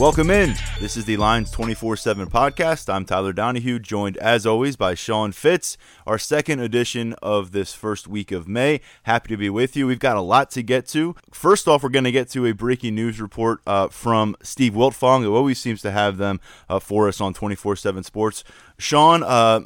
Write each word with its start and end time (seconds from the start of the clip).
Welcome 0.00 0.30
in. 0.30 0.69
This 0.80 0.96
is 0.96 1.04
the 1.04 1.18
Lions 1.18 1.50
24 1.50 1.98
7 1.98 2.30
podcast. 2.30 2.90
I'm 2.90 3.04
Tyler 3.04 3.34
Donahue, 3.34 3.78
joined 3.78 4.16
as 4.16 4.46
always 4.46 4.76
by 4.76 4.94
Sean 4.94 5.30
Fitz, 5.30 5.76
our 6.06 6.16
second 6.16 6.60
edition 6.60 7.12
of 7.20 7.52
this 7.52 7.74
first 7.74 8.08
week 8.08 8.32
of 8.32 8.48
May. 8.48 8.80
Happy 9.02 9.28
to 9.28 9.36
be 9.36 9.50
with 9.50 9.76
you. 9.76 9.86
We've 9.86 9.98
got 9.98 10.16
a 10.16 10.22
lot 10.22 10.50
to 10.52 10.62
get 10.62 10.88
to. 10.88 11.16
First 11.32 11.68
off, 11.68 11.82
we're 11.82 11.90
going 11.90 12.04
to 12.04 12.10
get 12.10 12.30
to 12.30 12.46
a 12.46 12.52
breaking 12.52 12.94
news 12.94 13.20
report 13.20 13.60
uh, 13.66 13.88
from 13.88 14.34
Steve 14.42 14.72
Wiltfong, 14.72 15.20
who 15.20 15.36
always 15.36 15.60
seems 15.60 15.82
to 15.82 15.90
have 15.90 16.16
them 16.16 16.40
uh, 16.70 16.78
for 16.78 17.08
us 17.08 17.20
on 17.20 17.34
24 17.34 17.76
7 17.76 18.02
Sports. 18.02 18.42
Sean, 18.78 19.22
uh, 19.22 19.60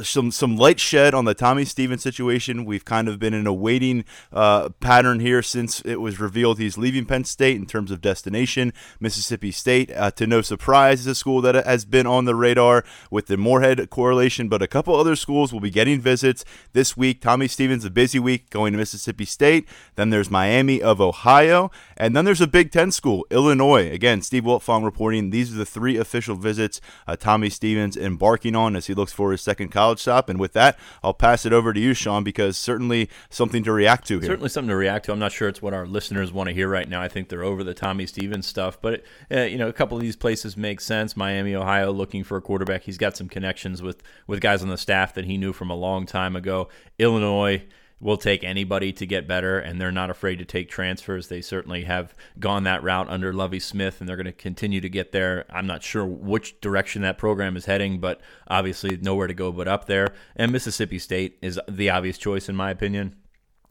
some 0.00 0.30
some 0.30 0.56
light 0.56 0.78
shed 0.78 1.14
on 1.14 1.24
the 1.24 1.34
Tommy 1.34 1.64
Stevens 1.64 2.04
situation. 2.04 2.64
We've 2.64 2.84
kind 2.84 3.08
of 3.08 3.18
been 3.18 3.34
in 3.34 3.48
a 3.48 3.52
waiting 3.52 4.04
uh, 4.32 4.68
pattern 4.78 5.18
here 5.18 5.42
since 5.42 5.80
it 5.80 5.96
was 5.96 6.20
revealed 6.20 6.60
he's 6.60 6.78
leaving 6.78 7.06
Penn 7.06 7.24
State 7.24 7.56
in 7.56 7.66
terms 7.66 7.90
of 7.90 8.00
destination. 8.00 8.72
Mississippi 9.00 9.50
State, 9.50 9.90
uh, 9.96 10.12
to 10.12 10.28
no 10.28 10.40
surprise, 10.40 10.59
is 10.68 11.06
a 11.06 11.14
school 11.14 11.40
that 11.40 11.54
has 11.64 11.84
been 11.84 12.06
on 12.06 12.24
the 12.24 12.34
radar 12.34 12.84
with 13.10 13.26
the 13.26 13.36
Moorhead 13.36 13.88
correlation, 13.90 14.48
but 14.48 14.62
a 14.62 14.66
couple 14.66 14.94
other 14.94 15.16
schools 15.16 15.52
will 15.52 15.60
be 15.60 15.70
getting 15.70 16.00
visits 16.00 16.44
this 16.72 16.96
week. 16.96 17.20
Tommy 17.20 17.48
Stevens, 17.48 17.84
a 17.84 17.90
busy 17.90 18.18
week 18.18 18.50
going 18.50 18.72
to 18.72 18.78
Mississippi 18.78 19.24
State. 19.24 19.66
Then 19.96 20.10
there's 20.10 20.30
Miami 20.30 20.80
of 20.82 21.00
Ohio, 21.00 21.70
and 21.96 22.14
then 22.14 22.24
there's 22.24 22.40
a 22.40 22.46
Big 22.46 22.70
Ten 22.70 22.92
school, 22.92 23.26
Illinois. 23.30 23.90
Again, 23.90 24.22
Steve 24.22 24.44
Wiltfong 24.44 24.84
reporting 24.84 25.30
these 25.30 25.52
are 25.52 25.56
the 25.56 25.66
three 25.66 25.96
official 25.96 26.36
visits 26.36 26.80
uh, 27.06 27.16
Tommy 27.16 27.50
Stevens 27.50 27.96
embarking 27.96 28.54
on 28.54 28.76
as 28.76 28.86
he 28.86 28.94
looks 28.94 29.12
for 29.12 29.32
his 29.32 29.40
second 29.40 29.68
college 29.68 30.00
stop. 30.00 30.28
And 30.28 30.38
with 30.38 30.52
that, 30.52 30.78
I'll 31.02 31.14
pass 31.14 31.46
it 31.46 31.52
over 31.52 31.72
to 31.72 31.80
you, 31.80 31.94
Sean, 31.94 32.24
because 32.24 32.56
certainly 32.56 33.08
something 33.28 33.62
to 33.64 33.72
react 33.72 34.06
to 34.08 34.18
here. 34.18 34.28
Certainly 34.28 34.50
something 34.50 34.68
to 34.68 34.76
react 34.76 35.06
to. 35.06 35.12
I'm 35.12 35.18
not 35.18 35.32
sure 35.32 35.48
it's 35.48 35.62
what 35.62 35.74
our 35.74 35.86
listeners 35.86 36.32
want 36.32 36.48
to 36.48 36.54
hear 36.54 36.68
right 36.68 36.88
now. 36.88 37.02
I 37.02 37.08
think 37.08 37.28
they're 37.28 37.44
over 37.44 37.64
the 37.64 37.74
Tommy 37.74 38.06
Stevens 38.06 38.46
stuff, 38.46 38.80
but 38.80 39.02
uh, 39.30 39.42
you 39.42 39.58
know, 39.58 39.68
a 39.68 39.72
couple 39.72 39.96
of 39.96 40.02
these 40.02 40.16
places 40.16 40.49
make 40.56 40.80
sense. 40.80 41.16
Miami, 41.16 41.54
Ohio, 41.54 41.92
looking 41.92 42.24
for 42.24 42.36
a 42.36 42.40
quarterback. 42.42 42.82
He's 42.82 42.98
got 42.98 43.16
some 43.16 43.28
connections 43.28 43.82
with 43.82 44.02
with 44.26 44.40
guys 44.40 44.62
on 44.62 44.68
the 44.68 44.78
staff 44.78 45.14
that 45.14 45.24
he 45.24 45.36
knew 45.36 45.52
from 45.52 45.70
a 45.70 45.76
long 45.76 46.06
time 46.06 46.36
ago. 46.36 46.68
Illinois 46.98 47.64
will 48.00 48.16
take 48.16 48.42
anybody 48.42 48.92
to 48.94 49.06
get 49.06 49.28
better, 49.28 49.58
and 49.58 49.78
they're 49.78 49.92
not 49.92 50.08
afraid 50.08 50.38
to 50.38 50.44
take 50.44 50.70
transfers. 50.70 51.28
They 51.28 51.42
certainly 51.42 51.84
have 51.84 52.14
gone 52.38 52.64
that 52.64 52.82
route 52.82 53.10
under 53.10 53.32
Lovie 53.32 53.60
Smith, 53.60 54.00
and 54.00 54.08
they're 54.08 54.16
going 54.16 54.24
to 54.24 54.32
continue 54.32 54.80
to 54.80 54.88
get 54.88 55.12
there. 55.12 55.44
I'm 55.50 55.66
not 55.66 55.82
sure 55.82 56.06
which 56.06 56.60
direction 56.60 57.02
that 57.02 57.18
program 57.18 57.56
is 57.56 57.66
heading, 57.66 58.00
but 58.00 58.20
obviously 58.48 58.96
nowhere 58.96 59.26
to 59.26 59.34
go 59.34 59.52
but 59.52 59.68
up 59.68 59.84
there. 59.84 60.14
And 60.34 60.50
Mississippi 60.50 60.98
State 60.98 61.38
is 61.42 61.60
the 61.68 61.90
obvious 61.90 62.16
choice, 62.16 62.48
in 62.48 62.56
my 62.56 62.70
opinion. 62.70 63.16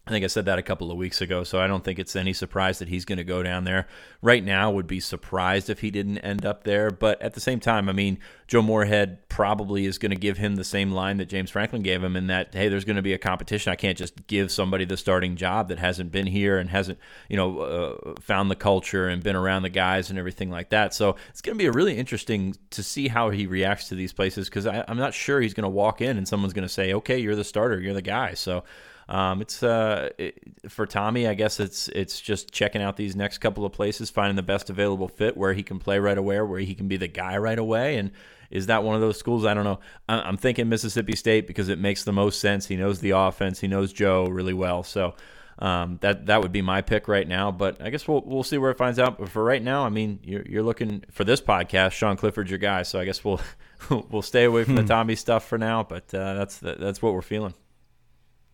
I 0.09 0.11
think 0.11 0.23
I 0.23 0.27
said 0.27 0.45
that 0.45 0.57
a 0.57 0.63
couple 0.63 0.91
of 0.91 0.97
weeks 0.97 1.21
ago, 1.21 1.43
so 1.43 1.59
I 1.59 1.67
don't 1.67 1.83
think 1.83 1.99
it's 1.99 2.15
any 2.15 2.33
surprise 2.33 2.79
that 2.79 2.87
he's 2.87 3.05
going 3.05 3.19
to 3.19 3.23
go 3.23 3.43
down 3.43 3.63
there. 3.63 3.87
Right 4.23 4.43
now, 4.43 4.71
would 4.71 4.87
be 4.87 4.99
surprised 4.99 5.69
if 5.69 5.81
he 5.81 5.91
didn't 5.91 6.17
end 6.19 6.47
up 6.47 6.63
there. 6.63 6.89
But 6.89 7.21
at 7.21 7.35
the 7.35 7.39
same 7.39 7.59
time, 7.59 7.87
I 7.87 7.91
mean, 7.91 8.17
Joe 8.47 8.63
Moorhead 8.63 9.29
probably 9.29 9.85
is 9.85 9.99
going 9.99 10.09
to 10.09 10.17
give 10.17 10.39
him 10.39 10.55
the 10.55 10.63
same 10.63 10.91
line 10.91 11.17
that 11.17 11.29
James 11.29 11.51
Franklin 11.51 11.83
gave 11.83 12.03
him 12.03 12.15
in 12.15 12.25
that, 12.25 12.55
hey, 12.55 12.69
there's 12.69 12.85
going 12.85 12.95
to 12.95 13.03
be 13.03 13.13
a 13.13 13.19
competition. 13.19 13.71
I 13.71 13.75
can't 13.75 13.99
just 13.99 14.25
give 14.25 14.51
somebody 14.51 14.83
the 14.83 14.97
starting 14.97 15.35
job 15.35 15.67
that 15.69 15.77
hasn't 15.77 16.11
been 16.11 16.25
here 16.25 16.57
and 16.57 16.71
hasn't, 16.71 16.97
you 17.29 17.37
know, 17.37 17.59
uh, 17.59 18.13
found 18.19 18.49
the 18.49 18.55
culture 18.55 19.07
and 19.07 19.21
been 19.21 19.35
around 19.35 19.61
the 19.61 19.69
guys 19.69 20.09
and 20.09 20.17
everything 20.17 20.49
like 20.49 20.71
that. 20.71 20.95
So 20.95 21.17
it's 21.29 21.41
going 21.41 21.55
to 21.55 21.61
be 21.61 21.67
a 21.67 21.71
really 21.71 21.95
interesting 21.95 22.55
to 22.71 22.81
see 22.81 23.09
how 23.09 23.29
he 23.29 23.45
reacts 23.45 23.89
to 23.89 23.95
these 23.95 24.11
places 24.11 24.49
because 24.49 24.65
I'm 24.65 24.97
not 24.97 25.13
sure 25.13 25.39
he's 25.39 25.53
going 25.53 25.65
to 25.65 25.69
walk 25.69 26.01
in 26.01 26.17
and 26.17 26.27
someone's 26.27 26.53
going 26.53 26.67
to 26.67 26.73
say, 26.73 26.93
okay, 26.95 27.19
you're 27.19 27.35
the 27.35 27.43
starter, 27.43 27.79
you're 27.79 27.93
the 27.93 28.01
guy. 28.01 28.33
So 28.33 28.63
um, 29.09 29.41
it's 29.41 29.63
uh, 29.63 30.09
it, 30.19 30.39
for 30.69 30.85
Tommy. 30.85 31.27
I 31.27 31.33
guess 31.33 31.59
it's 31.59 31.87
it's 31.89 32.21
just 32.21 32.51
checking 32.51 32.81
out 32.81 32.95
these 32.95 33.15
next 33.15 33.39
couple 33.39 33.65
of 33.65 33.71
places, 33.71 34.11
finding 34.11 34.35
the 34.35 34.43
best 34.43 34.69
available 34.69 35.07
fit 35.07 35.35
where 35.35 35.53
he 35.53 35.63
can 35.63 35.79
play 35.79 35.97
right 35.97 36.17
away, 36.17 36.39
where 36.41 36.59
he 36.59 36.75
can 36.75 36.87
be 36.87 36.95
the 36.95 37.07
guy 37.07 37.35
right 37.37 37.57
away, 37.57 37.97
and 37.97 38.11
is 38.51 38.67
that 38.67 38.83
one 38.83 38.95
of 38.95 39.01
those 39.01 39.17
schools? 39.17 39.45
I 39.45 39.55
don't 39.55 39.63
know. 39.63 39.79
I'm 40.07 40.37
thinking 40.37 40.69
Mississippi 40.69 41.15
State 41.15 41.47
because 41.47 41.69
it 41.69 41.79
makes 41.79 42.03
the 42.03 42.11
most 42.11 42.39
sense. 42.39 42.67
He 42.67 42.75
knows 42.75 42.99
the 42.99 43.11
offense. 43.11 43.59
He 43.59 43.67
knows 43.67 43.91
Joe 43.91 44.27
really 44.27 44.53
well. 44.53 44.83
So 44.83 45.15
um, 45.57 45.97
that 46.01 46.27
that 46.27 46.41
would 46.41 46.51
be 46.51 46.61
my 46.61 46.81
pick 46.81 47.07
right 47.07 47.27
now. 47.27 47.51
But 47.51 47.81
I 47.81 47.89
guess 47.89 48.07
we'll 48.07 48.21
we'll 48.21 48.43
see 48.43 48.59
where 48.59 48.69
it 48.69 48.77
finds 48.77 48.99
out. 48.99 49.17
But 49.17 49.29
for 49.29 49.43
right 49.43 49.61
now, 49.61 49.85
I 49.85 49.89
mean, 49.89 50.19
you're, 50.23 50.43
you're 50.43 50.63
looking 50.63 51.03
for 51.09 51.23
this 51.23 51.41
podcast. 51.41 51.91
Sean 51.93 52.15
Clifford's 52.15 52.51
your 52.51 52.59
guy. 52.59 52.83
So 52.83 52.99
I 52.99 53.05
guess 53.05 53.23
we'll 53.23 53.41
we'll 54.11 54.21
stay 54.21 54.43
away 54.43 54.65
from 54.65 54.75
the 54.75 54.81
hmm. 54.81 54.87
Tommy 54.87 55.15
stuff 55.15 55.47
for 55.47 55.57
now. 55.57 55.83
But 55.83 56.13
uh, 56.13 56.35
that's 56.35 56.59
that's 56.59 57.01
what 57.01 57.13
we're 57.13 57.21
feeling. 57.23 57.55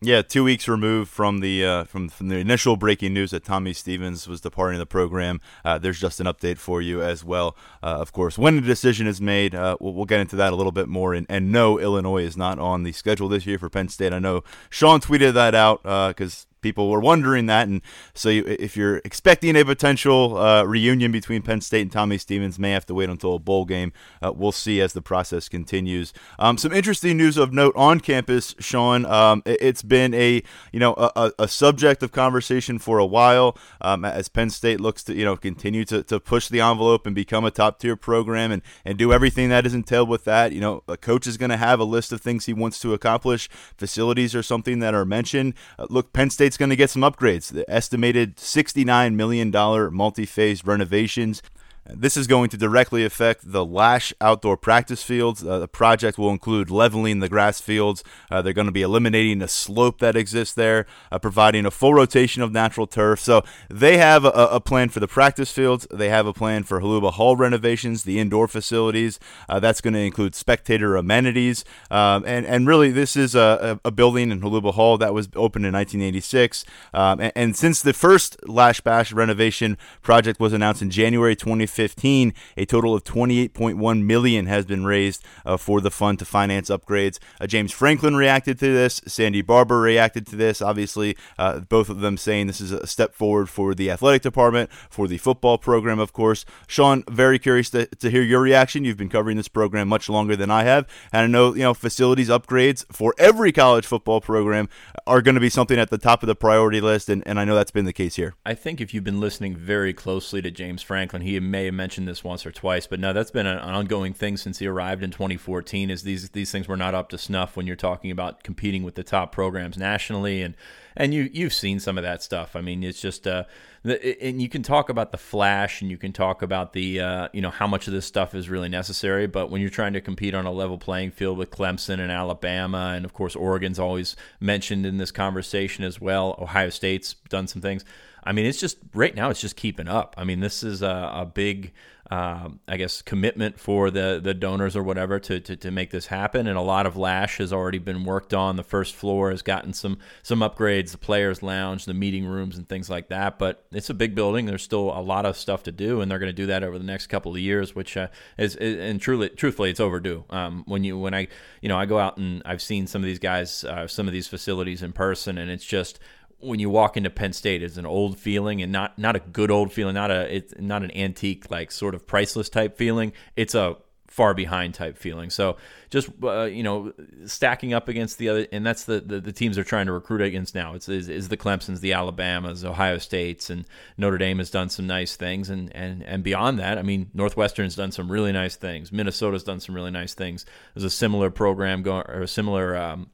Yeah, 0.06 0.22
two 0.22 0.44
weeks 0.44 0.68
removed 0.68 1.10
from 1.10 1.40
the 1.40 1.66
uh, 1.66 1.84
from, 1.86 2.10
from 2.10 2.28
the 2.28 2.36
initial 2.36 2.78
breaking 2.78 3.16
news 3.16 3.32
that 3.32 3.44
Tommy 3.44 3.74
Stevens 3.74 4.28
was 4.28 4.40
departing 4.40 4.78
the 4.78 4.86
program. 4.86 5.42
Uh, 5.64 5.80
there's 5.80 6.00
just 6.00 6.20
an 6.20 6.28
update 6.28 6.60
for 6.60 6.80
you 6.80 7.02
as 7.02 7.24
well. 7.24 7.58
Uh, 7.82 7.88
of 7.88 8.14
course, 8.14 8.38
when 8.38 8.56
the 8.58 8.62
decision 8.62 9.08
is 9.08 9.20
made, 9.20 9.56
uh, 9.56 9.78
we'll, 9.80 9.94
we'll, 9.94 10.06
get 10.06 10.20
into 10.20 10.36
that 10.36 10.54
a 10.54 10.56
little 10.56 10.72
bit 10.72 10.88
more. 10.88 11.16
And, 11.16 11.26
and 11.28 11.52
no, 11.52 11.80
Illinois 11.80 12.22
is 12.22 12.38
not 12.38 12.60
on 12.60 12.84
the 12.84 12.92
schedule 12.92 13.28
this 13.28 13.48
year 13.48 13.58
for 13.58 13.68
Penn 13.68 13.90
State. 13.90 14.14
I 14.14 14.20
know 14.20 14.44
Sean 14.70 15.00
tweeted 15.00 15.34
that 15.34 15.56
out 15.56 15.82
because 15.82 16.46
uh, 16.52 16.55
people 16.66 16.90
were 16.90 17.00
wondering 17.00 17.46
that. 17.46 17.68
And 17.68 17.84
so, 18.16 18.30
you, 18.30 18.44
if 18.48 18.76
you're 18.76 18.98
expecting 19.06 19.56
a 19.56 19.64
potential 19.64 20.36
uh, 20.36 20.64
reunion 20.64 21.12
between 21.12 21.44
Penn 21.44 21.62
State 21.62 21.84
and 21.84 21.92
Tommy 21.92 22.18
Stevens, 22.18 22.58
may 22.58 22.72
have 22.72 22.88
to 22.88 22.96
wait 22.96 23.08
until 23.08 23.36
a 23.36 23.40
bowl 23.40 23.66
game. 23.66 23.94
Uh, 24.20 24.34
we'll 24.36 24.52
see 24.52 24.81
as 24.81 24.94
the 24.94 25.02
process 25.02 25.48
continues. 25.48 26.12
Um, 26.40 26.58
some 26.58 26.74
interesting 26.74 27.18
news 27.18 27.38
of 27.38 27.54
note 27.54 27.75
on 27.75 28.00
campus, 28.00 28.56
Sean. 28.58 29.06
Um, 29.06 29.44
it, 29.46 29.62
has 29.62 29.84
been 29.84 30.16
a 30.16 30.42
you 30.74 30.80
know 30.80 30.96
a, 30.98 31.31
a, 31.38 31.48
subject 31.48 32.02
of 32.02 32.12
conversation 32.12 32.80
for 32.80 32.98
a 32.98 33.06
while 33.06 33.56
um, 33.81 34.04
as 34.04 34.28
Penn 34.28 34.50
State 34.50 34.81
looks 34.81 35.04
to 35.04 35.14
you 35.14 35.24
know 35.24 35.38
continue 35.38 35.86
to, 35.86 36.02
to 36.02 36.20
push 36.20 36.48
the 36.48 36.62
envelope 36.62 37.06
and 37.06 37.14
become 37.14 37.46
a 37.46 37.52
top 37.52 37.78
tier 37.78 37.96
program 37.96 38.52
and 38.52 38.64
and 38.84 38.98
do 38.98 39.14
everything 39.14 39.50
that 39.50 39.68
is 39.68 39.75
entailed 39.75 40.09
with 40.09 40.24
that. 40.24 40.52
You 40.52 40.62
know, 40.62 40.84
a 40.88 40.98
coach 40.98 41.28
is 41.28 41.38
going 41.38 41.52
to 41.52 41.58
have 41.58 41.80
a 41.80 41.84
list 41.84 42.12
of 42.12 42.22
things 42.22 42.48
he 42.48 42.54
wants 42.54 42.80
to 42.80 42.96
accomplish. 42.96 43.50
Facilities 43.78 44.34
are 44.34 44.42
something 44.42 44.80
that 44.80 44.96
are 44.96 45.06
mentioned. 45.06 45.54
Uh, 45.78 45.86
look, 45.90 46.12
Penn 46.12 46.31
State's 46.31 46.55
going 46.58 46.70
to 46.70 46.76
get 46.76 46.90
some 46.90 47.02
upgrades. 47.02 47.52
The 47.52 47.70
estimated 47.70 48.38
$69 48.38 49.16
million 49.16 49.52
multi 49.94 50.26
phase 50.26 50.66
renovations 50.66 51.42
this 51.88 52.18
is 52.18 52.25
going 52.25 52.50
to 52.50 52.57
directly 52.57 53.06
affect 53.06 53.51
the 53.51 53.63
Lasch 53.63 54.12
outdoor 54.19 54.57
practice 54.57 55.03
fields. 55.03 55.46
Uh, 55.46 55.59
the 55.59 55.68
project 55.68 56.18
will 56.18 56.31
include 56.31 56.72
leveling 56.72 57.19
the 57.19 57.29
grass 57.29 57.62
fields. 57.62 58.03
Uh, 58.31 58.41
they're 58.41 58.53
going 58.53 58.66
to 58.66 58.72
be 58.72 58.81
eliminating 58.81 59.38
the 59.38 59.47
slope 59.47 60.00
that 60.00 60.16
exists 60.16 60.56
there, 60.56 60.88
uh, 61.12 61.19
providing 61.19 61.66
a 61.66 61.72
full 61.72 61.94
rotation 61.94 62.41
of 62.41 62.51
natural 62.51 62.88
turf. 62.88 63.19
So 63.19 63.44
they 63.69 63.97
have 63.97 64.25
a, 64.25 64.29
a, 64.29 64.59
plan 64.59 64.90
for 64.90 65.00
the 65.00 65.07
practice 65.07 65.51
fields. 65.51 65.85
They 65.91 66.09
have 66.09 66.25
a 66.25 66.34
plan 66.34 66.63
for 66.63 66.81
Holuba 66.81 67.13
Hall 67.13 67.35
renovations, 67.35 68.03
the 68.03 68.19
indoor 68.19 68.47
facilities. 68.47 69.19
Uh, 69.47 69.59
that's 69.59 69.79
going 69.79 69.94
to 69.94 70.00
include 70.00 70.34
spectator 70.34 70.95
amenities. 70.95 71.63
Um, 71.91 72.24
and, 72.25 72.47
and 72.47 72.68
really, 72.68 72.90
this 72.90 73.16
is 73.16 73.35
a, 73.35 73.79
a, 73.85 73.91
building 73.91 74.31
in 74.31 74.41
Holuba 74.41 74.74
Hall 74.74 74.97
that 74.97 75.13
was 75.13 75.28
opened 75.35 75.66
in 75.66 75.74
1986. 75.74 76.66
Um, 76.94 77.19
and, 77.19 77.31
and, 77.35 77.56
since 77.56 77.81
the 77.81 77.94
first 77.94 78.38
Lasch 78.50 78.81
Bash 78.81 79.13
renovation 79.13 79.78
project 80.01 80.40
was 80.40 80.51
announced 80.51 80.81
in 80.81 80.90
January 80.90 81.35
2015, 81.35 81.75
2015. 81.75 82.34
A 82.58 82.66
total 82.66 82.94
of 82.94 83.03
28.1 83.03 84.03
million 84.03 84.46
has 84.46 84.66
been 84.66 84.86
raised 84.86 85.24
uh, 85.46 85.58
for 85.58 85.81
the 85.81 85.91
fund 85.91 86.19
to 86.19 86.25
finance 86.25 86.69
upgrades. 86.69 87.19
Uh, 87.40 87.47
James 87.47 87.72
Franklin 87.72 88.16
reacted 88.16 88.59
to 88.59 88.74
this. 88.74 89.02
Sandy 89.08 89.41
Barbour 89.41 89.80
reacted 89.81 90.25
to 90.28 90.36
this. 90.36 90.62
Obviously, 90.62 91.18
uh, 91.38 91.59
both 91.59 91.90
of 91.90 92.00
them 92.00 92.18
saying 92.18 92.47
this 92.47 92.62
is 92.62 92.72
a 92.72 92.88
step 92.88 93.13
forward 93.13 93.50
for 93.50 93.75
the 93.75 93.91
athletic 93.91 94.22
department, 94.22 94.72
for 94.90 95.08
the 95.08 95.18
football 95.18 95.58
program, 95.58 96.00
of 96.00 96.13
course. 96.13 96.46
Sean, 96.68 97.03
very 97.09 97.40
curious 97.40 97.69
to, 97.72 97.86
to 97.88 98.09
hear 98.09 98.22
your 98.22 98.42
reaction. 98.42 98.84
You've 98.86 98.97
been 98.97 99.09
covering 99.09 99.38
this 99.38 99.47
program 99.47 99.88
much 99.88 100.09
longer 100.09 100.36
than 100.36 100.52
I 100.52 100.63
have, 100.63 100.88
and 101.12 101.24
I 101.24 101.27
know 101.27 101.54
you 101.54 101.63
know 101.63 101.74
facilities 101.74 102.30
upgrades 102.30 102.86
for 102.92 103.13
every 103.18 103.51
college 103.51 103.86
football 103.86 104.22
program 104.22 104.69
are 105.07 105.22
going 105.22 105.36
to 105.36 105.42
be 105.42 105.50
something 105.50 105.77
at 105.77 105.89
the 105.89 105.98
top 105.98 106.24
of 106.24 106.27
the 106.27 106.36
priority 106.36 106.81
list, 106.81 107.10
and, 107.10 107.25
and 107.27 107.39
I 107.39 107.45
know 107.45 107.56
that's 107.56 107.72
been 107.72 107.86
the 107.86 107.94
case 107.94 108.16
here. 108.16 108.36
I 108.45 108.54
think 108.54 108.81
if 108.81 108.94
you've 108.94 109.04
been 109.04 109.19
listening 109.19 109.56
very 109.56 109.94
closely 109.94 110.42
to 110.42 110.51
James 110.51 110.81
Franklin, 110.81 111.22
he 111.22 111.39
may 111.39 111.64
have 111.65 111.73
mentioned 111.73 112.07
this 112.07 112.23
once 112.23 112.45
or 112.45 112.51
twice, 112.51 112.88
but 112.88 113.00
no, 113.00 113.13
that's 113.13 113.31
been 113.31 113.45
an 113.45 113.59
ongoing 113.59 114.13
thing 114.13 114.38
since 114.38 114.59
he 114.59 114.67
arrived 114.67 115.03
in 115.03 115.12
2014. 115.12 115.89
Is 115.89 116.03
these 116.03 116.29
these 116.29 116.51
things 116.51 116.67
were 116.67 116.77
not 116.77 116.95
up 116.95 117.09
to 117.09 117.17
snuff 117.17 117.56
when 117.56 117.67
you're 117.67 117.75
talking 117.75 118.12
about 118.12 118.44
competing 118.44 118.83
with 118.83 118.95
the 118.95 119.03
top 119.03 119.31
programs 119.31 119.77
nationally, 119.77 120.41
and 120.41 120.56
and 120.95 121.13
you 121.13 121.29
you've 121.31 121.53
seen 121.53 121.79
some 121.79 121.97
of 121.97 122.03
that 122.03 122.23
stuff. 122.23 122.56
I 122.56 122.62
mean, 122.62 122.83
it's 122.83 123.01
just 123.01 123.27
uh, 123.27 123.44
and 123.83 124.41
you 124.41 124.50
can 124.50 124.63
talk 124.63 124.89
about 124.89 125.12
the 125.12 125.17
flash, 125.17 125.81
and 125.81 125.91
you 125.91 125.97
can 125.97 126.13
talk 126.13 126.41
about 126.41 126.73
the 126.73 127.00
uh, 127.00 127.27
you 127.33 127.41
know 127.41 127.50
how 127.51 127.67
much 127.67 127.88
of 127.88 127.94
this 127.94 128.06
stuff 128.06 128.33
is 128.33 128.50
really 128.50 128.69
necessary, 128.69 129.27
but 129.27 129.50
when 129.51 129.62
you're 129.62 129.69
trying 129.69 129.94
to 129.94 130.01
compete 130.01 130.33
on 130.33 130.45
a 130.45 130.51
level 130.51 130.77
playing 130.77 131.12
field 131.12 131.38
with 131.38 131.51
Clemson 131.51 132.00
and 132.00 132.12
Alabama, 132.12 132.94
and 132.95 133.06
of 133.06 133.13
course 133.13 133.35
Oregon's 133.35 133.79
always 133.79 134.15
mentioned 134.39 134.85
in 134.85 134.97
this 134.97 135.12
conversation 135.12 135.83
as 135.83 136.01
well. 136.01 136.35
Ohio 136.39 136.69
State's 136.69 137.13
done 137.29 137.47
some 137.47 137.62
things 137.62 137.85
I 138.25 138.31
mean, 138.31 138.45
it's 138.45 138.60
just 138.60 138.77
right 138.94 139.16
now, 139.16 139.30
it's 139.30 139.42
just 139.42 139.56
keeping 139.56 139.88
up. 139.88 140.16
I 140.18 140.24
mean, 140.24 140.39
this 140.39 140.63
is 140.63 140.81
a, 140.81 141.12
a 141.13 141.25
big 141.25 141.74
um, 142.12 142.60
I 142.68 142.77
guess, 142.77 143.01
commitment 143.01 143.60
for 143.60 143.89
the 143.89 144.19
the 144.24 144.36
donors 144.36 144.75
or 144.75 144.83
whatever 144.83 145.19
to, 145.22 145.39
to, 145.39 145.56
to 145.56 145.72
make 145.72 145.89
this 145.89 146.06
happen. 146.06 146.45
And 146.45 146.56
a 146.56 146.62
lot 146.62 146.86
of 146.86 146.95
Lasch 146.95 147.39
has 147.39 147.51
already 147.51 147.80
been 147.80 148.04
worked 148.04 148.31
on. 148.31 148.57
The 148.57 148.63
first 148.63 148.94
floor 148.94 149.31
has 149.31 149.42
gotten 149.42 149.74
some 149.74 149.98
some 150.22 150.42
upgrades, 150.42 150.92
the 150.92 151.00
players' 151.00 151.42
lounge, 151.42 151.86
the 151.86 151.95
meeting 151.95 152.27
rooms, 152.27 152.57
and 152.57 152.69
things 152.69 152.92
like 152.92 153.10
that. 153.10 153.39
But 153.39 153.66
it's 153.72 153.89
a 153.89 153.94
big 153.95 154.13
building. 154.13 154.45
There's 154.45 154.62
still 154.62 154.92
a 154.95 155.01
lot 155.01 155.25
of 155.25 155.36
stuff 155.36 155.63
to 155.63 155.72
do, 155.72 156.01
and 156.01 156.12
they're 156.12 156.19
going 156.19 156.30
to 156.30 156.33
do 156.33 156.45
that 156.45 156.63
over 156.63 156.77
the 156.77 156.83
next 156.83 157.07
couple 157.07 157.31
of 157.31 157.39
years, 157.39 157.74
which 157.74 157.98
uh, 157.98 158.10
is, 158.38 158.56
is, 158.57 158.80
and 158.80 159.01
truly, 159.01 159.30
truthfully, 159.30 159.72
it's 159.72 159.80
overdue. 159.80 160.25
Um, 160.30 160.63
when 160.68 160.83
you 160.83 161.00
when 161.00 161.16
I 161.16 161.27
you 161.62 161.69
know 161.69 161.77
I 161.77 161.88
go 161.88 161.98
out 161.98 162.18
and 162.18 162.44
I've 162.45 162.62
seen 162.62 162.86
some 162.86 163.01
of 163.01 163.07
these 163.07 163.19
guys, 163.19 163.63
uh, 163.63 163.88
some 163.88 164.06
of 164.06 164.13
these 164.13 164.27
facilities 164.27 164.83
in 164.83 164.94
person, 164.94 165.39
and 165.39 165.50
it's 165.50 165.66
just 165.66 166.00
when 166.45 166.59
you 166.59 166.69
walk 166.69 166.97
into 166.97 167.09
Penn 167.09 167.33
State, 167.33 167.63
it's 167.63 167.77
an 167.77 167.86
old 167.86 168.18
feeling 168.18 168.62
and 168.62 168.71
not 168.71 168.97
not 168.97 169.15
a 169.15 169.19
good 169.19 169.51
old 169.51 169.74
feeling, 169.74 169.95
not 169.95 170.12
a 170.12 170.33
it's 170.33 170.53
not 170.59 170.83
an 170.83 170.92
antique 170.95 171.50
like 171.50 171.71
sort 171.71 171.95
of 171.95 172.06
priceless 172.06 172.50
type 172.50 172.77
feeling. 172.77 173.13
It's 173.36 173.56
a 173.56 173.77
far 174.15 174.33
behind 174.33 174.74
type 174.74 174.97
feeling. 174.97 175.30
So 175.30 175.57
just 175.89 176.09
uh, 176.24 176.44
you 176.44 176.63
know 176.63 176.94
stacking 177.25 177.74
up 177.74 177.89
against 177.89 178.18
the 178.18 178.30
other, 178.30 178.47
and 178.51 178.65
that's 178.65 178.86
the, 178.86 179.01
the, 179.01 179.19
the 179.19 179.33
teams 179.33 179.56
they're 179.56 179.65
trying 179.65 179.88
to 179.88 179.92
recruit 179.92 180.21
against 180.21 180.56
now. 180.56 180.74
It's 180.74 180.88
is, 180.88 181.09
is, 181.09 181.27
the 181.27 181.36
Clemson's, 181.36 181.81
the 181.81 181.92
Alabamas, 181.92 182.63
Ohio 182.63 182.98
States, 182.98 183.50
and 183.50 183.65
Notre 183.98 184.18
Dame 184.18 184.38
has 184.38 184.50
done 184.50 184.69
some 184.69 184.88
nice 184.88 185.18
things, 185.18 185.50
and 185.50 185.75
and 185.75 186.01
and 186.03 186.24
beyond 186.24 186.59
that, 186.59 186.77
I 186.77 186.81
mean 186.81 187.12
Northwestern's 187.13 187.75
done 187.75 187.91
some 187.91 188.09
really 188.09 188.31
nice 188.31 188.56
things. 188.56 188.91
Minnesota's 188.91 189.44
done 189.44 189.59
some 189.59 189.75
really 189.75 189.91
nice 189.91 190.13
things. 190.13 190.45
There's 190.74 190.86
a 190.86 190.89
similar 190.89 191.30
program 191.30 191.83
going 191.83 192.06
or 192.07 192.21
a 192.21 192.27
similar 192.27 192.77
um, 192.77 193.09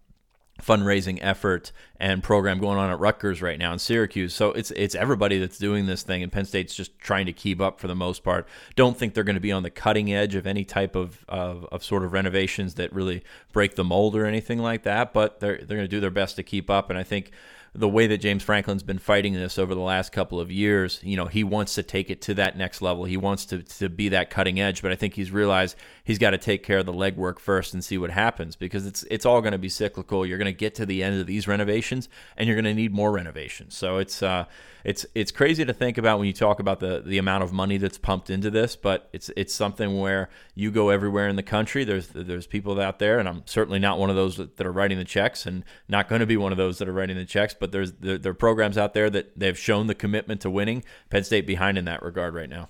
fundraising 0.62 1.18
effort 1.22 1.72
and 2.00 2.24
program 2.24 2.60
going 2.60 2.78
on 2.78 2.90
at 2.90 3.00
Rutgers 3.00 3.42
right 3.42 3.58
now 3.58 3.74
in 3.74 3.80
Syracuse. 3.80 4.34
So 4.34 4.52
it's 4.52 4.72
it's 4.72 4.96
everybody 4.96 5.40
that's 5.40 5.58
doing 5.58 5.86
this 5.86 6.04
thing, 6.04 6.24
and 6.24 6.32
Penn 6.32 6.46
State's 6.46 6.76
just 6.76 6.98
trying 7.00 7.26
to 7.26 7.34
keep 7.34 7.62
up 7.62 7.80
for 7.80 7.88
the 7.88 7.96
most 7.96 8.24
part. 8.24 8.48
Don't 8.76 8.98
think 8.98 9.14
they're 9.14 9.24
going 9.24 9.36
to 9.36 9.40
be 9.42 9.52
on 9.52 9.64
the 9.64 9.70
cutting 9.70 10.14
edge 10.14 10.36
of 10.36 10.46
any 10.46 10.64
type 10.64 10.96
of, 10.96 11.26
of, 11.28 11.66
of 11.72 11.84
sort 11.84 12.04
of 12.04 12.14
renovations 12.14 12.76
that 12.76 12.94
really 12.94 13.24
break 13.52 13.76
the 13.76 13.84
mold 13.84 14.16
or 14.16 14.26
anything 14.26 14.60
like 14.60 14.84
that, 14.84 15.14
but 15.14 15.40
they're 15.40 15.58
they're 15.58 15.78
going 15.78 15.82
to 15.82 15.88
do 15.88 16.00
their 16.00 16.12
best 16.12 16.36
to 16.36 16.44
keep 16.44 16.70
up. 16.70 16.90
And 16.90 16.98
I 16.98 17.04
think 17.04 17.32
the 17.74 17.88
way 17.88 18.06
that 18.06 18.18
James 18.18 18.44
Franklin's 18.44 18.84
been 18.84 19.00
fighting 19.00 19.34
this 19.34 19.58
over 19.58 19.74
the 19.74 19.82
last 19.82 20.12
couple 20.12 20.42
of 20.42 20.52
years, 20.52 21.00
you 21.04 21.16
know, 21.16 21.28
he 21.28 21.44
wants 21.44 21.76
to 21.76 21.84
take 21.84 22.10
it 22.10 22.22
to 22.24 22.34
that 22.34 22.58
next 22.58 22.82
level. 22.82 23.06
He 23.06 23.16
wants 23.16 23.46
to, 23.46 23.64
to 23.64 23.88
be 23.88 24.10
that 24.10 24.30
cutting 24.30 24.60
edge, 24.60 24.82
but 24.82 24.92
I 24.92 24.96
think 24.96 25.14
he's 25.14 25.32
realized 25.32 25.78
he's 26.12 26.20
got 26.20 26.32
to 26.32 26.38
take 26.38 26.62
care 26.62 26.80
of 26.80 26.86
the 26.86 26.92
legwork 26.92 27.40
first 27.40 27.74
and 27.74 27.82
see 27.82 27.98
what 27.98 28.12
happens 28.12 28.58
because 28.58 28.86
it's 28.86 29.04
it's 29.04 29.26
all 29.26 29.40
going 29.40 29.54
to 29.54 29.58
be 29.58 29.70
cyclical. 29.70 30.26
You're 30.26 30.38
going 30.38 30.46
to 30.46 30.52
get 30.52 30.76
to 30.76 30.86
the 30.86 31.02
end 31.02 31.22
of 31.22 31.26
these 31.26 31.48
renovations 31.48 32.10
and 32.36 32.48
you're 32.48 32.56
going 32.58 32.66
to 32.66 32.74
need 32.74 32.94
more 32.94 33.14
renovations. 33.14 33.78
So 33.78 33.98
it's 33.98 34.22
uh, 34.22 34.44
it's 34.84 35.06
it's 35.16 35.32
crazy 35.32 35.64
to 35.64 35.74
think 35.74 35.98
about 35.98 36.20
when 36.20 36.28
you 36.28 36.34
talk 36.34 36.60
about 36.60 36.82
the 36.82 37.02
the 37.06 37.18
amount 37.18 37.46
of 37.46 37.54
money 37.54 37.78
that's 37.78 37.98
pumped 37.98 38.30
into 38.30 38.50
this, 38.50 38.76
but 38.76 39.08
it's 39.14 39.32
it's 39.38 39.56
something 39.56 40.02
where 40.02 40.30
you 40.54 40.70
go 40.70 40.90
everywhere 40.90 41.30
in 41.30 41.38
the 41.38 41.44
country. 41.44 41.86
There's 41.86 42.10
there's 42.10 42.46
people 42.46 42.78
out 42.82 43.00
there, 43.00 43.18
and 43.18 43.30
I'm 43.30 43.44
certainly 43.46 43.80
not 43.80 43.98
one 43.98 44.10
of 44.10 44.18
those 44.18 44.36
that 44.36 44.60
are 44.60 44.72
writing 44.74 44.98
the 44.98 45.06
checks, 45.06 45.46
and 45.46 45.64
not 45.88 46.10
going 46.10 46.20
to 46.20 46.26
be 46.26 46.36
one 46.36 46.52
of 46.52 46.58
those 46.58 46.78
that 46.80 46.90
are 46.90 46.94
writing 46.94 47.16
the 47.16 47.24
checks. 47.24 47.56
But 47.58 47.72
there's 47.72 47.94
there, 47.94 48.18
there 48.18 48.32
are 48.32 48.36
programs 48.36 48.78
out 48.78 48.94
there 48.94 49.10
that 49.12 49.40
they've 49.40 49.58
shown 49.58 49.88
the 49.88 49.96
commitment 49.96 50.42
to 50.42 50.50
winning. 50.50 50.84
Penn 51.10 51.24
State 51.24 51.48
behind 51.48 51.78
in 51.78 51.86
that 51.86 52.04
regard 52.04 52.34
right 52.34 52.50
now. 52.50 52.68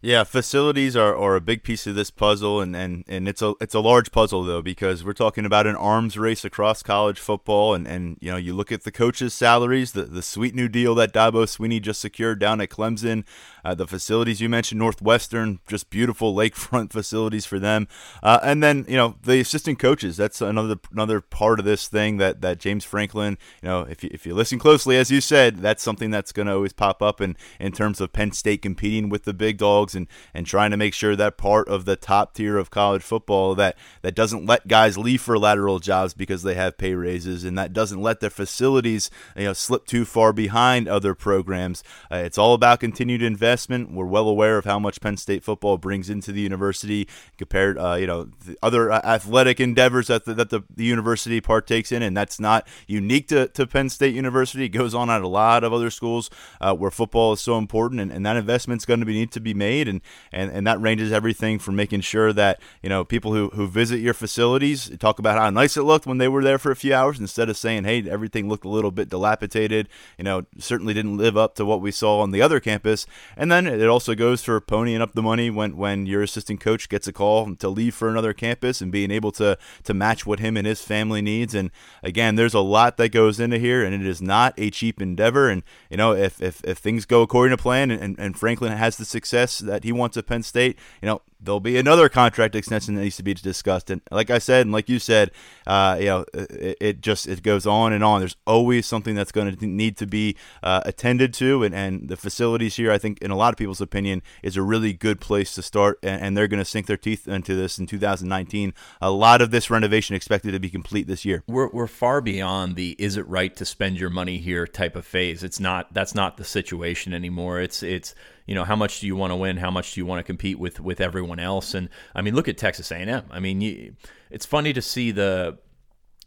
Yeah, 0.00 0.22
facilities 0.22 0.94
are, 0.94 1.16
are 1.16 1.34
a 1.34 1.40
big 1.40 1.64
piece 1.64 1.84
of 1.88 1.96
this 1.96 2.12
puzzle, 2.12 2.60
and, 2.60 2.76
and, 2.76 3.04
and 3.08 3.26
it's 3.26 3.42
a 3.42 3.54
it's 3.60 3.74
a 3.74 3.80
large 3.80 4.12
puzzle 4.12 4.44
though 4.44 4.62
because 4.62 5.04
we're 5.04 5.12
talking 5.12 5.44
about 5.44 5.66
an 5.66 5.74
arms 5.74 6.16
race 6.16 6.44
across 6.44 6.84
college 6.84 7.18
football, 7.18 7.74
and, 7.74 7.88
and 7.88 8.16
you 8.20 8.30
know 8.30 8.36
you 8.36 8.54
look 8.54 8.70
at 8.70 8.84
the 8.84 8.92
coaches' 8.92 9.34
salaries, 9.34 9.92
the 9.92 10.04
the 10.04 10.22
sweet 10.22 10.54
new 10.54 10.68
deal 10.68 10.94
that 10.94 11.12
Dabo 11.12 11.46
Swinney 11.46 11.82
just 11.82 12.00
secured 12.00 12.38
down 12.38 12.60
at 12.60 12.68
Clemson, 12.68 13.24
uh, 13.68 13.74
the 13.74 13.86
facilities 13.86 14.40
you 14.40 14.48
mentioned, 14.48 14.78
Northwestern, 14.78 15.60
just 15.68 15.90
beautiful 15.90 16.34
lakefront 16.34 16.90
facilities 16.92 17.44
for 17.44 17.58
them, 17.58 17.86
uh, 18.22 18.40
and 18.42 18.62
then 18.62 18.86
you 18.88 18.96
know 18.96 19.16
the 19.22 19.40
assistant 19.40 19.78
coaches. 19.78 20.16
That's 20.16 20.40
another 20.40 20.76
another 20.90 21.20
part 21.20 21.58
of 21.58 21.66
this 21.66 21.86
thing 21.86 22.16
that, 22.16 22.40
that 22.40 22.60
James 22.60 22.84
Franklin, 22.84 23.36
you 23.62 23.68
know, 23.68 23.82
if 23.82 24.02
you, 24.02 24.08
if 24.10 24.24
you 24.24 24.34
listen 24.34 24.58
closely, 24.58 24.96
as 24.96 25.10
you 25.10 25.20
said, 25.20 25.58
that's 25.58 25.82
something 25.82 26.10
that's 26.10 26.32
going 26.32 26.46
to 26.46 26.54
always 26.54 26.72
pop 26.72 27.02
up 27.02 27.20
in 27.20 27.36
in 27.60 27.72
terms 27.72 28.00
of 28.00 28.10
Penn 28.10 28.32
State 28.32 28.62
competing 28.62 29.10
with 29.10 29.24
the 29.24 29.34
big 29.34 29.58
dogs 29.58 29.94
and 29.94 30.06
and 30.32 30.46
trying 30.46 30.70
to 30.70 30.78
make 30.78 30.94
sure 30.94 31.14
that 31.14 31.36
part 31.36 31.68
of 31.68 31.84
the 31.84 31.96
top 31.96 32.32
tier 32.32 32.56
of 32.56 32.70
college 32.70 33.02
football 33.02 33.54
that 33.54 33.76
that 34.00 34.14
doesn't 34.14 34.46
let 34.46 34.66
guys 34.66 34.96
leave 34.96 35.20
for 35.20 35.38
lateral 35.38 35.78
jobs 35.78 36.14
because 36.14 36.42
they 36.42 36.54
have 36.54 36.78
pay 36.78 36.94
raises 36.94 37.44
and 37.44 37.58
that 37.58 37.74
doesn't 37.74 38.00
let 38.00 38.20
their 38.20 38.30
facilities 38.30 39.10
you 39.36 39.44
know 39.44 39.52
slip 39.52 39.84
too 39.84 40.06
far 40.06 40.32
behind 40.32 40.88
other 40.88 41.14
programs. 41.14 41.84
Uh, 42.10 42.16
it's 42.16 42.38
all 42.38 42.54
about 42.54 42.80
continued 42.80 43.20
investment. 43.20 43.57
We're 43.68 44.06
well 44.06 44.28
aware 44.28 44.58
of 44.58 44.64
how 44.64 44.78
much 44.78 45.00
Penn 45.00 45.16
State 45.16 45.44
football 45.44 45.78
brings 45.78 46.10
into 46.10 46.32
the 46.32 46.40
university 46.40 47.08
compared 47.36 47.78
uh, 47.78 47.94
you 47.94 48.06
know 48.06 48.28
other 48.62 48.90
uh, 48.90 49.00
athletic 49.04 49.60
endeavors 49.60 50.08
that 50.08 50.24
the, 50.24 50.34
that 50.34 50.50
the, 50.50 50.62
the 50.74 50.84
university 50.84 51.40
partakes 51.40 51.92
in 51.92 52.02
and 52.02 52.16
that's 52.16 52.38
not 52.38 52.66
unique 52.86 53.28
to, 53.28 53.48
to 53.48 53.66
Penn 53.66 53.88
State 53.88 54.14
University. 54.14 54.64
It 54.64 54.70
goes 54.70 54.94
on 54.94 55.10
at 55.10 55.22
a 55.22 55.28
lot 55.28 55.64
of 55.64 55.72
other 55.72 55.90
schools 55.90 56.30
uh, 56.60 56.74
where 56.74 56.90
football 56.90 57.32
is 57.32 57.40
so 57.40 57.58
important 57.58 58.00
and, 58.00 58.12
and 58.12 58.24
that 58.26 58.36
investment's 58.36 58.84
going 58.84 59.00
to 59.00 59.06
be, 59.06 59.14
need 59.14 59.32
to 59.32 59.40
be 59.40 59.54
made, 59.54 59.88
and 59.88 60.00
and 60.32 60.50
and 60.50 60.66
that 60.66 60.80
ranges 60.80 61.12
everything 61.12 61.58
from 61.58 61.76
making 61.76 62.00
sure 62.00 62.32
that 62.32 62.60
you 62.82 62.88
know 62.88 63.04
people 63.04 63.32
who 63.32 63.48
who 63.50 63.66
visit 63.66 64.00
your 64.00 64.14
facilities 64.14 64.90
talk 64.98 65.18
about 65.18 65.38
how 65.38 65.50
nice 65.50 65.76
it 65.76 65.82
looked 65.82 66.06
when 66.06 66.18
they 66.18 66.28
were 66.28 66.42
there 66.42 66.58
for 66.58 66.70
a 66.70 66.76
few 66.76 66.94
hours, 66.94 67.18
instead 67.18 67.48
of 67.48 67.56
saying, 67.56 67.84
hey, 67.84 68.08
everything 68.08 68.48
looked 68.48 68.64
a 68.64 68.68
little 68.68 68.90
bit 68.90 69.08
dilapidated. 69.08 69.88
You 70.16 70.24
know, 70.24 70.46
certainly 70.58 70.94
didn't 70.94 71.16
live 71.16 71.36
up 71.36 71.54
to 71.56 71.64
what 71.64 71.80
we 71.80 71.90
saw 71.90 72.20
on 72.20 72.30
the 72.30 72.42
other 72.42 72.60
campus. 72.60 73.06
And 73.38 73.52
then 73.52 73.68
it 73.68 73.86
also 73.86 74.16
goes 74.16 74.42
for 74.42 74.60
ponying 74.60 75.00
up 75.00 75.12
the 75.12 75.22
money 75.22 75.48
when 75.48 75.76
when 75.76 76.06
your 76.06 76.22
assistant 76.22 76.60
coach 76.60 76.88
gets 76.88 77.06
a 77.06 77.12
call 77.12 77.54
to 77.54 77.68
leave 77.68 77.94
for 77.94 78.08
another 78.08 78.32
campus 78.32 78.80
and 78.80 78.90
being 78.90 79.12
able 79.12 79.30
to 79.32 79.56
to 79.84 79.94
match 79.94 80.26
what 80.26 80.40
him 80.40 80.56
and 80.56 80.66
his 80.66 80.82
family 80.82 81.22
needs. 81.22 81.54
And 81.54 81.70
again, 82.02 82.34
there's 82.34 82.52
a 82.52 82.60
lot 82.60 82.96
that 82.96 83.10
goes 83.10 83.38
into 83.38 83.58
here, 83.58 83.84
and 83.84 83.94
it 83.94 84.04
is 84.04 84.20
not 84.20 84.54
a 84.58 84.70
cheap 84.70 85.00
endeavor. 85.00 85.48
And 85.48 85.62
you 85.88 85.96
know, 85.96 86.14
if 86.14 86.42
if, 86.42 86.64
if 86.64 86.78
things 86.78 87.06
go 87.06 87.22
according 87.22 87.56
to 87.56 87.62
plan 87.62 87.92
and, 87.92 88.18
and 88.18 88.36
Franklin 88.36 88.72
has 88.72 88.96
the 88.96 89.04
success 89.04 89.60
that 89.60 89.84
he 89.84 89.92
wants 89.92 90.16
at 90.16 90.26
Penn 90.26 90.42
State, 90.42 90.76
you 91.00 91.06
know, 91.06 91.22
there'll 91.40 91.60
be 91.60 91.76
another 91.76 92.08
contract 92.08 92.54
extension 92.54 92.94
that 92.94 93.02
needs 93.02 93.16
to 93.16 93.22
be 93.22 93.34
discussed. 93.34 93.90
And 93.90 94.00
like 94.10 94.30
I 94.30 94.38
said, 94.38 94.62
and 94.62 94.72
like 94.72 94.88
you 94.88 94.98
said, 94.98 95.30
uh, 95.66 95.96
you 95.98 96.06
know, 96.06 96.24
it, 96.34 96.76
it, 96.80 97.00
just 97.00 97.28
it 97.28 97.42
goes 97.42 97.66
on 97.66 97.92
and 97.92 98.02
on. 98.02 98.20
There's 98.20 98.36
always 98.46 98.86
something 98.86 99.14
that's 99.14 99.32
going 99.32 99.54
to 99.54 99.66
need 99.66 99.96
to 99.98 100.06
be 100.06 100.36
uh, 100.62 100.82
attended 100.84 101.32
to, 101.34 101.62
and, 101.62 101.74
and 101.74 102.08
the 102.08 102.16
facilities 102.16 102.76
here, 102.76 102.90
I 102.90 102.98
think, 102.98 103.18
in 103.22 103.30
a 103.30 103.36
lot 103.36 103.52
of 103.52 103.56
people's 103.56 103.80
opinion, 103.80 104.22
is 104.42 104.56
a 104.56 104.62
really 104.62 104.92
good 104.92 105.20
place 105.20 105.54
to 105.54 105.62
start. 105.62 105.98
And, 106.02 106.20
and 106.20 106.36
they're 106.36 106.48
going 106.48 106.58
to 106.58 106.64
sink 106.64 106.86
their 106.86 106.96
teeth 106.96 107.28
into 107.28 107.54
this 107.54 107.78
in 107.78 107.86
2019. 107.86 108.74
A 109.00 109.10
lot 109.10 109.40
of 109.40 109.50
this 109.50 109.70
renovation 109.70 110.16
expected 110.16 110.52
to 110.52 110.60
be 110.60 110.70
complete 110.70 111.06
this 111.06 111.24
year. 111.24 111.44
We're 111.46 111.68
we're 111.68 111.86
far 111.86 112.20
beyond 112.20 112.76
the 112.76 112.96
"is 112.98 113.16
it 113.16 113.26
right 113.28 113.54
to 113.56 113.64
spend 113.64 113.98
your 113.98 114.10
money 114.10 114.38
here" 114.38 114.66
type 114.66 114.96
of 114.96 115.06
phase. 115.06 115.42
It's 115.42 115.60
not. 115.60 115.94
That's 115.94 116.14
not 116.14 116.36
the 116.36 116.44
situation 116.44 117.12
anymore. 117.12 117.60
It's 117.60 117.82
it's 117.82 118.14
you 118.48 118.54
know 118.54 118.64
how 118.64 118.74
much 118.74 118.98
do 119.00 119.06
you 119.06 119.14
want 119.14 119.30
to 119.30 119.36
win? 119.36 119.58
How 119.58 119.70
much 119.70 119.94
do 119.94 120.00
you 120.00 120.06
want 120.06 120.18
to 120.18 120.24
compete 120.24 120.58
with 120.58 120.80
with 120.80 121.00
everyone 121.00 121.38
else? 121.38 121.74
And 121.74 121.88
i 122.14 122.22
mean 122.22 122.34
look 122.34 122.48
at 122.48 122.56
texas 122.56 122.90
a&m 122.90 123.24
i 123.30 123.38
mean 123.38 123.60
you, 123.60 123.94
it's 124.30 124.46
funny 124.46 124.72
to 124.72 124.82
see 124.82 125.10
the 125.10 125.58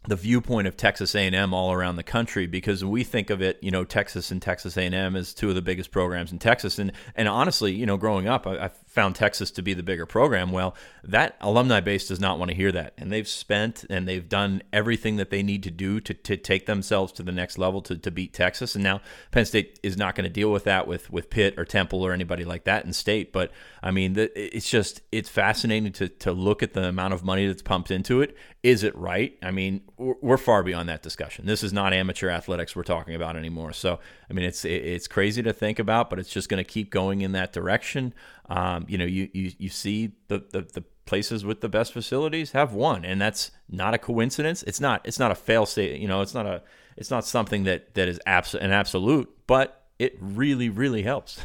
the 0.08 0.16
viewpoint 0.16 0.66
of 0.66 0.76
Texas 0.76 1.14
A&M 1.14 1.54
all 1.54 1.72
around 1.72 1.96
the 1.96 2.02
country 2.02 2.46
because 2.46 2.84
we 2.84 3.04
think 3.04 3.30
of 3.30 3.40
it, 3.40 3.58
you 3.62 3.70
know, 3.70 3.84
Texas 3.84 4.32
and 4.32 4.42
Texas 4.42 4.76
A&M 4.76 5.14
as 5.14 5.32
two 5.32 5.48
of 5.48 5.54
the 5.54 5.62
biggest 5.62 5.92
programs 5.92 6.32
in 6.32 6.38
Texas, 6.38 6.78
and 6.78 6.92
and 7.14 7.28
honestly, 7.28 7.72
you 7.72 7.86
know, 7.86 7.96
growing 7.96 8.26
up, 8.26 8.46
I, 8.46 8.64
I 8.64 8.68
found 8.92 9.14
Texas 9.14 9.50
to 9.50 9.62
be 9.62 9.72
the 9.72 9.82
bigger 9.82 10.04
program. 10.04 10.52
Well, 10.52 10.74
that 11.02 11.36
alumni 11.40 11.80
base 11.80 12.06
does 12.06 12.20
not 12.20 12.38
want 12.38 12.50
to 12.50 12.54
hear 12.54 12.70
that. 12.72 12.92
And 12.98 13.10
they've 13.10 13.26
spent 13.26 13.86
and 13.88 14.06
they've 14.06 14.28
done 14.28 14.62
everything 14.70 15.16
that 15.16 15.30
they 15.30 15.42
need 15.42 15.62
to 15.62 15.70
do 15.70 15.98
to, 16.00 16.12
to 16.12 16.36
take 16.36 16.66
themselves 16.66 17.10
to 17.14 17.22
the 17.22 17.32
next 17.32 17.56
level 17.56 17.80
to, 17.82 17.96
to 17.96 18.10
beat 18.10 18.34
Texas. 18.34 18.74
And 18.74 18.84
now 18.84 19.00
Penn 19.30 19.46
State 19.46 19.80
is 19.82 19.96
not 19.96 20.14
going 20.14 20.24
to 20.24 20.30
deal 20.30 20.52
with 20.52 20.64
that 20.64 20.86
with, 20.86 21.10
with 21.10 21.30
Pitt 21.30 21.58
or 21.58 21.64
Temple 21.64 22.02
or 22.02 22.12
anybody 22.12 22.44
like 22.44 22.64
that 22.64 22.84
in 22.84 22.92
state. 22.92 23.32
But 23.32 23.50
I 23.82 23.92
mean, 23.92 24.12
the, 24.12 24.30
it's 24.56 24.68
just, 24.68 25.00
it's 25.10 25.30
fascinating 25.30 25.92
to, 25.92 26.08
to 26.08 26.32
look 26.32 26.62
at 26.62 26.74
the 26.74 26.84
amount 26.84 27.14
of 27.14 27.24
money 27.24 27.46
that's 27.46 27.62
pumped 27.62 27.90
into 27.90 28.20
it. 28.20 28.36
Is 28.62 28.82
it 28.82 28.94
right? 28.94 29.38
I 29.42 29.52
mean, 29.52 29.80
we're, 29.96 30.14
we're 30.20 30.36
far 30.36 30.62
beyond 30.62 30.90
that 30.90 31.02
discussion. 31.02 31.46
This 31.46 31.64
is 31.64 31.72
not 31.72 31.94
amateur 31.94 32.28
athletics 32.28 32.76
we're 32.76 32.82
talking 32.82 33.14
about 33.14 33.36
anymore. 33.36 33.72
So, 33.72 34.00
I 34.28 34.34
mean, 34.34 34.44
it's, 34.44 34.66
it's 34.66 35.08
crazy 35.08 35.42
to 35.42 35.52
think 35.54 35.78
about, 35.78 36.10
but 36.10 36.18
it's 36.18 36.30
just 36.30 36.50
going 36.50 36.62
to 36.62 36.70
keep 36.70 36.90
going 36.90 37.22
in 37.22 37.32
that 37.32 37.52
direction. 37.54 38.12
Um, 38.48 38.81
you 38.88 38.98
know, 38.98 39.04
you, 39.04 39.28
you, 39.32 39.52
you 39.58 39.68
see 39.68 40.12
the, 40.28 40.44
the, 40.50 40.62
the 40.62 40.84
places 41.04 41.44
with 41.44 41.60
the 41.60 41.68
best 41.68 41.92
facilities 41.92 42.52
have 42.52 42.72
won, 42.72 43.04
and 43.04 43.20
that's 43.20 43.50
not 43.68 43.94
a 43.94 43.98
coincidence. 43.98 44.62
It's 44.64 44.80
not 44.80 45.00
it's 45.04 45.18
not 45.18 45.30
a 45.30 45.34
fail 45.34 45.66
state. 45.66 46.00
You 46.00 46.08
know, 46.08 46.20
it's 46.20 46.34
not 46.34 46.46
a 46.46 46.62
it's 46.96 47.10
not 47.10 47.24
something 47.24 47.64
that 47.64 47.94
that 47.94 48.08
is 48.08 48.20
abs- 48.26 48.54
an 48.54 48.70
absolute, 48.70 49.30
but 49.46 49.86
it 49.98 50.16
really 50.20 50.68
really 50.68 51.02
helps. 51.02 51.40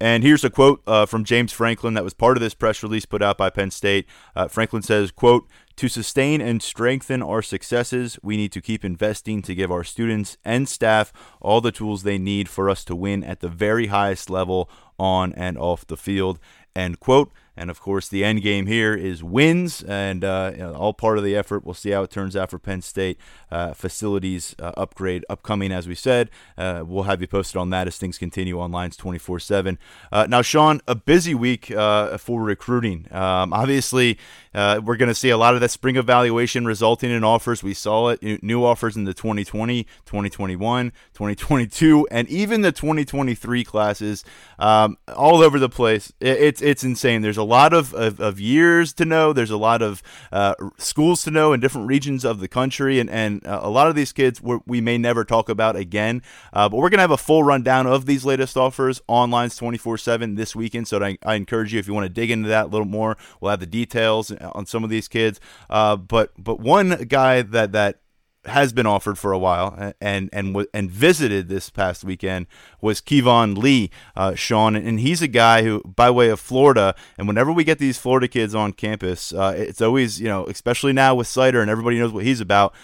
And 0.00 0.22
here's 0.22 0.44
a 0.44 0.50
quote 0.50 0.80
uh, 0.86 1.06
from 1.06 1.24
James 1.24 1.52
Franklin 1.52 1.94
that 1.94 2.04
was 2.04 2.14
part 2.14 2.36
of 2.36 2.40
this 2.40 2.54
press 2.54 2.84
release 2.84 3.04
put 3.04 3.20
out 3.20 3.36
by 3.36 3.50
Penn 3.50 3.72
State. 3.72 4.06
Uh, 4.36 4.46
Franklin 4.46 4.82
says, 4.82 5.10
"quote 5.10 5.48
To 5.76 5.88
sustain 5.88 6.40
and 6.40 6.62
strengthen 6.62 7.20
our 7.20 7.42
successes, 7.42 8.16
we 8.22 8.36
need 8.36 8.52
to 8.52 8.60
keep 8.60 8.84
investing 8.84 9.42
to 9.42 9.54
give 9.56 9.72
our 9.72 9.82
students 9.82 10.36
and 10.44 10.68
staff 10.68 11.12
all 11.40 11.60
the 11.60 11.72
tools 11.72 12.04
they 12.04 12.18
need 12.18 12.48
for 12.48 12.70
us 12.70 12.84
to 12.84 12.94
win 12.94 13.24
at 13.24 13.40
the 13.40 13.48
very 13.48 13.88
highest 13.88 14.30
level 14.30 14.70
on 15.00 15.32
and 15.32 15.58
off 15.58 15.86
the 15.86 15.96
field. 15.96 16.38
End 16.78 17.00
quote. 17.00 17.32
And 17.58 17.70
of 17.70 17.80
course, 17.80 18.08
the 18.08 18.24
end 18.24 18.42
game 18.42 18.66
here 18.66 18.94
is 18.94 19.22
wins, 19.24 19.82
and 19.82 20.24
uh, 20.24 20.52
you 20.52 20.58
know, 20.58 20.74
all 20.74 20.94
part 20.94 21.18
of 21.18 21.24
the 21.24 21.34
effort. 21.34 21.64
We'll 21.64 21.74
see 21.74 21.90
how 21.90 22.04
it 22.04 22.10
turns 22.10 22.36
out 22.36 22.50
for 22.50 22.58
Penn 22.58 22.82
State. 22.82 23.18
Uh, 23.50 23.72
facilities 23.72 24.54
uh, 24.58 24.72
upgrade 24.76 25.24
upcoming, 25.28 25.72
as 25.72 25.88
we 25.88 25.94
said. 25.94 26.30
Uh, 26.56 26.84
we'll 26.86 27.04
have 27.04 27.20
you 27.20 27.26
posted 27.26 27.56
on 27.56 27.70
that 27.70 27.86
as 27.86 27.96
things 27.96 28.18
continue 28.18 28.60
on 28.60 28.70
Lions 28.70 28.96
24 28.96 29.40
7. 29.40 29.78
Uh, 30.12 30.26
now, 30.28 30.42
Sean, 30.42 30.80
a 30.86 30.94
busy 30.94 31.34
week 31.34 31.70
uh, 31.70 32.18
for 32.18 32.42
recruiting. 32.42 33.06
Um, 33.10 33.52
obviously, 33.52 34.18
we're 34.54 34.96
going 34.96 35.08
to 35.08 35.14
see 35.14 35.30
a 35.30 35.38
lot 35.38 35.54
of 35.54 35.60
that 35.60 35.70
spring 35.70 35.96
evaluation 35.96 36.66
resulting 36.66 37.10
in 37.10 37.24
offers. 37.24 37.62
We 37.62 37.74
saw 37.74 38.08
it, 38.08 38.42
new 38.42 38.64
offers 38.64 38.96
in 38.96 39.04
the 39.04 39.14
2020, 39.14 39.84
2021, 40.04 40.90
2022, 41.14 42.06
and 42.10 42.28
even 42.28 42.60
the 42.60 42.72
2023 42.72 43.64
classes 43.64 44.24
um, 44.58 44.98
all 45.14 45.42
over 45.42 45.58
the 45.58 45.68
place. 45.68 46.12
It, 46.20 46.38
it's, 46.38 46.62
it's 46.62 46.84
insane. 46.84 47.22
There's 47.22 47.38
a 47.38 47.47
lot 47.48 47.72
of, 47.72 47.94
of, 47.94 48.20
of 48.20 48.38
years 48.38 48.92
to 48.94 49.04
know. 49.04 49.32
There's 49.32 49.50
a 49.50 49.56
lot 49.56 49.82
of 49.82 50.02
uh, 50.30 50.54
schools 50.76 51.22
to 51.24 51.30
know 51.30 51.52
in 51.52 51.60
different 51.60 51.88
regions 51.88 52.24
of 52.24 52.40
the 52.40 52.48
country, 52.48 53.00
and, 53.00 53.10
and 53.10 53.44
uh, 53.46 53.60
a 53.62 53.70
lot 53.70 53.88
of 53.88 53.94
these 53.94 54.12
kids 54.12 54.40
we 54.40 54.80
may 54.80 54.98
never 54.98 55.24
talk 55.24 55.48
about 55.48 55.76
again. 55.76 56.22
Uh, 56.52 56.68
but 56.68 56.76
we're 56.76 56.90
going 56.90 56.98
to 56.98 57.02
have 57.02 57.10
a 57.10 57.16
full 57.16 57.42
rundown 57.42 57.86
of 57.86 58.06
these 58.06 58.24
latest 58.24 58.56
offers 58.56 59.00
on 59.08 59.30
Lions 59.30 59.56
24 59.56 59.98
7 59.98 60.34
this 60.34 60.54
weekend. 60.54 60.86
So 60.88 61.02
I, 61.02 61.18
I, 61.24 61.34
encourage 61.34 61.72
you, 61.72 61.78
if 61.78 61.88
you 61.88 61.94
want 61.94 62.04
to 62.04 62.12
dig 62.12 62.30
into 62.30 62.48
that 62.48 62.66
a 62.66 62.68
little 62.68 62.86
more, 62.86 63.16
we'll 63.40 63.50
have 63.50 63.60
the 63.60 63.66
details 63.66 64.30
on 64.32 64.66
some 64.66 64.84
of 64.84 64.90
these 64.90 65.08
kids. 65.08 65.40
Uh, 65.70 65.96
but 65.96 66.32
but 66.38 66.60
one 66.60 67.04
guy 67.04 67.42
that, 67.42 67.72
that 67.72 68.00
has 68.44 68.72
been 68.72 68.86
offered 68.86 69.18
for 69.18 69.32
a 69.32 69.38
while 69.38 69.92
and 70.00 70.30
and 70.32 70.66
and 70.72 70.90
visited 70.90 71.48
this 71.48 71.70
past 71.70 72.04
weekend 72.04 72.46
was 72.80 73.00
Keyvone 73.00 73.56
Lee, 73.56 73.90
uh, 74.16 74.34
Sean, 74.34 74.76
and 74.76 75.00
he's 75.00 75.22
a 75.22 75.28
guy 75.28 75.62
who, 75.62 75.82
by 75.82 76.10
way 76.10 76.28
of 76.28 76.40
Florida, 76.40 76.94
and 77.16 77.26
whenever 77.26 77.52
we 77.52 77.64
get 77.64 77.78
these 77.78 77.98
Florida 77.98 78.28
kids 78.28 78.54
on 78.54 78.72
campus, 78.72 79.32
uh, 79.32 79.54
it's 79.56 79.80
always 79.80 80.20
you 80.20 80.28
know, 80.28 80.46
especially 80.46 80.92
now 80.92 81.14
with 81.14 81.26
Seider 81.26 81.60
and 81.60 81.70
everybody 81.70 81.98
knows 81.98 82.12
what 82.12 82.24
he's 82.24 82.40
about. 82.40 82.74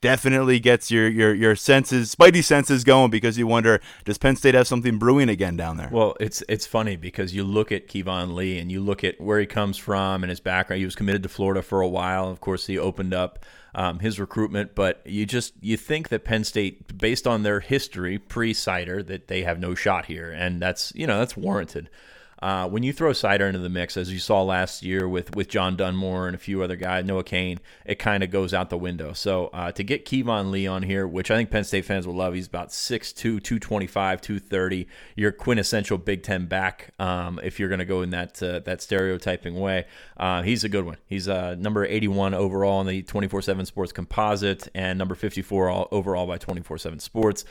Definitely 0.00 0.58
gets 0.58 0.90
your, 0.90 1.08
your 1.08 1.32
your 1.32 1.54
senses, 1.54 2.12
spidey 2.12 2.42
senses 2.42 2.82
going 2.82 3.10
because 3.10 3.38
you 3.38 3.46
wonder, 3.46 3.80
does 4.04 4.18
Penn 4.18 4.34
State 4.34 4.54
have 4.54 4.66
something 4.66 4.98
brewing 4.98 5.28
again 5.28 5.56
down 5.56 5.76
there? 5.76 5.88
Well, 5.90 6.16
it's 6.18 6.42
it's 6.48 6.66
funny 6.66 6.96
because 6.96 7.32
you 7.32 7.44
look 7.44 7.70
at 7.70 7.86
Keyvone 7.86 8.34
Lee 8.34 8.58
and 8.58 8.72
you 8.72 8.80
look 8.80 9.04
at 9.04 9.20
where 9.20 9.38
he 9.38 9.46
comes 9.46 9.76
from 9.76 10.24
and 10.24 10.30
his 10.30 10.40
background. 10.40 10.80
He 10.80 10.84
was 10.84 10.96
committed 10.96 11.22
to 11.22 11.28
Florida 11.28 11.62
for 11.62 11.80
a 11.80 11.88
while. 11.88 12.28
Of 12.28 12.40
course, 12.40 12.66
he 12.66 12.76
opened 12.76 13.14
up 13.14 13.44
um, 13.78 14.00
his 14.00 14.18
recruitment. 14.18 14.74
But 14.74 15.00
you 15.06 15.24
just 15.24 15.54
you 15.60 15.76
think 15.76 16.08
that 16.08 16.24
Penn 16.24 16.42
State, 16.42 16.98
based 16.98 17.26
on 17.26 17.44
their 17.44 17.60
history 17.60 18.18
pre 18.18 18.52
Seider, 18.52 19.06
that 19.06 19.28
they 19.28 19.44
have 19.44 19.60
no 19.60 19.74
shot 19.74 20.06
here, 20.06 20.30
and 20.30 20.60
that's 20.60 20.92
you 20.94 21.06
know 21.06 21.18
that's 21.18 21.36
warranted. 21.36 21.88
Uh, 22.40 22.68
when 22.68 22.82
you 22.82 22.92
throw 22.92 23.10
Seider 23.10 23.46
into 23.48 23.58
the 23.58 23.68
mix, 23.68 23.96
as 23.96 24.12
you 24.12 24.18
saw 24.18 24.42
last 24.42 24.82
year 24.82 25.08
with 25.08 25.34
with 25.34 25.48
John 25.48 25.76
Dunmore 25.76 26.26
and 26.26 26.34
a 26.34 26.38
few 26.38 26.62
other 26.62 26.76
guys, 26.76 27.04
Noah 27.04 27.24
Cain, 27.24 27.58
it 27.84 27.96
kind 27.96 28.22
of 28.22 28.30
goes 28.30 28.54
out 28.54 28.70
the 28.70 28.78
window. 28.78 29.12
So 29.12 29.48
uh, 29.48 29.72
to 29.72 29.82
get 29.82 30.04
Keyvone 30.04 30.50
Lee 30.50 30.66
on 30.66 30.82
here, 30.82 31.06
which 31.06 31.30
I 31.30 31.36
think 31.36 31.50
Penn 31.50 31.64
State 31.64 31.84
fans 31.84 32.06
will 32.06 32.14
love, 32.14 32.34
he's 32.34 32.46
about 32.46 32.68
6'2", 32.68 33.14
225, 33.42 34.20
230. 34.20 34.86
Your 35.16 35.32
quintessential 35.32 35.98
Big 35.98 36.22
Ten 36.22 36.46
back, 36.46 36.92
um, 36.98 37.40
if 37.42 37.58
you're 37.58 37.68
going 37.68 37.80
to 37.80 37.84
go 37.84 38.02
in 38.02 38.10
that 38.10 38.40
uh, 38.42 38.60
that 38.60 38.82
stereotyping 38.82 39.58
way. 39.58 39.86
Uh, 40.16 40.42
he's 40.42 40.62
a 40.62 40.68
good 40.68 40.84
one. 40.84 40.98
He's 41.06 41.28
uh, 41.28 41.56
number 41.56 41.84
81 41.84 42.34
overall 42.34 42.80
in 42.80 42.86
the 42.86 43.02
24/7 43.02 43.66
Sports 43.66 43.92
Composite 43.92 44.68
and 44.74 44.98
number 44.98 45.14
54 45.14 45.68
all, 45.68 45.88
overall 45.90 46.26
by 46.26 46.38
24/7 46.38 47.00
Sports 47.00 47.44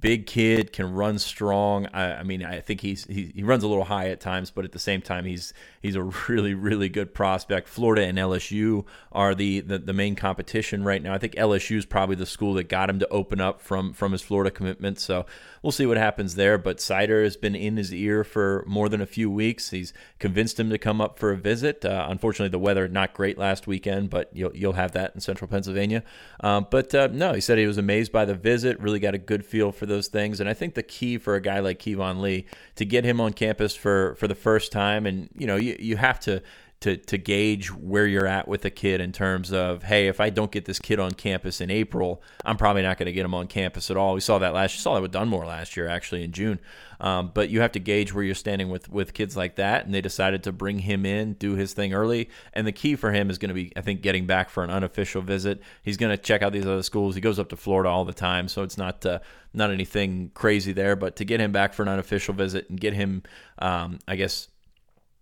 big 0.00 0.26
kid, 0.26 0.72
can 0.72 0.92
run 0.92 1.18
strong. 1.18 1.86
I, 1.92 2.16
I 2.16 2.22
mean, 2.22 2.44
I 2.44 2.60
think 2.60 2.80
he's 2.80 3.04
he, 3.04 3.32
he, 3.34 3.42
runs 3.42 3.62
a 3.62 3.68
little 3.68 3.84
high 3.84 4.08
at 4.08 4.20
times, 4.20 4.31
but 4.50 4.64
at 4.64 4.72
the 4.72 4.78
same 4.78 5.00
time, 5.00 5.24
he's 5.24 5.52
he's 5.80 5.96
a 5.96 6.02
really 6.28 6.54
really 6.54 6.88
good 6.88 7.14
prospect. 7.14 7.68
Florida 7.68 8.02
and 8.02 8.18
LSU 8.18 8.84
are 9.10 9.34
the 9.34 9.60
the, 9.60 9.78
the 9.78 9.92
main 9.92 10.14
competition 10.14 10.84
right 10.84 11.02
now. 11.02 11.14
I 11.14 11.18
think 11.18 11.34
LSU 11.34 11.76
is 11.76 11.86
probably 11.86 12.16
the 12.16 12.26
school 12.26 12.54
that 12.54 12.68
got 12.68 12.90
him 12.90 12.98
to 12.98 13.08
open 13.08 13.40
up 13.40 13.60
from 13.60 13.92
from 13.92 14.12
his 14.12 14.22
Florida 14.22 14.50
commitment. 14.50 14.98
So 14.98 15.26
we'll 15.62 15.72
see 15.72 15.86
what 15.86 15.96
happens 15.96 16.34
there. 16.34 16.58
But 16.58 16.78
Seider 16.78 17.22
has 17.24 17.36
been 17.36 17.54
in 17.54 17.76
his 17.76 17.92
ear 17.94 18.24
for 18.24 18.64
more 18.66 18.88
than 18.88 19.00
a 19.00 19.06
few 19.06 19.30
weeks. 19.30 19.70
He's 19.70 19.92
convinced 20.18 20.58
him 20.58 20.70
to 20.70 20.78
come 20.78 21.00
up 21.00 21.18
for 21.18 21.30
a 21.30 21.36
visit. 21.36 21.84
Uh, 21.84 22.06
unfortunately, 22.08 22.50
the 22.50 22.58
weather 22.58 22.88
not 22.88 23.14
great 23.14 23.38
last 23.38 23.66
weekend, 23.66 24.10
but 24.10 24.30
you'll 24.32 24.54
you'll 24.54 24.72
have 24.74 24.92
that 24.92 25.14
in 25.14 25.20
Central 25.20 25.48
Pennsylvania. 25.48 26.02
Um, 26.40 26.66
but 26.70 26.94
uh, 26.94 27.08
no, 27.12 27.32
he 27.32 27.40
said 27.40 27.58
he 27.58 27.66
was 27.66 27.78
amazed 27.78 28.12
by 28.12 28.24
the 28.24 28.34
visit. 28.34 28.78
Really 28.80 28.98
got 28.98 29.14
a 29.14 29.18
good 29.18 29.44
feel 29.44 29.72
for 29.72 29.86
those 29.86 30.08
things. 30.08 30.40
And 30.40 30.48
I 30.48 30.54
think 30.54 30.74
the 30.74 30.82
key 30.82 31.18
for 31.18 31.34
a 31.34 31.40
guy 31.40 31.60
like 31.60 31.78
Keyvone 31.78 32.20
Lee 32.20 32.46
to 32.76 32.84
get 32.84 33.04
him 33.04 33.20
on 33.20 33.32
campus 33.32 33.74
for 33.74 34.14
for 34.16 34.28
the 34.28 34.34
first 34.34 34.72
time, 34.72 35.06
and 35.06 35.28
you 35.36 35.46
know, 35.46 35.56
you 35.56 35.76
you 35.78 35.96
have 35.96 36.20
to 36.20 36.42
to 36.82 36.96
to 36.96 37.16
gauge 37.16 37.72
where 37.72 38.06
you're 38.06 38.26
at 38.26 38.48
with 38.48 38.64
a 38.64 38.70
kid 38.70 39.00
in 39.00 39.12
terms 39.12 39.52
of 39.52 39.84
hey, 39.84 40.08
if 40.08 40.20
I 40.20 40.30
don't 40.30 40.50
get 40.50 40.64
this 40.64 40.78
kid 40.78 40.98
on 40.98 41.12
campus 41.12 41.60
in 41.60 41.70
April, 41.70 42.22
I'm 42.44 42.56
probably 42.56 42.82
not 42.82 42.98
going 42.98 43.06
to 43.06 43.12
get 43.12 43.24
him 43.24 43.34
on 43.34 43.46
campus 43.46 43.90
at 43.90 43.96
all. 43.96 44.14
We 44.14 44.20
saw 44.20 44.38
that 44.38 44.52
last. 44.52 44.74
You 44.74 44.80
saw 44.80 44.94
that 44.94 45.02
with 45.02 45.12
Dunmore 45.12 45.46
last 45.46 45.76
year, 45.76 45.88
actually 45.88 46.24
in 46.24 46.32
June. 46.32 46.58
Um, 47.00 47.30
but 47.34 47.50
you 47.50 47.60
have 47.60 47.72
to 47.72 47.80
gauge 47.80 48.12
where 48.12 48.24
you're 48.24 48.34
standing 48.34 48.68
with 48.68 48.90
with 48.90 49.14
kids 49.14 49.36
like 49.36 49.56
that, 49.56 49.84
and 49.84 49.94
they 49.94 50.00
decided 50.00 50.42
to 50.44 50.52
bring 50.52 50.80
him 50.80 51.06
in, 51.06 51.34
do 51.34 51.54
his 51.54 51.72
thing 51.72 51.94
early. 51.94 52.28
And 52.52 52.66
the 52.66 52.72
key 52.72 52.96
for 52.96 53.12
him 53.12 53.30
is 53.30 53.38
going 53.38 53.48
to 53.48 53.54
be, 53.54 53.72
I 53.76 53.80
think, 53.80 54.02
getting 54.02 54.26
back 54.26 54.50
for 54.50 54.64
an 54.64 54.70
unofficial 54.70 55.22
visit. 55.22 55.62
He's 55.82 55.96
going 55.96 56.10
to 56.10 56.20
check 56.20 56.42
out 56.42 56.52
these 56.52 56.66
other 56.66 56.82
schools. 56.82 57.14
He 57.14 57.20
goes 57.20 57.38
up 57.38 57.48
to 57.50 57.56
Florida 57.56 57.90
all 57.90 58.04
the 58.04 58.12
time, 58.12 58.48
so 58.48 58.62
it's 58.62 58.78
not 58.78 59.06
uh, 59.06 59.20
not 59.54 59.70
anything 59.70 60.32
crazy 60.34 60.72
there. 60.72 60.96
But 60.96 61.16
to 61.16 61.24
get 61.24 61.40
him 61.40 61.52
back 61.52 61.74
for 61.74 61.82
an 61.82 61.88
unofficial 61.88 62.34
visit 62.34 62.68
and 62.70 62.80
get 62.80 62.92
him, 62.92 63.22
um, 63.58 63.98
I 64.06 64.16
guess 64.16 64.48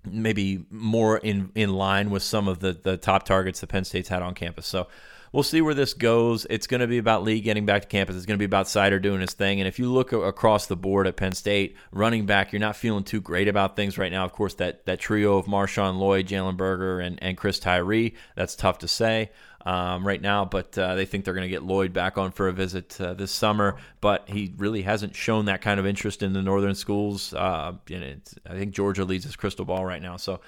maybe 0.04 0.64
more 0.70 1.18
in 1.18 1.50
in 1.54 1.74
line 1.74 2.10
with 2.10 2.22
some 2.22 2.48
of 2.48 2.60
the 2.60 2.72
the 2.72 2.96
top 2.96 3.24
targets 3.24 3.60
that 3.60 3.68
Penn 3.68 3.84
State's 3.84 4.08
had 4.08 4.22
on 4.22 4.34
campus. 4.34 4.66
So 4.66 4.88
we'll 5.32 5.42
see 5.42 5.60
where 5.60 5.74
this 5.74 5.94
goes. 5.94 6.46
It's 6.50 6.66
going 6.66 6.80
to 6.80 6.86
be 6.86 6.98
about 6.98 7.22
Lee 7.22 7.40
getting 7.40 7.66
back 7.66 7.82
to 7.82 7.88
campus. 7.88 8.16
It's 8.16 8.26
going 8.26 8.36
to 8.36 8.40
be 8.42 8.46
about 8.46 8.66
Seider 8.66 9.00
doing 9.00 9.20
his 9.20 9.34
thing. 9.34 9.60
And 9.60 9.68
if 9.68 9.78
you 9.78 9.90
look 9.90 10.12
across 10.12 10.66
the 10.66 10.76
board 10.76 11.06
at 11.06 11.16
Penn 11.16 11.32
State, 11.32 11.76
running 11.92 12.26
back, 12.26 12.52
you're 12.52 12.60
not 12.60 12.76
feeling 12.76 13.04
too 13.04 13.20
great 13.20 13.48
about 13.48 13.76
things 13.76 13.98
right 13.98 14.12
now. 14.12 14.24
Of 14.24 14.32
course, 14.32 14.54
that 14.54 14.86
that 14.86 15.00
trio 15.00 15.36
of 15.36 15.46
Marshawn 15.46 15.98
Lloyd, 15.98 16.26
Jalen 16.26 16.56
Berger, 16.56 17.00
and 17.00 17.22
and 17.22 17.36
Chris 17.36 17.58
Tyree. 17.58 18.14
That's 18.36 18.56
tough 18.56 18.78
to 18.78 18.88
say 18.88 19.30
um, 19.66 20.06
right 20.06 20.20
now, 20.20 20.44
but 20.44 20.76
uh, 20.78 20.94
they 20.94 21.04
think 21.04 21.24
they're 21.24 21.34
going 21.34 21.46
to 21.46 21.50
get 21.50 21.62
Lloyd 21.62 21.92
back 21.92 22.18
on 22.18 22.30
for 22.30 22.48
a 22.48 22.52
visit 22.52 23.00
uh, 23.00 23.14
this 23.14 23.30
summer. 23.30 23.76
But 24.00 24.28
he 24.28 24.54
really 24.56 24.82
hasn't 24.82 25.14
shown 25.14 25.46
that 25.46 25.60
kind 25.60 25.78
of 25.78 25.86
interest 25.86 26.22
in 26.22 26.32
the 26.32 26.42
northern 26.42 26.74
schools. 26.74 27.34
Uh, 27.34 27.72
and 27.90 28.22
I 28.46 28.54
think 28.54 28.74
Georgia 28.74 29.04
leads 29.04 29.24
his 29.24 29.36
crystal 29.36 29.64
ball 29.64 29.84
right 29.84 30.02
now. 30.02 30.16
So 30.16 30.40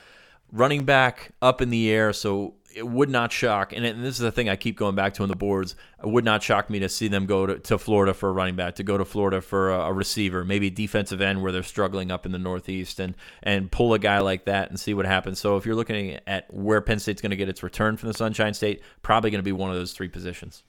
running 0.53 0.85
back 0.85 1.33
up 1.41 1.61
in 1.61 1.71
the 1.71 1.91
air. 1.91 2.13
So 2.13 2.55
it 2.75 2.87
would 2.87 3.11
not 3.11 3.33
shock, 3.33 3.73
and, 3.73 3.85
this 3.85 4.15
is 4.15 4.21
the 4.21 4.33
thing 4.33 4.49
I 4.49 4.57
keep 4.57 4.77
going 4.77 4.95
back 4.95 5.15
to 5.15 5.23
on 5.23 5.29
the 5.29 5.37
boards. 5.37 5.75
It 6.03 6.09
would 6.09 6.25
not 6.25 6.43
shock 6.43 6.71
me 6.71 6.79
to 6.81 6.89
see 6.89 7.09
them 7.09 7.27
go 7.27 7.47
to, 7.47 7.59
to 7.59 7.79
Florida 7.79 8.15
for 8.15 8.29
a 8.29 8.33
running 8.33 8.57
back, 8.57 8.77
to 8.77 8.83
go 8.83 8.97
to 8.97 9.05
Florida 9.05 9.41
for 9.41 9.71
a, 9.71 9.81
a, 9.81 9.93
receiver, 9.93 10.45
maybe 10.45 10.71
defensive 10.71 11.21
end 11.21 11.43
where 11.43 11.53
they're 11.53 11.63
struggling 11.63 12.11
up 12.11 12.27
in 12.27 12.33
the 12.33 12.39
Northeast, 12.39 12.99
and 13.01 13.15
and 13.43 13.71
pull 13.71 13.95
a 13.95 13.99
guy 13.99 14.19
like 14.19 14.47
that 14.47 14.71
and 14.71 14.79
see 14.79 14.95
what 14.95 15.07
happens. 15.07 15.39
So 15.39 15.57
if 15.57 15.67
you're 15.67 15.75
looking 15.75 16.19
at 16.27 16.53
where 16.53 16.81
Penn 16.81 16.99
State's 16.99 17.23
going 17.23 17.31
to 17.31 17.37
get 17.37 17.49
its 17.49 17.63
return 17.63 17.97
from 17.97 18.09
the 18.09 18.15
Sunshine 18.15 18.55
State, 18.55 18.83
probably 19.03 19.31
going 19.31 19.41
to 19.41 19.43
be 19.43 19.53
one 19.53 19.71
of 19.71 19.77
those 19.77 19.93
three 19.93 20.09
positions. 20.09 20.63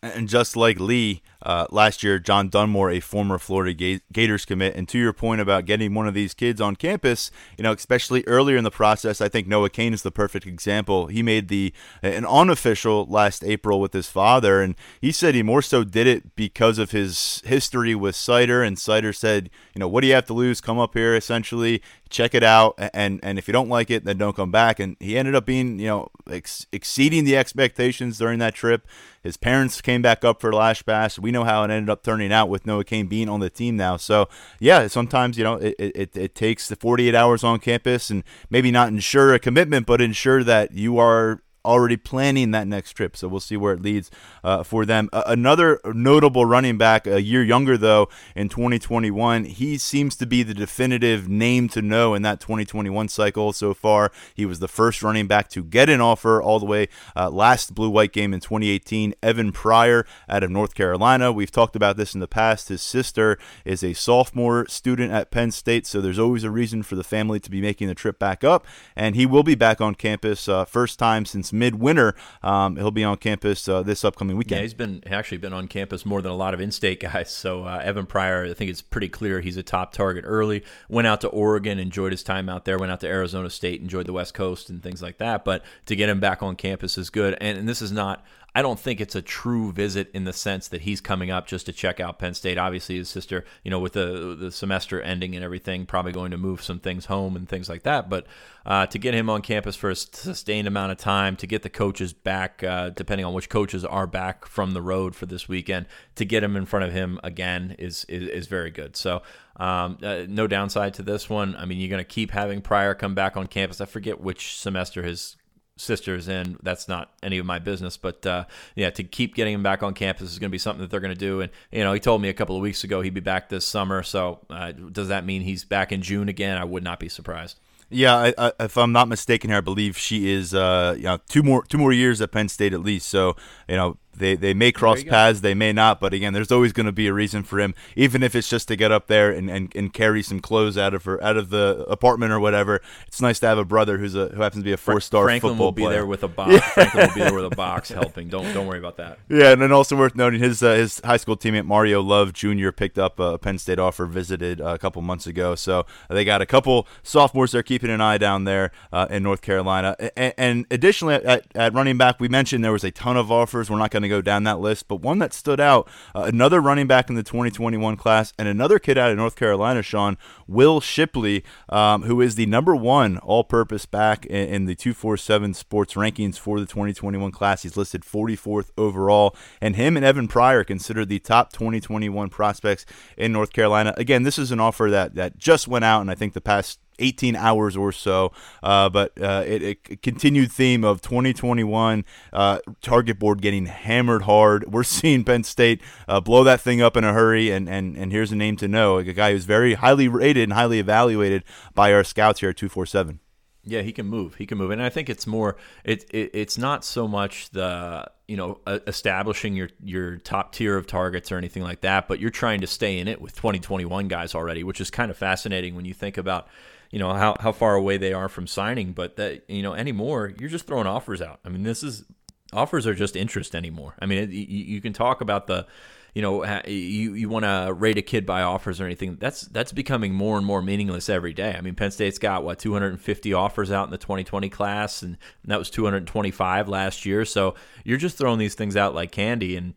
And 0.00 0.28
just 0.28 0.56
like 0.56 0.78
Lee, 0.78 1.22
uh, 1.42 1.66
last 1.70 2.04
year, 2.04 2.20
John 2.20 2.48
Dunmore, 2.48 2.90
a 2.90 3.00
former 3.00 3.36
Florida 3.36 4.00
Gators 4.12 4.44
commit, 4.44 4.76
and 4.76 4.88
to 4.88 4.98
your 4.98 5.12
point 5.12 5.40
about 5.40 5.64
getting 5.64 5.92
one 5.92 6.06
of 6.06 6.14
these 6.14 6.34
kids 6.34 6.60
on 6.60 6.76
campus, 6.76 7.32
you 7.56 7.64
know, 7.64 7.72
especially 7.72 8.22
earlier 8.26 8.56
in 8.56 8.62
the 8.62 8.70
process, 8.70 9.20
I 9.20 9.28
think 9.28 9.48
Noah 9.48 9.70
Cain 9.70 9.92
is 9.92 10.02
the 10.02 10.12
perfect 10.12 10.46
example. 10.46 11.08
He 11.08 11.22
made 11.22 11.48
the 11.48 11.72
an 12.02 12.24
unofficial 12.24 13.06
last 13.06 13.42
April 13.42 13.80
with 13.80 13.92
his 13.92 14.08
father, 14.08 14.62
and 14.62 14.76
he 15.00 15.10
said 15.10 15.34
he 15.34 15.42
more 15.42 15.62
so 15.62 15.82
did 15.82 16.06
it 16.06 16.36
because 16.36 16.78
of 16.78 16.92
his 16.92 17.42
history 17.44 17.94
with 17.94 18.14
Seider, 18.14 18.64
and 18.64 18.76
Seider 18.76 19.14
said, 19.14 19.50
you 19.74 19.80
know, 19.80 19.88
what 19.88 20.02
do 20.02 20.06
you 20.06 20.14
have 20.14 20.26
to 20.26 20.34
lose? 20.34 20.60
Come 20.60 20.78
up 20.78 20.94
here, 20.94 21.16
essentially 21.16 21.82
check 22.10 22.34
it 22.34 22.42
out 22.42 22.74
and 22.94 23.20
and 23.22 23.38
if 23.38 23.48
you 23.48 23.52
don't 23.52 23.68
like 23.68 23.90
it 23.90 24.04
then 24.04 24.18
don't 24.18 24.36
come 24.36 24.50
back 24.50 24.80
and 24.80 24.96
he 25.00 25.16
ended 25.16 25.34
up 25.34 25.44
being 25.44 25.78
you 25.78 25.86
know 25.86 26.08
ex- 26.30 26.66
exceeding 26.72 27.24
the 27.24 27.36
expectations 27.36 28.18
during 28.18 28.38
that 28.38 28.54
trip 28.54 28.86
his 29.22 29.36
parents 29.36 29.80
came 29.80 30.00
back 30.00 30.24
up 30.24 30.40
for 30.40 30.52
Lasch 30.52 30.82
Bash. 30.82 31.18
We 31.18 31.30
know 31.30 31.44
how 31.44 31.62
it 31.64 31.70
ended 31.70 31.90
up 31.90 32.02
turning 32.02 32.32
out 32.32 32.48
with 32.48 32.66
Noah 32.66 32.84
Cain 32.84 33.08
being 33.08 33.28
on 33.28 33.40
the 33.40 33.50
team 33.50 33.76
now. 33.76 33.96
So 33.96 34.28
yeah, 34.58 34.86
sometimes 34.86 35.36
you 35.36 35.44
know 35.44 35.54
it, 35.56 35.74
it, 35.78 36.16
it 36.16 36.34
takes 36.34 36.68
the 36.68 36.76
48 36.76 37.14
hours 37.14 37.44
on 37.44 37.58
campus 37.58 38.10
and 38.10 38.22
maybe 38.48 38.70
not 38.70 38.88
ensure 38.88 39.34
a 39.34 39.38
commitment, 39.38 39.86
but 39.86 40.00
ensure 40.00 40.44
that 40.44 40.72
you 40.72 40.98
are 40.98 41.42
already 41.64 41.96
planning 41.96 42.50
that 42.52 42.66
next 42.66 42.92
trip. 42.92 43.16
So 43.16 43.28
we'll 43.28 43.40
see 43.40 43.56
where 43.56 43.74
it 43.74 43.82
leads 43.82 44.10
uh, 44.42 44.62
for 44.62 44.84
them. 44.86 45.08
Uh, 45.12 45.24
another 45.26 45.80
notable 45.84 46.44
running 46.44 46.78
back, 46.78 47.06
a 47.06 47.20
year 47.20 47.42
younger 47.42 47.76
though, 47.76 48.08
in 48.34 48.48
2021, 48.48 49.44
he 49.44 49.78
seems 49.78 50.16
to 50.16 50.26
be 50.26 50.42
the 50.42 50.54
definitive 50.54 51.28
name 51.28 51.68
to 51.68 51.82
know 51.82 52.14
in 52.14 52.22
that 52.22 52.40
2021 52.40 53.08
cycle 53.08 53.52
so 53.52 53.74
far. 53.74 54.10
He 54.34 54.46
was 54.46 54.58
the 54.58 54.68
first 54.68 55.02
running 55.02 55.26
back 55.26 55.48
to 55.50 55.62
get 55.62 55.88
an 55.88 56.00
offer 56.00 56.40
all 56.40 56.58
the 56.58 56.66
way 56.66 56.88
uh, 57.16 57.30
last 57.30 57.74
blue 57.74 57.90
white 57.90 58.12
game 58.12 58.32
in 58.32 58.40
2018. 58.40 59.14
Evan 59.22 59.52
Pryor 59.52 60.06
out 60.28 60.42
of 60.42 60.50
North 60.50 60.74
Carolina. 60.74 61.32
We've 61.32 61.50
talked 61.50 61.76
about 61.76 61.96
this 61.96 62.14
in 62.14 62.20
the 62.20 62.28
past. 62.28 62.68
His 62.68 62.82
sister 62.82 63.38
is 63.64 63.82
a 63.82 63.92
sophomore 63.92 64.66
student 64.68 65.12
at 65.12 65.30
Penn 65.30 65.50
State, 65.50 65.86
so 65.86 66.00
there's 66.00 66.18
always 66.18 66.44
a 66.44 66.50
reason 66.50 66.82
for 66.82 66.96
the 66.96 67.04
family 67.04 67.40
to 67.40 67.50
be 67.50 67.60
making 67.60 67.88
the 67.88 67.94
trip 67.94 68.18
back 68.18 68.44
up. 68.44 68.66
And 68.96 69.14
he 69.14 69.26
will 69.26 69.42
be 69.42 69.54
back 69.54 69.80
on 69.80 69.94
campus 69.94 70.48
uh, 70.48 70.64
first 70.64 70.98
time 70.98 71.24
since 71.24 71.47
midwinter. 71.52 72.14
Um, 72.42 72.76
he'll 72.76 72.90
be 72.90 73.04
on 73.04 73.16
campus 73.16 73.68
uh, 73.68 73.82
this 73.82 74.04
upcoming 74.04 74.36
weekend. 74.36 74.58
Yeah, 74.58 74.62
he's 74.62 74.74
been 74.74 75.02
actually 75.06 75.38
been 75.38 75.52
on 75.52 75.68
campus 75.68 76.06
more 76.06 76.22
than 76.22 76.32
a 76.32 76.36
lot 76.36 76.54
of 76.54 76.60
in-state 76.60 77.00
guys. 77.00 77.30
So 77.30 77.64
uh, 77.64 77.80
Evan 77.82 78.06
Pryor, 78.06 78.44
I 78.44 78.54
think 78.54 78.70
it's 78.70 78.82
pretty 78.82 79.08
clear 79.08 79.40
he's 79.40 79.56
a 79.56 79.62
top 79.62 79.92
target 79.92 80.24
early. 80.26 80.64
Went 80.88 81.06
out 81.06 81.20
to 81.22 81.28
Oregon, 81.28 81.78
enjoyed 81.78 82.12
his 82.12 82.22
time 82.22 82.48
out 82.48 82.64
there. 82.64 82.78
Went 82.78 82.92
out 82.92 83.00
to 83.00 83.08
Arizona 83.08 83.50
State, 83.50 83.80
enjoyed 83.80 84.06
the 84.06 84.12
West 84.12 84.34
Coast 84.34 84.70
and 84.70 84.82
things 84.82 85.02
like 85.02 85.18
that. 85.18 85.44
But 85.44 85.64
to 85.86 85.96
get 85.96 86.08
him 86.08 86.20
back 86.20 86.42
on 86.42 86.56
campus 86.56 86.98
is 86.98 87.10
good. 87.10 87.36
And, 87.40 87.58
and 87.58 87.68
this 87.68 87.82
is 87.82 87.92
not 87.92 88.24
I 88.58 88.62
don't 88.62 88.80
think 88.80 89.00
it's 89.00 89.14
a 89.14 89.22
true 89.22 89.70
visit 89.70 90.10
in 90.12 90.24
the 90.24 90.32
sense 90.32 90.66
that 90.66 90.80
he's 90.80 91.00
coming 91.00 91.30
up 91.30 91.46
just 91.46 91.66
to 91.66 91.72
check 91.72 92.00
out 92.00 92.18
Penn 92.18 92.34
State. 92.34 92.58
Obviously, 92.58 92.96
his 92.96 93.08
sister, 93.08 93.44
you 93.62 93.70
know, 93.70 93.78
with 93.78 93.92
the 93.92 94.34
the 94.36 94.50
semester 94.50 95.00
ending 95.00 95.36
and 95.36 95.44
everything, 95.44 95.86
probably 95.86 96.10
going 96.10 96.32
to 96.32 96.36
move 96.36 96.60
some 96.60 96.80
things 96.80 97.04
home 97.04 97.36
and 97.36 97.48
things 97.48 97.68
like 97.68 97.84
that. 97.84 98.10
But 98.10 98.26
uh, 98.66 98.86
to 98.86 98.98
get 98.98 99.14
him 99.14 99.30
on 99.30 99.42
campus 99.42 99.76
for 99.76 99.90
a 99.90 99.94
sustained 99.94 100.66
amount 100.66 100.90
of 100.90 100.98
time, 100.98 101.36
to 101.36 101.46
get 101.46 101.62
the 101.62 101.70
coaches 101.70 102.12
back, 102.12 102.64
uh, 102.64 102.90
depending 102.90 103.24
on 103.24 103.32
which 103.32 103.48
coaches 103.48 103.84
are 103.84 104.08
back 104.08 104.44
from 104.44 104.72
the 104.72 104.82
road 104.82 105.14
for 105.14 105.26
this 105.26 105.48
weekend, 105.48 105.86
to 106.16 106.24
get 106.24 106.42
him 106.42 106.56
in 106.56 106.66
front 106.66 106.84
of 106.84 106.92
him 106.92 107.20
again 107.22 107.76
is 107.78 108.04
is, 108.08 108.28
is 108.28 108.46
very 108.48 108.72
good. 108.72 108.96
So. 108.96 109.22
Um, 109.60 109.98
uh, 110.04 110.22
no 110.28 110.46
downside 110.46 110.94
to 110.94 111.02
this 111.02 111.28
one. 111.28 111.56
I 111.56 111.64
mean, 111.64 111.80
you're 111.80 111.90
going 111.90 111.98
to 111.98 112.04
keep 112.04 112.30
having 112.30 112.60
Pryor 112.60 112.94
come 112.94 113.16
back 113.16 113.36
on 113.36 113.48
campus. 113.48 113.80
I 113.80 113.86
forget 113.86 114.20
which 114.20 114.56
semester 114.56 115.02
his 115.02 115.36
sisters 115.78 116.28
in. 116.28 116.58
That's 116.62 116.88
not 116.88 117.12
any 117.22 117.38
of 117.38 117.46
my 117.46 117.58
business, 117.58 117.96
but 117.96 118.24
uh, 118.26 118.44
yeah, 118.74 118.90
to 118.90 119.04
keep 119.04 119.34
getting 119.34 119.54
him 119.54 119.62
back 119.62 119.82
on 119.82 119.94
campus 119.94 120.30
is 120.30 120.38
going 120.38 120.50
to 120.50 120.52
be 120.52 120.58
something 120.58 120.82
that 120.82 120.90
they're 120.90 121.00
going 121.00 121.14
to 121.14 121.18
do. 121.18 121.40
And 121.40 121.50
you 121.72 121.84
know, 121.84 121.92
he 121.92 122.00
told 122.00 122.20
me 122.20 122.28
a 122.28 122.34
couple 122.34 122.56
of 122.56 122.62
weeks 122.62 122.84
ago 122.84 123.00
he'd 123.00 123.14
be 123.14 123.20
back 123.20 123.48
this 123.48 123.64
summer. 123.64 124.02
So 124.02 124.40
uh, 124.50 124.72
does 124.72 125.08
that 125.08 125.24
mean 125.24 125.42
he's 125.42 125.64
back 125.64 125.92
in 125.92 126.02
June 126.02 126.28
again? 126.28 126.58
I 126.58 126.64
would 126.64 126.84
not 126.84 127.00
be 127.00 127.08
surprised. 127.08 127.58
Yeah, 127.90 128.16
I, 128.16 128.34
I, 128.36 128.52
if 128.60 128.76
I'm 128.76 128.92
not 128.92 129.08
mistaken 129.08 129.48
here, 129.48 129.58
I 129.58 129.62
believe 129.62 129.96
she 129.96 130.30
is 130.30 130.52
uh, 130.52 130.94
you 130.96 131.04
know, 131.04 131.18
two 131.28 131.42
more 131.42 131.64
two 131.64 131.78
more 131.78 131.92
years 131.92 132.20
at 132.20 132.32
Penn 132.32 132.48
State 132.48 132.74
at 132.74 132.80
least. 132.80 133.08
So 133.08 133.34
you 133.66 133.76
know, 133.76 133.96
they 134.16 134.34
they 134.34 134.54
may 134.54 134.72
cross 134.72 135.02
paths, 135.04 135.40
they 135.40 135.54
may 135.54 135.72
not, 135.72 136.00
but 136.00 136.12
again, 136.12 136.32
there's 136.32 136.50
always 136.50 136.72
going 136.72 136.86
to 136.86 136.92
be 136.92 137.06
a 137.06 137.12
reason 137.12 137.42
for 137.42 137.60
him, 137.60 137.74
even 137.96 138.22
if 138.22 138.34
it's 138.34 138.48
just 138.48 138.68
to 138.68 138.76
get 138.76 138.90
up 138.92 139.06
there 139.06 139.30
and, 139.30 139.50
and, 139.50 139.74
and 139.74 139.92
carry 139.92 140.22
some 140.22 140.40
clothes 140.40 140.76
out 140.76 140.94
of 140.94 141.04
her 141.04 141.22
out 141.22 141.36
of 141.36 141.50
the 141.50 141.84
apartment 141.88 142.32
or 142.32 142.40
whatever. 142.40 142.80
It's 143.06 143.20
nice 143.20 143.38
to 143.40 143.46
have 143.46 143.58
a 143.58 143.64
brother 143.64 143.98
who's 143.98 144.14
a 144.14 144.28
who 144.28 144.42
happens 144.42 144.62
to 144.62 144.64
be 144.64 144.72
a 144.72 144.76
four 144.76 145.00
star 145.00 145.24
Franklin 145.24 145.52
football 145.52 145.66
will 145.66 145.72
be 145.72 145.82
player. 145.82 145.94
there 145.94 146.06
with 146.06 146.22
a 146.22 146.28
box. 146.28 146.48
Yeah. 146.58 146.60
Franklin 146.60 147.08
will 147.08 147.14
be 147.14 147.20
there 147.20 147.34
with 147.34 147.52
a 147.52 147.56
box 147.56 147.88
helping. 147.88 148.28
Don't 148.28 148.52
don't 148.52 148.66
worry 148.66 148.78
about 148.78 148.96
that. 148.96 149.18
Yeah, 149.28 149.52
and 149.52 149.62
then 149.62 149.72
also 149.72 149.96
worth 149.96 150.14
noting 150.14 150.40
his 150.40 150.62
uh, 150.62 150.74
his 150.74 151.00
high 151.04 151.16
school 151.16 151.36
teammate 151.36 151.66
Mario 151.66 152.00
Love 152.02 152.32
Jr. 152.32 152.70
picked 152.70 152.98
up 152.98 153.18
a 153.20 153.38
Penn 153.38 153.58
State 153.58 153.78
offer, 153.78 154.06
visited 154.06 154.60
uh, 154.60 154.66
a 154.68 154.78
couple 154.78 155.02
months 155.02 155.26
ago, 155.26 155.54
so 155.54 155.86
they 156.08 156.24
got 156.24 156.42
a 156.42 156.46
couple 156.46 156.86
sophomores 157.02 157.52
they're 157.52 157.62
keeping 157.62 157.90
an 157.90 158.00
eye 158.00 158.18
down 158.18 158.44
there 158.44 158.70
uh, 158.92 159.06
in 159.10 159.22
North 159.22 159.42
Carolina. 159.42 159.96
And, 160.16 160.34
and 160.36 160.66
additionally, 160.70 161.14
at, 161.14 161.46
at 161.54 161.74
running 161.74 161.98
back, 161.98 162.20
we 162.20 162.28
mentioned 162.28 162.64
there 162.64 162.72
was 162.72 162.84
a 162.84 162.90
ton 162.90 163.16
of 163.16 163.30
offers. 163.30 163.70
We're 163.70 163.78
not 163.78 163.90
going 163.90 164.02
to 164.02 164.07
go 164.08 164.20
down 164.20 164.44
that 164.44 164.60
list 164.60 164.88
but 164.88 165.00
one 165.00 165.18
that 165.18 165.32
stood 165.32 165.60
out, 165.60 165.88
uh, 166.14 166.22
another 166.22 166.60
running 166.60 166.86
back 166.86 167.08
in 167.08 167.14
the 167.14 167.22
2021 167.22 167.96
class, 167.96 168.32
and 168.38 168.48
another 168.48 168.78
kid 168.78 168.98
out 168.98 169.10
of 169.10 169.16
North 169.16 169.36
Carolina, 169.36 169.82
Sean, 169.82 170.16
Will 170.46 170.80
Shipley, 170.80 171.44
um, 171.68 172.02
who 172.02 172.20
is 172.20 172.34
the 172.34 172.46
number 172.46 172.74
one 172.74 173.18
all 173.18 173.44
purpose 173.44 173.86
back 173.86 174.26
in, 174.26 174.48
in, 174.48 174.64
the 174.64 174.74
247 174.74 175.54
sports 175.54 175.94
rankings 175.94 176.38
for 176.38 176.60
the 176.60 176.66
2021 176.66 177.30
class. 177.30 177.62
He's 177.62 177.76
listed 177.76 178.02
44th 178.02 178.70
overall, 178.76 179.36
and 179.60 179.76
him 179.76 179.96
and 179.96 180.04
Evan 180.04 180.28
Pryor 180.28 180.64
considered 180.64 181.08
the 181.08 181.18
top 181.18 181.52
2021 181.52 182.28
prospects 182.30 182.86
in 183.16 183.32
North 183.32 183.52
Carolina. 183.52 183.94
Again, 183.96 184.22
this 184.22 184.38
is 184.38 184.52
an 184.52 184.60
offer 184.60 184.90
that, 184.90 185.14
that 185.14 185.38
just 185.38 185.68
went 185.68 185.84
out, 185.84 186.00
and 186.00 186.10
I 186.10 186.14
think 186.14 186.32
the 186.32 186.40
past 186.40 186.78
18 186.98 187.36
hours 187.36 187.76
or 187.76 187.92
so. 187.92 188.32
Uh, 188.62 188.88
but 188.88 189.12
uh, 189.20 189.44
it, 189.46 189.62
it, 189.62 190.02
continued 190.02 190.52
theme 190.52 190.84
of 190.84 191.00
2021 191.00 192.04
uh, 192.32 192.58
target 192.80 193.18
board 193.18 193.40
getting 193.42 193.66
hammered 193.66 194.22
hard. 194.22 194.72
We're 194.72 194.82
seeing 194.84 195.24
Penn 195.24 195.44
State 195.44 195.80
uh, 196.06 196.20
blow 196.20 196.44
that 196.44 196.60
thing 196.60 196.80
up 196.80 196.96
in 196.96 197.04
a 197.04 197.12
hurry, 197.12 197.50
and, 197.50 197.68
and, 197.68 197.96
and 197.96 198.12
here's 198.12 198.32
a 198.32 198.36
name 198.36 198.56
to 198.56 198.68
know 198.68 198.98
a 198.98 199.04
guy 199.04 199.32
who's 199.32 199.44
very 199.44 199.74
highly 199.74 200.08
rated 200.08 200.44
and 200.44 200.52
highly 200.52 200.78
evaluated 200.78 201.44
by 201.74 201.92
our 201.92 202.04
scouts 202.04 202.40
here 202.40 202.50
at 202.50 202.56
247. 202.56 203.20
Yeah, 203.68 203.82
he 203.82 203.92
can 203.92 204.06
move. 204.06 204.36
He 204.36 204.46
can 204.46 204.56
move, 204.56 204.70
and 204.70 204.82
I 204.82 204.88
think 204.88 205.10
it's 205.10 205.26
more. 205.26 205.56
It, 205.84 206.04
it 206.10 206.30
it's 206.32 206.56
not 206.56 206.86
so 206.86 207.06
much 207.06 207.50
the 207.50 208.10
you 208.26 208.36
know 208.36 208.60
establishing 208.86 209.54
your 209.54 209.68
your 209.84 210.16
top 210.16 210.52
tier 210.52 210.76
of 210.78 210.86
targets 210.86 211.30
or 211.30 211.36
anything 211.36 211.62
like 211.62 211.82
that, 211.82 212.08
but 212.08 212.18
you're 212.18 212.30
trying 212.30 212.62
to 212.62 212.66
stay 212.66 212.98
in 212.98 213.08
it 213.08 213.20
with 213.20 213.34
2021 213.36 214.08
guys 214.08 214.34
already, 214.34 214.64
which 214.64 214.80
is 214.80 214.90
kind 214.90 215.10
of 215.10 215.18
fascinating 215.18 215.74
when 215.74 215.84
you 215.84 215.92
think 215.92 216.16
about 216.16 216.48
you 216.90 216.98
know 216.98 217.12
how 217.12 217.36
how 217.40 217.52
far 217.52 217.74
away 217.74 217.98
they 217.98 218.12
are 218.12 218.28
from 218.28 218.46
signing, 218.46 218.92
but 218.92 219.16
that 219.16 219.48
you 219.48 219.62
know 219.62 219.74
anymore, 219.74 220.32
you're 220.38 220.50
just 220.50 220.66
throwing 220.66 220.86
offers 220.86 221.20
out. 221.20 221.40
I 221.44 221.48
mean, 221.48 221.62
this 221.62 221.82
is 221.82 222.04
offers 222.52 222.86
are 222.86 222.94
just 222.94 223.16
interest 223.16 223.54
anymore. 223.54 223.94
I 224.00 224.06
mean, 224.06 224.24
it, 224.24 224.30
you, 224.30 224.64
you 224.64 224.80
can 224.80 224.92
talk 224.92 225.20
about 225.20 225.46
the 225.46 225.66
you 226.14 226.22
know 226.22 226.44
you 226.66 227.14
you 227.14 227.28
want 227.28 227.44
to 227.44 227.72
rate 227.72 227.98
a 227.98 228.02
kid 228.02 228.26
by 228.26 228.42
offers 228.42 228.80
or 228.80 228.86
anything 228.86 229.16
that's 229.20 229.42
that's 229.42 229.72
becoming 229.72 230.14
more 230.14 230.36
and 230.36 230.46
more 230.46 230.62
meaningless 230.62 231.08
every 231.08 231.32
day 231.32 231.54
i 231.56 231.60
mean 231.60 231.74
penn 231.74 231.90
state's 231.90 232.18
got 232.18 232.42
what 232.42 232.58
250 232.58 233.32
offers 233.34 233.70
out 233.70 233.84
in 233.84 233.90
the 233.90 233.98
2020 233.98 234.48
class 234.48 235.02
and 235.02 235.16
that 235.44 235.58
was 235.58 235.70
225 235.70 236.68
last 236.68 237.06
year 237.06 237.24
so 237.24 237.54
you're 237.84 237.98
just 237.98 238.16
throwing 238.18 238.38
these 238.38 238.54
things 238.54 238.76
out 238.76 238.94
like 238.94 239.12
candy 239.12 239.56
and 239.56 239.74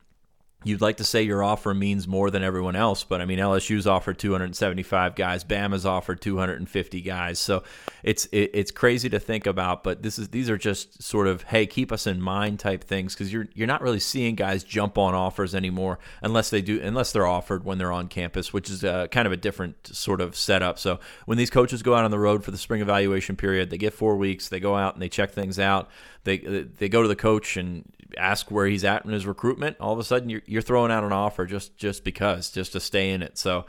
You'd 0.63 0.81
like 0.81 0.97
to 0.97 1.03
say 1.03 1.23
your 1.23 1.43
offer 1.43 1.73
means 1.73 2.07
more 2.07 2.29
than 2.29 2.43
everyone 2.43 2.75
else, 2.75 3.03
but 3.03 3.19
I 3.19 3.25
mean 3.25 3.39
LSU's 3.39 3.87
offered 3.87 4.19
275 4.19 5.15
guys, 5.15 5.43
Bama's 5.43 5.87
offered 5.87 6.21
250 6.21 7.01
guys, 7.01 7.39
so 7.39 7.63
it's 8.03 8.25
it, 8.27 8.51
it's 8.53 8.69
crazy 8.69 9.09
to 9.09 9.19
think 9.19 9.47
about. 9.47 9.83
But 9.83 10.03
this 10.03 10.19
is 10.19 10.29
these 10.29 10.51
are 10.51 10.59
just 10.59 11.01
sort 11.01 11.25
of 11.27 11.41
hey, 11.43 11.65
keep 11.65 11.91
us 11.91 12.05
in 12.05 12.21
mind 12.21 12.59
type 12.59 12.83
things 12.83 13.15
because 13.15 13.33
you're 13.33 13.47
you're 13.55 13.67
not 13.67 13.81
really 13.81 13.99
seeing 13.99 14.35
guys 14.35 14.63
jump 14.63 14.99
on 14.99 15.15
offers 15.15 15.55
anymore 15.55 15.97
unless 16.21 16.51
they 16.51 16.61
do 16.61 16.79
unless 16.79 17.11
they're 17.11 17.25
offered 17.25 17.65
when 17.65 17.79
they're 17.79 17.91
on 17.91 18.07
campus, 18.07 18.53
which 18.53 18.69
is 18.69 18.83
a, 18.83 19.07
kind 19.11 19.25
of 19.25 19.31
a 19.31 19.37
different 19.37 19.87
sort 19.87 20.21
of 20.21 20.35
setup. 20.35 20.77
So 20.77 20.99
when 21.25 21.39
these 21.39 21.49
coaches 21.49 21.81
go 21.81 21.95
out 21.95 22.05
on 22.05 22.11
the 22.11 22.19
road 22.19 22.43
for 22.43 22.51
the 22.51 22.57
spring 22.59 22.81
evaluation 22.81 23.35
period, 23.35 23.71
they 23.71 23.79
get 23.79 23.95
four 23.95 24.15
weeks, 24.15 24.49
they 24.49 24.59
go 24.59 24.75
out 24.75 24.93
and 24.93 25.01
they 25.01 25.09
check 25.09 25.31
things 25.31 25.57
out. 25.57 25.89
They 26.23 26.37
they 26.37 26.87
go 26.87 27.01
to 27.01 27.07
the 27.07 27.15
coach 27.15 27.57
and 27.57 27.91
ask 28.17 28.51
where 28.51 28.67
he's 28.67 28.83
at 28.83 29.05
in 29.05 29.11
his 29.11 29.25
recruitment, 29.25 29.77
all 29.79 29.93
of 29.93 29.99
a 29.99 30.03
sudden 30.03 30.29
you're, 30.29 30.41
you're 30.45 30.61
throwing 30.61 30.91
out 30.91 31.03
an 31.03 31.11
offer 31.11 31.45
just 31.45 31.77
just 31.77 32.03
because, 32.03 32.51
just 32.51 32.73
to 32.73 32.79
stay 32.79 33.11
in 33.11 33.21
it. 33.21 33.37
So, 33.37 33.65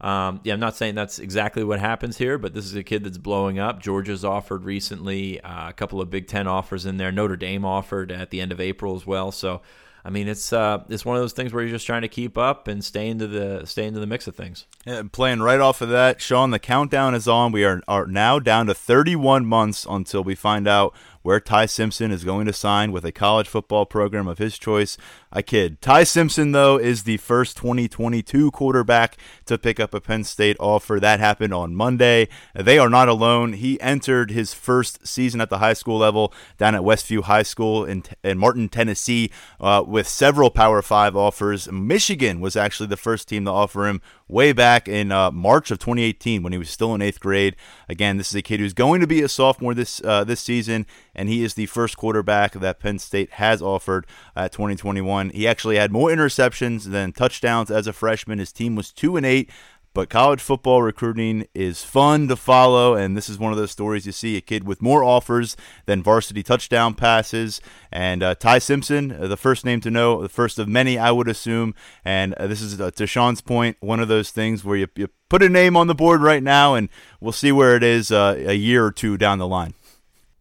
um, 0.00 0.40
yeah, 0.44 0.54
I'm 0.54 0.60
not 0.60 0.76
saying 0.76 0.94
that's 0.94 1.18
exactly 1.18 1.64
what 1.64 1.80
happens 1.80 2.18
here, 2.18 2.38
but 2.38 2.54
this 2.54 2.64
is 2.64 2.74
a 2.74 2.82
kid 2.82 3.04
that's 3.04 3.18
blowing 3.18 3.58
up. 3.58 3.80
Georgia's 3.80 4.24
offered 4.24 4.64
recently, 4.64 5.40
uh, 5.40 5.68
a 5.70 5.72
couple 5.72 6.00
of 6.00 6.10
Big 6.10 6.26
Ten 6.26 6.46
offers 6.46 6.84
in 6.84 6.96
there. 6.96 7.12
Notre 7.12 7.36
Dame 7.36 7.64
offered 7.64 8.12
at 8.12 8.30
the 8.30 8.40
end 8.40 8.52
of 8.52 8.60
April 8.60 8.96
as 8.96 9.06
well. 9.06 9.32
So, 9.32 9.62
I 10.06 10.10
mean, 10.10 10.28
it's 10.28 10.52
uh, 10.52 10.84
it's 10.90 11.04
one 11.04 11.16
of 11.16 11.22
those 11.22 11.32
things 11.32 11.54
where 11.54 11.62
you're 11.62 11.72
just 11.72 11.86
trying 11.86 12.02
to 12.02 12.08
keep 12.08 12.36
up 12.36 12.68
and 12.68 12.84
stay 12.84 13.08
into 13.08 13.26
the 13.26 13.64
stay 13.64 13.86
into 13.86 14.00
the 14.00 14.06
mix 14.06 14.26
of 14.26 14.36
things. 14.36 14.66
Yeah, 14.84 15.02
playing 15.10 15.40
right 15.40 15.60
off 15.60 15.80
of 15.80 15.88
that, 15.88 16.20
Sean. 16.20 16.50
The 16.50 16.58
countdown 16.58 17.14
is 17.14 17.26
on. 17.26 17.52
We 17.52 17.64
are 17.64 17.80
are 17.88 18.06
now 18.06 18.38
down 18.38 18.66
to 18.66 18.74
31 18.74 19.46
months 19.46 19.86
until 19.88 20.22
we 20.22 20.34
find 20.34 20.68
out 20.68 20.94
where 21.24 21.40
Ty 21.40 21.66
Simpson 21.66 22.12
is 22.12 22.22
going 22.22 22.44
to 22.44 22.52
sign 22.52 22.92
with 22.92 23.04
a 23.04 23.10
college 23.10 23.48
football 23.48 23.86
program 23.86 24.28
of 24.28 24.36
his 24.36 24.58
choice. 24.58 24.98
I 25.36 25.42
kid. 25.42 25.80
Ty 25.80 26.04
Simpson, 26.04 26.52
though, 26.52 26.76
is 26.76 27.02
the 27.02 27.16
first 27.16 27.56
2022 27.56 28.52
quarterback 28.52 29.16
to 29.46 29.58
pick 29.58 29.80
up 29.80 29.92
a 29.92 30.00
Penn 30.00 30.22
State 30.22 30.56
offer. 30.60 31.00
That 31.00 31.18
happened 31.18 31.52
on 31.52 31.74
Monday. 31.74 32.28
They 32.54 32.78
are 32.78 32.88
not 32.88 33.08
alone. 33.08 33.54
He 33.54 33.80
entered 33.80 34.30
his 34.30 34.54
first 34.54 35.04
season 35.04 35.40
at 35.40 35.50
the 35.50 35.58
high 35.58 35.72
school 35.72 35.98
level 35.98 36.32
down 36.56 36.76
at 36.76 36.82
Westview 36.82 37.24
High 37.24 37.42
School 37.42 37.84
in, 37.84 38.04
in 38.22 38.38
Martin, 38.38 38.68
Tennessee, 38.68 39.32
uh, 39.58 39.82
with 39.84 40.06
several 40.06 40.50
Power 40.50 40.82
Five 40.82 41.16
offers. 41.16 41.68
Michigan 41.68 42.40
was 42.40 42.54
actually 42.54 42.86
the 42.86 42.96
first 42.96 43.26
team 43.26 43.44
to 43.46 43.50
offer 43.50 43.88
him 43.88 44.00
way 44.28 44.52
back 44.52 44.88
in 44.88 45.12
uh, 45.12 45.30
March 45.30 45.70
of 45.70 45.78
2018 45.78 46.42
when 46.42 46.52
he 46.52 46.58
was 46.58 46.70
still 46.70 46.94
in 46.94 47.02
eighth 47.02 47.20
grade. 47.20 47.56
Again, 47.88 48.16
this 48.16 48.30
is 48.30 48.36
a 48.36 48.42
kid 48.42 48.60
who's 48.60 48.72
going 48.72 49.00
to 49.00 49.06
be 49.06 49.22
a 49.22 49.28
sophomore 49.28 49.74
this 49.74 50.00
uh, 50.04 50.24
this 50.24 50.40
season, 50.40 50.86
and 51.14 51.28
he 51.28 51.42
is 51.42 51.54
the 51.54 51.66
first 51.66 51.96
quarterback 51.96 52.52
that 52.52 52.78
Penn 52.78 52.98
State 52.98 53.32
has 53.32 53.60
offered 53.60 54.06
at 54.36 54.52
2021. 54.52 55.23
He 55.30 55.46
actually 55.46 55.76
had 55.76 55.92
more 55.92 56.10
interceptions 56.10 56.90
than 56.90 57.12
touchdowns 57.12 57.70
as 57.70 57.86
a 57.86 57.92
freshman. 57.92 58.38
His 58.38 58.52
team 58.52 58.74
was 58.76 58.92
two 58.92 59.16
and 59.16 59.24
eight 59.26 59.50
but 59.94 60.10
college 60.10 60.40
football 60.40 60.82
recruiting 60.82 61.46
is 61.54 61.84
fun 61.84 62.26
to 62.26 62.34
follow, 62.34 62.96
and 62.96 63.16
this 63.16 63.28
is 63.28 63.38
one 63.38 63.52
of 63.52 63.58
those 63.58 63.70
stories 63.70 64.04
you 64.04 64.10
see 64.10 64.36
a 64.36 64.40
kid 64.40 64.64
with 64.64 64.82
more 64.82 65.04
offers 65.04 65.56
than 65.86 66.02
varsity 66.02 66.42
touchdown 66.42 66.94
passes. 66.94 67.60
And 67.92 68.20
uh, 68.20 68.34
Ty 68.34 68.58
Simpson, 68.58 69.12
uh, 69.12 69.28
the 69.28 69.36
first 69.36 69.64
name 69.64 69.80
to 69.82 69.92
know, 69.92 70.20
the 70.20 70.28
first 70.28 70.58
of 70.58 70.66
many, 70.66 70.98
I 70.98 71.12
would 71.12 71.28
assume. 71.28 71.76
And 72.04 72.34
uh, 72.34 72.48
this 72.48 72.60
is, 72.60 72.80
uh, 72.80 72.90
to 72.90 73.06
Sean's 73.06 73.40
point, 73.40 73.76
one 73.78 74.00
of 74.00 74.08
those 74.08 74.30
things 74.32 74.64
where 74.64 74.76
you, 74.76 74.88
you 74.96 75.10
put 75.28 75.44
a 75.44 75.48
name 75.48 75.76
on 75.76 75.86
the 75.86 75.94
board 75.94 76.22
right 76.22 76.42
now, 76.42 76.74
and 76.74 76.88
we'll 77.20 77.30
see 77.30 77.52
where 77.52 77.76
it 77.76 77.84
is 77.84 78.10
uh, 78.10 78.34
a 78.48 78.54
year 78.54 78.84
or 78.84 78.90
two 78.90 79.16
down 79.16 79.38
the 79.38 79.46
line. 79.46 79.74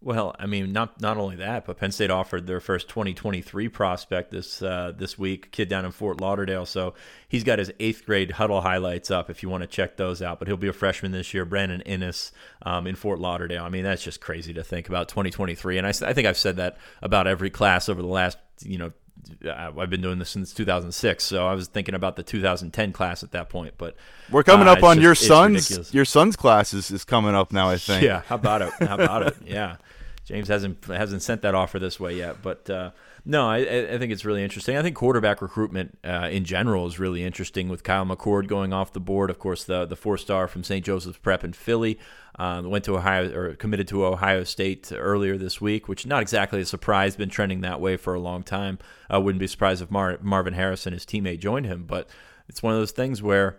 Well, 0.03 0.35
I 0.37 0.47
mean, 0.47 0.73
not 0.73 0.99
not 0.99 1.15
only 1.15 1.37
that, 1.37 1.65
but 1.65 1.77
Penn 1.77 1.93
State 1.93 2.11
offered 2.11 2.45
their 2.45 2.59
first 2.59 2.89
2023 2.89 3.69
prospect 3.69 4.31
this 4.31 4.61
uh, 4.61 4.91
this 4.93 5.17
week, 5.17 5.51
kid 5.51 5.69
down 5.69 5.85
in 5.85 5.91
Fort 5.91 6.19
Lauderdale. 6.19 6.65
So 6.65 6.93
he's 7.29 7.45
got 7.45 7.57
his 7.57 7.71
eighth 7.79 8.05
grade 8.05 8.31
huddle 8.31 8.59
highlights 8.59 9.09
up 9.09 9.29
if 9.29 9.41
you 9.41 9.47
want 9.47 9.61
to 9.61 9.67
check 9.67 9.95
those 9.95 10.21
out. 10.21 10.39
But 10.39 10.49
he'll 10.49 10.57
be 10.57 10.67
a 10.67 10.73
freshman 10.73 11.13
this 11.13 11.33
year, 11.33 11.45
Brandon 11.45 11.81
Inniss 11.85 12.31
um, 12.63 12.85
in 12.85 12.95
Fort 12.95 13.19
Lauderdale. 13.19 13.63
I 13.63 13.69
mean, 13.69 13.85
that's 13.85 14.03
just 14.03 14.19
crazy 14.19 14.53
to 14.55 14.63
think 14.63 14.89
about 14.89 15.07
2023. 15.07 15.77
And 15.77 15.87
I, 15.87 15.91
I 15.91 16.13
think 16.13 16.27
I've 16.27 16.37
said 16.37 16.57
that 16.57 16.77
about 17.01 17.25
every 17.25 17.49
class 17.49 17.87
over 17.87 18.01
the 18.01 18.07
last 18.07 18.37
you 18.61 18.77
know 18.77 18.91
I've 19.49 19.89
been 19.89 20.01
doing 20.01 20.19
this 20.19 20.29
since 20.29 20.53
2006, 20.53 21.23
so 21.23 21.47
I 21.47 21.53
was 21.53 21.67
thinking 21.67 21.95
about 21.95 22.15
the 22.15 22.23
2010 22.23 22.91
class 22.91 23.23
at 23.23 23.31
that 23.31 23.49
point. 23.49 23.75
But 23.77 23.95
we're 24.31 24.43
coming 24.43 24.67
uh, 24.67 24.73
up 24.73 24.83
on 24.83 24.97
just, 24.97 25.03
your 25.03 25.15
son's 25.15 25.93
your 25.93 26.05
son's 26.05 26.35
class 26.35 26.73
is, 26.73 26.91
is 26.91 27.03
coming 27.03 27.35
up 27.35 27.51
now. 27.51 27.69
I 27.69 27.77
think. 27.77 28.03
Yeah. 28.03 28.21
How 28.27 28.35
about 28.35 28.61
it? 28.61 28.73
How 28.79 28.95
about 28.95 29.27
it? 29.27 29.35
Yeah. 29.45 29.77
James 30.25 30.47
hasn't 30.47 30.85
hasn't 30.85 31.21
sent 31.21 31.41
that 31.41 31.55
offer 31.55 31.79
this 31.79 31.99
way 31.99 32.15
yet, 32.15 32.41
but 32.41 32.69
uh, 32.69 32.91
no, 33.25 33.47
I, 33.47 33.57
I, 33.57 33.97
think 33.97 34.11
it's 34.11 34.25
really 34.25 34.43
interesting. 34.43 34.75
I 34.75 34.81
think 34.81 34.97
quarterback 34.97 35.41
recruitment 35.41 35.97
uh, 36.03 36.27
in 36.29 36.43
general 36.43 36.85
is 36.87 36.99
really 36.99 37.23
interesting 37.23 37.69
with 37.69 37.81
Kyle 37.81 38.05
McCord 38.05 38.47
going 38.47 38.73
off 38.73 38.91
the 38.91 38.99
board. 38.99 39.29
Of 39.29 39.39
course, 39.39 39.63
the 39.63 39.85
the 39.85 39.95
four 39.95 40.17
star 40.17 40.49
from 40.49 40.63
St. 40.63 40.83
Joseph's 40.83 41.19
Prep 41.19 41.45
in 41.45 41.53
Philly 41.53 41.97
um, 42.37 42.69
went 42.69 42.83
to 42.83 42.97
Ohio 42.97 43.33
or 43.33 43.55
committed 43.55 43.87
to 43.89 44.05
Ohio 44.05 44.43
State 44.43 44.91
earlier 44.93 45.37
this 45.37 45.61
week, 45.61 45.87
which 45.87 46.05
not 46.05 46.21
exactly 46.21 46.59
a 46.59 46.65
surprise. 46.65 47.15
Been 47.15 47.29
trending 47.29 47.61
that 47.61 47.79
way 47.79 47.95
for 47.95 48.13
a 48.13 48.19
long 48.19 48.43
time. 48.43 48.77
I 49.09 49.19
wouldn't 49.19 49.39
be 49.39 49.47
surprised 49.47 49.81
if 49.81 49.89
Mar- 49.89 50.19
Marvin 50.21 50.53
Harrison, 50.53 50.91
his 50.91 51.05
teammate, 51.05 51.39
joined 51.39 51.65
him, 51.65 51.85
but 51.85 52.09
it's 52.49 52.61
one 52.61 52.73
of 52.73 52.79
those 52.79 52.91
things 52.91 53.21
where 53.21 53.57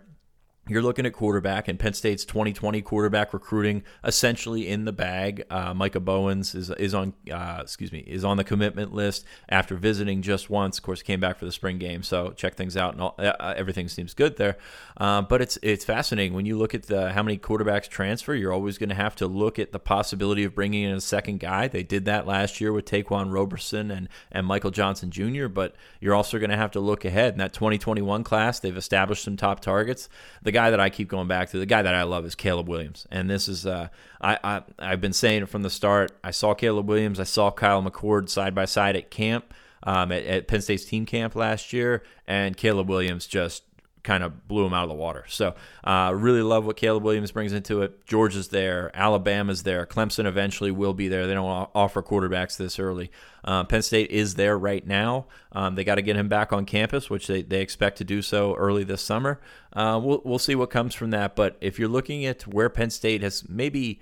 you're 0.67 0.81
looking 0.81 1.05
at 1.05 1.13
quarterback 1.13 1.67
and 1.67 1.77
Penn 1.77 1.93
State's 1.93 2.25
2020 2.25 2.81
quarterback 2.81 3.33
recruiting 3.33 3.83
essentially 4.03 4.67
in 4.67 4.85
the 4.85 4.91
bag. 4.91 5.43
Uh, 5.49 5.73
Micah 5.73 5.99
Bowens 5.99 6.55
is 6.55 6.71
is 6.71 6.93
on 6.93 7.13
uh, 7.31 7.59
excuse 7.61 7.91
me 7.91 7.99
is 7.99 8.23
on 8.23 8.37
the 8.37 8.43
commitment 8.43 8.93
list 8.93 9.25
after 9.47 9.75
visiting 9.75 10.21
just 10.23 10.49
once. 10.49 10.77
Of 10.79 10.83
course, 10.83 11.03
came 11.03 11.19
back 11.19 11.37
for 11.37 11.45
the 11.45 11.51
spring 11.51 11.77
game, 11.77 12.01
so 12.01 12.31
check 12.31 12.55
things 12.55 12.75
out 12.75 12.93
and 12.93 13.01
all, 13.01 13.15
uh, 13.19 13.53
everything 13.55 13.87
seems 13.87 14.13
good 14.13 14.37
there. 14.37 14.57
Uh, 14.97 15.21
but 15.21 15.41
it's 15.41 15.59
it's 15.61 15.85
fascinating 15.85 16.33
when 16.33 16.45
you 16.45 16.57
look 16.57 16.73
at 16.73 16.83
the 16.83 17.11
how 17.11 17.21
many 17.21 17.37
quarterbacks 17.37 17.87
transfer. 17.87 18.33
You're 18.33 18.53
always 18.53 18.79
going 18.79 18.89
to 18.89 18.95
have 18.95 19.15
to 19.17 19.27
look 19.27 19.59
at 19.59 19.71
the 19.71 19.79
possibility 19.79 20.43
of 20.45 20.55
bringing 20.55 20.83
in 20.83 20.95
a 20.95 21.01
second 21.01 21.39
guy. 21.39 21.67
They 21.67 21.83
did 21.83 22.05
that 22.05 22.25
last 22.25 22.59
year 22.59 22.73
with 22.73 22.85
Ta'Quan 22.85 23.31
Roberson 23.31 23.91
and 23.91 24.09
and 24.31 24.47
Michael 24.47 24.71
Johnson 24.71 25.11
Jr. 25.11 25.47
But 25.47 25.75
you're 25.99 26.15
also 26.15 26.39
going 26.39 26.49
to 26.49 26.57
have 26.57 26.71
to 26.71 26.79
look 26.79 27.05
ahead 27.05 27.33
in 27.33 27.37
that 27.37 27.53
2021 27.53 28.23
class. 28.23 28.59
They've 28.59 28.75
established 28.75 29.23
some 29.23 29.37
top 29.37 29.59
targets. 29.59 30.09
The 30.41 30.54
guy 30.55 30.71
that 30.71 30.79
I 30.79 30.89
keep 30.89 31.09
going 31.09 31.27
back 31.27 31.49
to, 31.49 31.59
the 31.59 31.65
guy 31.65 31.81
that 31.81 31.93
I 31.93 32.03
love 32.03 32.25
is 32.25 32.33
Caleb 32.33 32.69
Williams. 32.69 33.05
And 33.11 33.29
this 33.29 33.49
is, 33.49 33.65
uh, 33.65 33.89
I, 34.21 34.39
I, 34.41 34.63
I've 34.79 35.01
been 35.01 35.11
saying 35.11 35.43
it 35.43 35.49
from 35.49 35.63
the 35.63 35.69
start. 35.69 36.17
I 36.23 36.31
saw 36.31 36.53
Caleb 36.53 36.87
Williams, 36.87 37.19
I 37.19 37.25
saw 37.25 37.51
Kyle 37.51 37.83
McCord 37.83 38.29
side 38.29 38.55
by 38.55 38.63
side 38.63 38.95
at 38.95 39.11
camp, 39.11 39.53
um, 39.83 40.13
at, 40.13 40.23
at 40.23 40.47
Penn 40.47 40.61
State's 40.61 40.85
team 40.85 41.05
camp 41.05 41.35
last 41.35 41.73
year, 41.73 42.03
and 42.25 42.55
Caleb 42.55 42.87
Williams 42.87 43.27
just 43.27 43.63
kind 44.05 44.23
of 44.23 44.47
blew 44.47 44.65
him 44.65 44.73
out 44.73 44.83
of 44.83 44.89
the 44.89 44.95
water. 44.95 45.25
So, 45.27 45.55
uh, 45.83 46.13
really 46.15 46.41
love 46.41 46.65
what 46.65 46.77
Caleb 46.77 47.03
Williams 47.03 47.31
brings 47.31 47.51
into 47.51 47.81
it. 47.81 48.05
Georgia's 48.05 48.47
there, 48.47 48.91
Alabama's 48.93 49.63
there, 49.63 49.85
Clemson 49.85 50.25
eventually 50.25 50.71
will 50.71 50.93
be 50.93 51.09
there. 51.09 51.27
They 51.27 51.33
don't 51.33 51.69
offer 51.75 52.01
quarterbacks 52.01 52.55
this 52.55 52.79
early. 52.79 53.11
Uh, 53.43 53.63
Penn 53.65 53.81
State 53.81 54.09
is 54.11 54.35
there 54.35 54.57
right 54.57 54.85
now. 54.87 55.25
Um, 55.51 55.75
they 55.75 55.83
got 55.83 55.95
to 55.95 56.01
get 56.01 56.15
him 56.15 56.29
back 56.29 56.53
on 56.53 56.65
campus, 56.65 57.09
which 57.09 57.27
they, 57.27 57.41
they 57.41 57.61
expect 57.61 57.97
to 57.97 58.03
do 58.03 58.21
so 58.21 58.55
early 58.55 58.83
this 58.83 59.01
summer. 59.01 59.41
Uh, 59.73 59.99
we'll, 60.01 60.21
we'll 60.23 60.39
see 60.39 60.55
what 60.55 60.69
comes 60.69 60.95
from 60.95 61.11
that. 61.11 61.35
But 61.35 61.57
if 61.59 61.77
you're 61.77 61.89
looking 61.89 62.25
at 62.25 62.47
where 62.47 62.69
Penn 62.69 62.89
State 62.89 63.21
has 63.21 63.47
maybe 63.49 63.99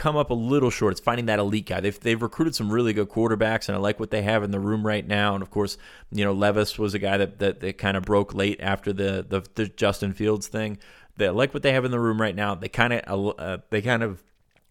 come 0.00 0.16
up 0.16 0.30
a 0.30 0.34
little 0.34 0.70
short. 0.70 0.92
It's 0.92 1.00
finding 1.00 1.26
that 1.26 1.38
elite 1.38 1.66
guy. 1.66 1.80
They've, 1.80 2.00
they've 2.00 2.20
recruited 2.20 2.54
some 2.54 2.72
really 2.72 2.94
good 2.94 3.10
quarterbacks, 3.10 3.68
and 3.68 3.76
I 3.76 3.78
like 3.78 4.00
what 4.00 4.10
they 4.10 4.22
have 4.22 4.42
in 4.42 4.50
the 4.50 4.58
room 4.58 4.86
right 4.86 5.06
now. 5.06 5.34
And 5.34 5.42
of 5.42 5.50
course, 5.50 5.76
you 6.10 6.24
know 6.24 6.32
Levis 6.32 6.78
was 6.78 6.94
a 6.94 6.98
guy 6.98 7.18
that 7.18 7.38
that, 7.38 7.60
that 7.60 7.76
kind 7.76 7.98
of 7.98 8.04
broke 8.04 8.32
late 8.32 8.58
after 8.62 8.94
the, 8.94 9.26
the, 9.28 9.42
the 9.56 9.66
Justin 9.68 10.14
Fields 10.14 10.48
thing. 10.48 10.78
They 11.18 11.28
like 11.28 11.52
what 11.52 11.62
they 11.62 11.72
have 11.72 11.84
in 11.84 11.90
the 11.90 12.00
room 12.00 12.18
right 12.18 12.34
now. 12.34 12.54
They 12.54 12.70
kind 12.70 12.94
of 12.94 13.34
uh, 13.38 13.58
they 13.68 13.82
kind 13.82 14.02
of 14.02 14.22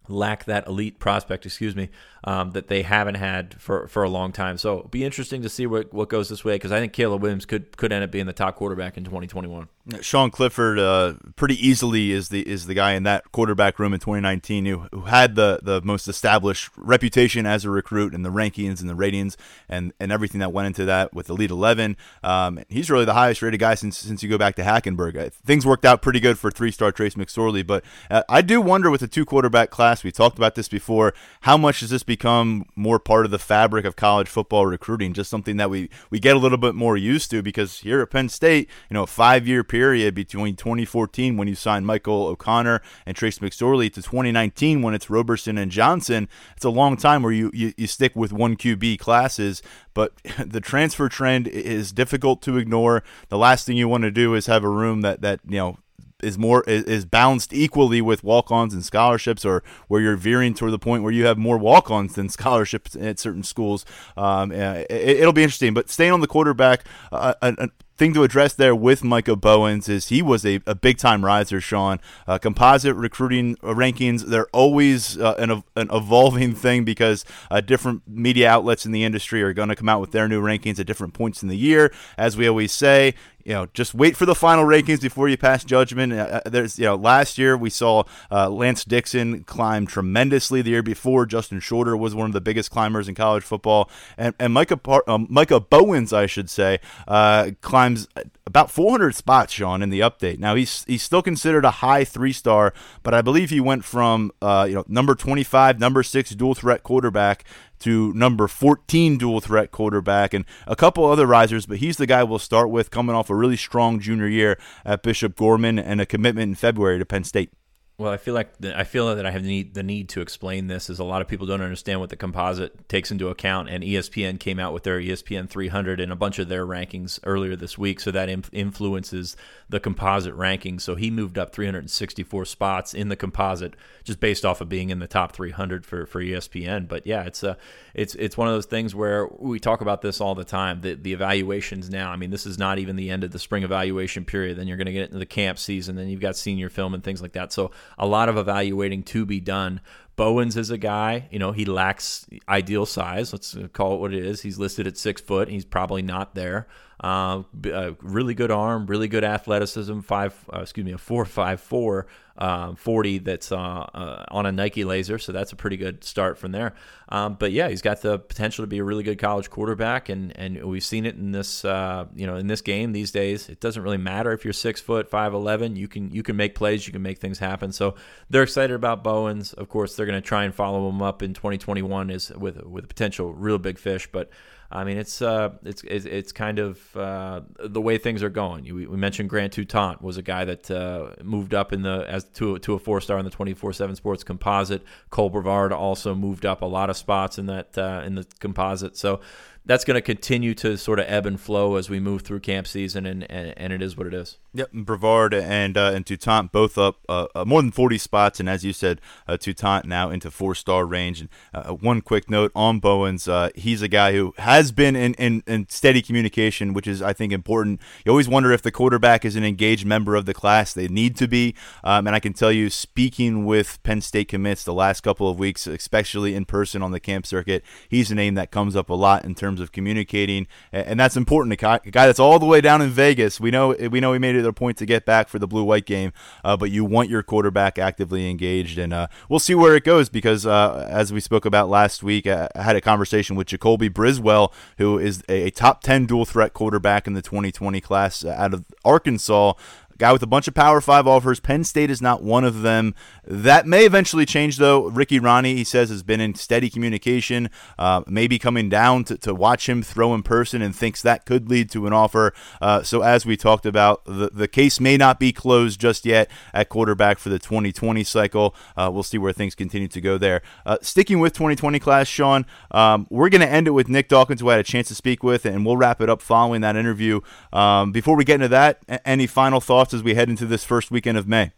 lack 0.08 0.46
that 0.46 0.66
elite 0.66 0.98
prospect, 0.98 1.46
excuse 1.46 1.76
me, 1.76 1.90
um, 2.24 2.52
that 2.52 2.68
they 2.68 2.82
haven't 2.82 3.16
had 3.16 3.54
for, 3.62 3.88
for 3.88 4.04
a 4.04 4.10
long 4.10 4.32
time. 4.32 4.58
So 4.58 4.80
it'll 4.80 4.90
be 4.90 5.04
interesting 5.04 5.44
to 5.44 5.50
see 5.50 5.68
what, 5.68 5.94
what 5.94 6.10
goes 6.10 6.30
this 6.30 6.44
way 6.44 6.56
because 6.56 6.72
I 6.72 6.80
think 6.80 6.94
Caleb 6.94 7.22
Williams 7.22 7.46
could 7.46 7.78
could 7.78 7.92
end 7.92 8.04
up 8.04 8.10
being 8.10 8.26
the 8.26 8.34
top 8.34 8.56
quarterback 8.56 8.98
in 8.98 9.04
2021. 9.04 9.68
Sean 10.02 10.30
Clifford, 10.32 10.80
uh, 10.80 11.14
pretty 11.36 11.56
easily 11.66 12.12
is 12.12 12.30
the 12.30 12.48
is 12.48 12.66
the 12.68 12.74
guy 12.74 12.94
in 12.94 13.04
that 13.04 13.32
quarterback 13.32 13.80
room 13.80 13.94
in 13.94 14.00
2019 14.00 14.66
who, 14.66 14.78
who 14.92 15.02
had 15.02 15.36
the, 15.36 15.60
the 15.64 15.82
most 15.82 16.08
established 16.08 16.70
reputation 16.78 17.46
as 17.46 17.66
a 17.66 17.70
recruit 17.70 18.14
and 18.14 18.24
the 18.24 18.32
rankings 18.32 18.82
and 18.82 18.90
the 18.90 18.96
ratings 18.96 19.36
and, 19.68 19.94
and 20.00 20.12
everything 20.12 20.40
that 20.40 20.54
went 20.54 20.68
into 20.68 20.86
that 20.86 21.14
with 21.14 21.30
Elite 21.30 21.52
11. 21.52 21.98
Um, 22.24 22.60
he's 22.70 22.90
really 22.90 23.06
the 23.06 23.14
highest 23.14 23.42
rated 23.42 23.60
guy 23.60 23.76
since 23.76 23.98
since 23.98 24.22
you 24.22 24.30
go 24.30 24.38
back 24.38 24.56
to 24.56 24.64
Hackenberg. 24.64 25.34
Things 25.34 25.66
worked 25.66 25.86
out 25.86 26.02
pretty 26.02 26.20
good 26.20 26.38
for 26.38 26.52
three 26.52 26.72
star 26.72 26.92
Trace 26.92 27.16
McSorley, 27.16 27.66
but 27.66 27.84
uh, 28.12 28.24
I 28.30 28.42
do 28.42 28.62
wonder 28.62 28.90
with 28.90 29.02
the 29.02 29.08
two 29.08 29.26
quarterback 29.26 29.70
class. 29.70 30.04
We 30.04 30.12
talked 30.12 30.38
about 30.38 30.56
this 30.56 30.68
before. 30.68 31.14
How 31.42 31.58
much 31.58 31.80
does 31.80 31.90
this 31.90 32.04
become 32.04 32.66
more 32.76 33.00
part 33.00 33.26
of 33.26 33.32
the 33.32 33.40
fabric 33.40 33.86
of 33.86 33.96
college 33.96 34.28
football 34.28 34.66
recruiting? 34.66 35.14
Just 35.14 35.30
something 35.30 35.58
that 35.58 35.70
we 35.70 35.90
we 36.10 36.20
get 36.20 36.36
a 36.36 36.40
little 36.40 36.58
bit 36.58 36.76
more 36.76 36.98
used 36.98 37.32
to 37.32 37.42
because 37.42 37.80
here 37.80 38.02
at 38.02 38.12
Penn 38.12 38.30
State, 38.30 38.70
you 38.90 38.94
know, 38.94 39.04
a 39.04 39.08
five 39.08 39.48
year 39.48 39.64
period 39.64 39.79
period 39.80 40.14
between 40.14 40.58
2014 40.58 41.38
when 41.38 41.48
you 41.48 41.56
signed 41.56 41.88
Michael 41.88 42.28
O'Connor 42.28 42.82
and 43.06 43.16
Trace 43.16 43.40
McSorley 43.40 43.88
to 43.94 44.02
2019 44.02 44.82
when 44.82 44.94
it's 44.94 45.10
Roberson 45.10 45.58
and 45.58 45.72
Johnson. 45.72 46.28
It's 46.58 46.66
a 46.66 46.70
long 46.70 46.98
time 46.98 47.24
where 47.24 47.32
you, 47.32 47.50
you, 47.54 47.72
you 47.78 47.88
stick 47.88 48.14
with 48.14 48.34
one 48.34 48.58
QB 48.58 49.00
classes, 49.00 49.64
but 49.94 50.12
the 50.46 50.60
transfer 50.60 51.08
trend 51.08 51.48
is 51.48 51.94
difficult 51.94 52.42
to 52.42 52.58
ignore. 52.58 53.04
The 53.30 53.38
last 53.38 53.66
thing 53.66 53.78
you 53.78 53.88
want 53.88 54.04
to 54.04 54.12
do 54.12 54.36
is 54.36 54.48
have 54.48 54.66
a 54.66 54.70
room 54.70 55.00
that, 55.00 55.22
that 55.22 55.40
you 55.48 55.60
know, 55.60 55.78
is 56.22 56.38
more 56.38 56.64
is 56.68 57.06
balanced 57.06 57.54
equally 57.54 58.02
with 58.02 58.24
walk-ons 58.24 58.74
and 58.74 58.84
scholarships, 58.84 59.46
or 59.46 59.64
where 59.88 60.02
you're 60.02 60.16
veering 60.16 60.54
toward 60.54 60.72
the 60.72 60.80
point 60.80 61.04
where 61.04 61.12
you 61.12 61.26
have 61.26 61.38
more 61.38 61.58
walk-ons 61.58 62.16
than 62.16 62.30
scholarships 62.30 62.96
at 62.96 63.20
certain 63.20 63.44
schools. 63.44 63.86
Um, 64.18 64.52
it, 64.52 65.26
will 65.26 65.34
be 65.34 65.44
interesting. 65.44 65.74
But 65.74 65.90
staying 65.90 66.12
on 66.12 66.22
the 66.22 66.28
quarterback, 66.28 66.84
uh, 67.12 67.34
a, 67.42 67.70
thing 68.00 68.14
to 68.14 68.24
address 68.24 68.54
there 68.54 68.74
with 68.74 69.04
Micah 69.04 69.36
Bowens 69.36 69.90
is 69.90 70.08
he 70.08 70.22
was 70.22 70.46
a, 70.46 70.62
a 70.66 70.74
big 70.74 70.98
time 70.98 71.24
riser, 71.24 71.60
Sean. 71.60 72.00
Uh, 72.26 72.38
composite 72.38 72.96
recruiting 72.96 73.58
rankings, 73.58 74.26
they're 74.26 74.48
always 74.54 75.20
uh, 75.20 75.36
an, 75.38 75.64
an 75.76 75.90
evolving 75.92 76.56
thing 76.56 76.86
because 76.86 77.26
uh, 77.52 77.60
different 77.60 78.04
media 78.08 78.50
outlets 78.50 78.86
in 78.86 78.94
the 78.94 79.04
industry 79.04 79.44
are 79.44 79.52
going 79.52 79.68
to 79.68 79.76
come 79.76 79.90
out 79.90 80.00
with 80.00 80.12
their 80.12 80.30
new 80.30 80.42
rankings 80.42 80.80
at 80.80 80.88
different 80.88 81.14
points 81.14 81.44
in 81.44 81.50
the 81.50 81.58
year. 81.58 81.92
As 82.18 82.38
we 82.38 82.48
always 82.48 82.72
say, 82.72 83.16
you 83.50 83.56
know, 83.56 83.66
just 83.74 83.96
wait 83.96 84.16
for 84.16 84.28
the 84.28 84.36
final 84.36 84.64
rankings 84.64 85.02
before 85.02 85.28
you 85.28 85.36
pass 85.36 85.64
judgment. 85.64 86.14
Uh, 86.14 86.42
uh, 86.46 86.50
there's, 86.52 86.78
you 86.78 86.86
know, 86.86 86.94
last 86.94 87.40
year 87.40 87.58
we 87.58 87.72
saw 87.72 88.04
uh, 88.30 88.48
Lance 88.48 88.86
Dixon 88.86 89.44
climb 89.44 89.88
tremendously. 89.88 90.62
The 90.62 90.70
year 90.70 90.84
before, 90.84 91.26
Justin 91.26 91.60
Shorter 91.60 91.98
was 91.98 92.14
one 92.14 92.28
of 92.28 92.34
the 92.34 92.42
biggest 92.42 92.70
climbers 92.70 93.08
in 93.08 93.16
college 93.16 93.44
football, 93.44 93.90
and 94.20 94.36
and 94.40 94.54
Micah 94.54 94.80
um, 95.08 95.26
Micah 95.32 95.60
Bowens, 95.60 96.14
I 96.14 96.28
should 96.28 96.48
say, 96.48 96.78
uh, 97.08 97.50
climbs 97.62 98.08
about 98.46 98.70
400 98.70 99.16
spots, 99.16 99.54
Sean, 99.54 99.82
in 99.82 99.90
the 99.90 100.02
update. 100.02 100.38
Now 100.38 100.54
he's 100.54 100.84
he's 100.86 101.02
still 101.02 101.24
considered 101.24 101.66
a 101.66 101.72
high 101.72 102.04
three 102.04 102.34
star, 102.34 102.72
but 103.02 103.16
I 103.16 103.24
believe 103.24 103.50
he 103.50 103.60
went 103.60 103.84
from 103.84 104.32
uh, 104.44 104.68
you 104.70 104.76
know 104.76 104.86
number 104.88 105.16
25, 105.16 105.80
number 105.80 106.04
six 106.04 106.36
dual 106.36 106.54
threat 106.54 106.84
quarterback 106.84 107.46
to 107.80 108.14
number 108.14 108.48
14 108.48 109.18
dual 109.18 109.40
threat 109.40 109.72
quarterback 109.72 110.34
and 110.34 110.46
a 110.68 110.76
couple 110.76 111.06
other 111.06 111.26
risers, 111.26 111.66
but 111.66 111.78
he's 111.78 111.98
the 111.98 112.06
guy 112.06 112.24
we'll 112.24 112.40
start 112.40 112.70
with 112.70 112.92
coming 112.92 113.16
off 113.16 113.30
a 113.30 113.36
really 113.36 113.58
strong 113.58 114.00
junior 114.00 114.28
year 114.28 114.58
at 114.86 115.04
Bishop 115.04 115.36
Gorman 115.36 115.80
and 115.80 116.00
a 116.02 116.06
commitment 116.06 116.50
in 116.50 116.56
February 116.56 117.00
to 117.00 117.06
Penn 117.06 117.24
State. 117.24 117.52
Well, 118.00 118.14
I 118.14 118.16
feel 118.16 118.34
like 118.34 118.58
the, 118.60 118.80
I 118.80 118.86
feel 118.86 119.14
that 119.14 119.26
I 119.26 119.32
have 119.32 119.44
the 119.44 119.50
need, 119.50 119.74
the 119.74 119.84
need 119.84 120.08
to 120.10 120.22
explain 120.22 120.68
this, 120.68 120.90
as 120.90 121.00
a 121.00 121.04
lot 121.04 121.22
of 121.22 121.28
people 121.28 121.46
don't 121.46 121.60
understand 121.60 122.00
what 122.00 122.10
the 122.10 122.16
composite 122.16 122.88
takes 122.88 123.12
into 123.12 123.28
account. 123.28 123.68
And 123.68 123.84
ESPN 123.84 124.40
came 124.40 124.58
out 124.58 124.74
with 124.74 124.84
their 124.84 125.02
ESPN 125.02 125.50
300 125.50 126.00
and 126.00 126.10
a 126.10 126.16
bunch 126.16 126.40
of 126.40 126.48
their 126.48 126.66
rankings 126.66 127.20
earlier 127.26 127.58
this 127.58 127.78
week, 127.78 128.00
so 128.00 128.10
that 128.12 128.30
influences 128.54 129.36
the 129.68 129.82
composite 129.82 130.34
rankings. 130.34 130.80
So 130.80 130.96
he 130.96 131.12
moved 131.12 131.38
up 131.38 131.52
364 131.52 132.46
spots 132.46 132.94
in 132.94 133.10
the 133.10 133.18
composite 133.18 133.76
just 134.06 134.22
based 134.22 134.46
off 134.46 134.62
of 134.62 134.70
being 134.70 134.92
in 134.92 135.00
the 135.00 135.08
top 135.08 135.34
300 135.34 135.86
for, 135.86 136.06
for 136.06 136.24
ESPN. 136.24 136.88
But 136.88 137.06
yeah, 137.06 137.24
it's 137.24 137.44
a 137.44 137.58
it's 137.94 138.16
it's 138.16 138.38
one 138.38 138.48
of 138.48 138.54
those 138.54 138.66
things 138.66 138.96
where 138.96 139.28
we 139.28 139.60
talk 139.60 139.82
about 139.82 140.02
this 140.02 140.22
all 140.22 140.36
the 140.36 140.46
time. 140.46 140.80
The 140.80 140.94
the 140.94 141.12
evaluations 141.12 141.90
now. 141.90 142.12
I 142.12 142.16
mean, 142.16 142.32
this 142.32 142.46
is 142.46 142.58
not 142.58 142.80
even 142.80 142.96
the 142.96 143.10
end 143.10 143.26
of 143.26 143.32
the 143.32 143.40
spring 143.40 143.64
evaluation 143.64 144.24
period. 144.24 144.58
Then 144.58 144.70
you're 144.70 144.78
going 144.78 144.86
to 144.86 144.94
get 144.94 145.08
into 145.08 145.20
the 145.20 145.26
camp 145.26 145.60
season. 145.60 145.98
Then 145.98 146.08
you've 146.08 146.22
got 146.22 146.38
senior 146.38 146.70
film 146.70 146.94
and 146.94 147.04
things 147.04 147.22
like 147.22 147.34
that. 147.34 147.52
So 147.52 147.72
a 147.98 148.06
lot 148.06 148.30
of 148.30 148.38
evaluating 148.38 149.04
to 149.04 149.26
be 149.26 149.40
done. 149.40 149.82
Bowens 150.16 150.58
is 150.58 150.70
a 150.70 150.78
guy, 150.78 151.30
you 151.32 151.40
know, 151.40 151.54
he 151.54 151.64
lacks 151.64 152.28
ideal 152.50 152.86
size. 152.86 153.32
Let's 153.32 153.58
call 153.72 153.96
it 153.96 154.00
what 154.00 154.14
it 154.14 154.26
is. 154.26 154.42
He's 154.42 154.60
listed 154.60 154.86
at 154.86 154.98
six 154.98 155.22
foot. 155.22 155.48
He's 155.48 155.64
probably 155.64 156.02
not 156.02 156.36
there. 156.36 156.68
Uh, 157.00 157.44
a 157.66 157.96
really 158.02 158.34
good 158.34 158.52
arm, 158.52 158.86
really 158.86 159.08
good 159.08 159.24
athleticism. 159.24 160.02
Five, 160.02 160.34
uh, 160.54 160.60
excuse 160.60 160.86
me, 160.86 160.92
a 160.92 160.98
four 160.98 161.26
five 161.26 161.62
four 161.62 162.08
um, 162.40 162.78
40 162.78 163.20
that's 163.20 163.52
uh, 163.52 163.58
uh, 163.58 164.26
on 164.32 164.46
a 164.46 164.52
Nike 164.52 164.86
laser, 164.86 165.20
so 165.20 165.34
that's 165.34 165.52
a 165.52 165.58
pretty 165.58 165.76
good 165.76 166.04
start 166.06 166.38
from 166.38 166.54
there. 166.54 166.74
Um, 167.10 167.36
but 167.38 167.52
yeah, 167.52 167.68
he's 167.68 167.82
got 167.82 168.02
the 168.02 168.18
potential 168.18 168.64
to 168.64 168.68
be 168.68 168.78
a 168.78 168.84
really 168.84 169.04
good 169.04 169.20
college 169.20 169.50
quarterback, 169.50 170.08
and 170.08 170.36
and 170.38 170.64
we've 170.64 170.84
seen 170.84 171.06
it 171.06 171.16
in 171.16 171.32
this 171.32 171.66
uh, 171.66 172.06
you 172.16 172.26
know 172.26 172.38
in 172.38 172.48
this 172.48 172.62
game 172.62 172.94
these 172.94 173.12
days. 173.12 173.50
It 173.50 173.60
doesn't 173.60 173.84
really 173.84 173.98
matter 173.98 174.32
if 174.32 174.46
you're 174.46 174.54
six 174.54 174.80
foot 174.80 175.10
five 175.10 175.34
eleven. 175.34 175.76
You 175.76 175.90
can 175.90 176.12
you 176.12 176.24
can 176.24 176.38
make 176.38 176.56
plays, 176.56 176.88
you 176.88 176.94
can 176.94 177.02
make 177.02 177.20
things 177.20 177.40
happen. 177.40 177.74
So 177.74 177.96
they're 178.30 178.44
excited 178.44 178.74
about 178.74 179.04
Bowens. 179.04 179.52
Of 179.54 179.68
course, 179.68 179.96
they're 179.96 180.06
going 180.06 180.22
to 180.22 180.28
try 180.28 180.46
and 180.46 180.56
follow 180.56 180.88
him 180.88 181.02
up 181.02 181.22
in 181.22 181.34
2021 181.34 182.10
is 182.10 182.32
with 182.32 182.64
with 182.64 182.86
a 182.86 182.88
potential 182.88 183.34
real 183.34 183.58
big 183.58 183.78
fish, 183.78 184.08
but. 184.12 184.30
I 184.72 184.84
mean, 184.84 184.98
it's 184.98 185.22
uh, 185.22 185.50
it's 185.64 185.84
it's 185.84 186.32
kind 186.32 186.60
of 186.60 186.96
uh, 186.96 187.42
the 187.60 187.82
way 187.82 187.98
things 187.98 188.22
are 188.22 188.30
going. 188.30 188.66
We, 188.66 188.86
we 188.86 188.98
mentioned 188.98 189.28
Grant 189.28 189.54
Toutant 189.54 190.02
was 190.02 190.18
a 190.18 190.22
guy 190.22 190.46
that 190.46 190.70
uh, 190.70 191.14
moved 191.24 191.56
up 191.56 191.74
in 191.74 191.82
the 191.82 192.06
as 192.08 192.26
to 192.36 192.60
to 192.60 192.76
a 192.76 192.80
four 192.80 193.02
star 193.02 193.18
in 193.18 193.26
the 193.26 193.32
twenty 193.32 193.56
four 193.56 193.74
seven 193.74 193.96
Sports 193.96 194.24
composite. 194.24 194.84
Cole 195.10 195.32
Brevard 195.32 195.74
also 195.74 196.14
moved 196.14 196.46
up 196.46 196.62
a 196.62 196.68
lot 196.68 196.92
of 196.92 196.98
spots 196.98 197.40
in 197.40 197.48
that 197.48 197.76
uh, 197.80 198.04
in 198.06 198.14
the 198.14 198.28
composite. 198.40 198.96
So 198.96 199.22
that's 199.70 199.86
going 199.86 199.94
to 199.94 200.02
continue 200.02 200.56
to 200.56 200.76
sort 200.80 200.98
of 200.98 201.06
ebb 201.08 201.28
and 201.28 201.40
flow 201.40 201.76
as 201.76 201.92
we 201.92 202.00
move 202.00 202.24
through 202.24 202.40
camp 202.40 202.66
season, 202.66 203.06
and, 203.06 203.30
and, 203.30 203.54
and 203.56 203.72
it 203.72 203.84
is 203.84 203.96
what 203.96 204.08
it 204.08 204.16
is. 204.16 204.40
Yep, 204.52 204.72
Brevard 204.74 205.32
and 205.32 205.78
uh, 205.78 205.92
and 205.94 206.04
Toutant 206.04 206.52
both 206.52 206.76
up 206.76 206.98
uh, 207.08 207.28
uh, 207.36 207.46
more 207.46 207.62
than 207.62 207.70
40 207.70 208.00
spots, 208.00 208.40
and 208.40 208.50
as 208.50 208.66
you 208.66 208.74
said, 208.74 209.00
uh, 209.28 209.38
Toutant 209.38 209.86
now 209.86 210.10
into 210.10 210.32
four 210.32 210.56
star 210.56 210.88
range. 210.88 211.22
And 211.22 211.30
uh, 211.54 211.74
one 211.74 212.02
quick 212.02 212.32
note 212.32 212.52
on 212.56 212.80
Bowens, 212.80 213.28
uh, 213.28 213.50
he's 213.54 213.84
a 213.84 213.88
guy 213.88 214.14
who 214.14 214.34
has 214.40 214.72
been 214.72 214.96
in, 214.96 215.14
in, 215.14 215.44
in, 215.46 215.68
steady 215.70 216.02
communication, 216.02 216.74
which 216.74 216.88
is 216.88 217.04
I 217.04 217.14
think 217.14 217.32
important. 217.32 217.80
You 218.04 218.12
always 218.12 218.28
wonder 218.28 218.52
if 218.52 218.64
the 218.64 218.72
quarterback 218.72 219.24
is 219.24 219.36
an 219.36 219.44
engaged 219.44 219.86
member 219.86 220.16
of 220.16 220.26
the 220.26 220.34
class. 220.34 220.74
They 220.74 220.88
need 220.88 221.16
to 221.18 221.28
be, 221.28 221.54
um, 221.84 222.08
and 222.08 222.16
I 222.16 222.20
can 222.20 222.34
tell 222.34 222.52
you, 222.52 222.72
speaking 222.72 223.46
with 223.46 223.78
Penn 223.84 224.02
State 224.02 224.30
commits 224.30 224.64
the 224.64 224.74
last 224.74 225.02
couple 225.02 225.30
of 225.30 225.38
weeks, 225.38 225.68
especially 225.68 226.34
in 226.34 226.46
person 226.46 226.82
on 226.82 226.92
the 226.92 227.00
camp 227.00 227.28
circuit, 227.28 227.64
he's 227.88 228.10
a 228.10 228.16
name 228.16 228.34
that 228.34 228.50
comes 228.50 228.76
up 228.76 228.90
a 228.90 228.96
lot 228.96 229.26
in 229.26 229.36
terms 229.36 229.59
of 229.60 229.72
communicating, 229.72 230.48
and 230.72 231.00
that's 231.00 231.16
important. 231.16 231.54
A 231.54 231.56
guy 231.56 231.80
that's 232.06 232.20
all 232.20 232.40
the 232.40 232.46
way 232.46 232.62
down 232.62 232.82
in 232.82 232.90
Vegas. 232.90 233.40
We 233.40 233.52
know 233.52 233.76
we 233.92 234.00
know 234.00 234.14
he 234.14 234.20
made 234.20 234.36
it 234.36 234.46
a 234.46 234.54
point 234.54 234.78
to 234.78 234.86
get 234.86 235.06
back 235.06 235.30
for 235.30 235.40
the 235.40 235.48
blue 235.48 235.64
white 235.64 235.86
game, 235.86 236.12
uh, 236.44 236.58
but 236.58 236.72
you 236.72 236.84
want 236.86 237.10
your 237.10 237.24
quarterback 237.24 237.78
actively 237.78 238.30
engaged, 238.30 238.78
and 238.78 238.94
uh, 238.94 239.08
we'll 239.28 239.40
see 239.40 239.56
where 239.56 239.76
it 239.76 239.84
goes 239.84 240.10
because 240.10 240.46
uh, 240.46 240.88
as 240.90 241.14
we 241.14 241.20
spoke 241.20 241.46
about 241.46 241.70
last 241.70 242.04
week, 242.04 242.28
uh, 242.28 242.48
I 242.56 242.64
had 242.64 242.76
a 242.76 242.82
conversation 242.82 243.36
with 243.36 243.48
Jacolby 243.48 243.94
Criswell, 243.94 244.54
who 244.78 244.98
is 244.98 245.24
a, 245.30 245.50
top 245.52 245.82
10 245.82 246.06
dual 246.06 246.26
threat 246.26 246.54
quarterback 246.54 247.06
in 247.06 247.14
the 247.14 247.22
2020 247.22 247.82
class 247.82 248.24
out 248.24 248.54
of 248.54 248.66
Arkansas 248.86 249.54
guy 250.00 250.14
with 250.14 250.24
a 250.24 250.28
bunch 250.28 250.48
of 250.48 250.54
Power 250.56 250.82
Five 250.82 251.06
offers. 251.06 251.40
Penn 251.40 251.64
State 251.64 251.92
is 251.92 252.02
not 252.02 252.24
one 252.24 252.44
of 252.44 252.62
them. 252.62 252.96
That 253.26 253.68
may 253.68 253.86
eventually 253.86 254.26
change, 254.26 254.58
though. 254.58 254.88
Ricky 254.88 255.20
Rahne, 255.20 255.56
he 255.56 255.64
says, 255.64 255.90
has 255.90 256.02
been 256.02 256.22
in 256.22 256.34
steady 256.34 256.70
communication, 256.70 257.50
uh, 257.78 258.02
maybe 258.08 258.40
coming 258.40 258.70
down 258.70 259.04
to, 259.04 259.18
to 259.20 259.36
watch 259.36 259.68
him 259.70 259.84
throw 259.84 260.16
in 260.16 260.24
person 260.24 260.62
and 260.62 260.76
thinks 260.76 261.02
that 261.02 261.26
could 261.26 261.50
lead 261.50 261.70
to 261.72 261.86
an 261.86 261.94
offer. 261.94 262.34
Uh, 262.62 262.82
so, 262.82 263.02
as 263.02 263.26
we 263.26 263.38
talked 263.38 263.66
about, 263.66 264.04
the, 264.06 264.32
the 264.34 264.48
case 264.48 264.80
may 264.80 264.98
not 264.98 265.20
be 265.20 265.32
closed 265.32 265.80
just 265.80 266.06
yet 266.06 266.32
at 266.54 266.70
quarterback 266.70 267.20
for 267.20 267.30
the 267.30 267.38
2020 267.38 268.04
cycle. 268.04 268.56
Uh, 268.76 268.90
we'll 268.92 269.04
see 269.04 269.18
where 269.18 269.34
things 269.34 269.54
continue 269.54 269.90
to 269.90 270.02
go 270.02 270.18
there. 270.18 270.42
Uh, 270.66 270.78
sticking 270.82 271.20
with 271.20 271.34
2020 271.34 271.78
class, 271.80 272.08
Sean, 272.08 272.46
um, 272.72 273.06
we're 273.10 273.30
going 273.30 273.42
to 273.42 273.50
end 273.50 273.68
it 273.68 273.72
with 273.72 273.90
Nick 273.90 274.08
Dawkins, 274.08 274.40
who 274.40 274.50
I 274.50 274.54
had 274.54 274.62
a 274.62 274.64
chance 274.64 274.88
to 274.88 274.96
speak 274.96 275.24
with, 275.24 275.46
and 275.46 275.66
we'll 275.66 275.78
wrap 275.78 276.00
it 276.00 276.10
up 276.10 276.22
following 276.22 276.62
that 276.62 276.78
interview. 276.78 277.20
Um, 277.52 277.92
before 277.92 278.16
we 278.16 278.24
get 278.24 278.36
into 278.36 278.48
that, 278.48 278.80
any 279.04 279.28
final 279.28 279.60
thoughts? 279.60 279.89
As 279.94 280.04
we 280.04 280.16
head 280.16 280.30
into 280.30 280.46
this 280.46 280.64
first 280.64 280.92
weekend 280.92 281.18
of 281.18 281.28
May? 281.28 281.52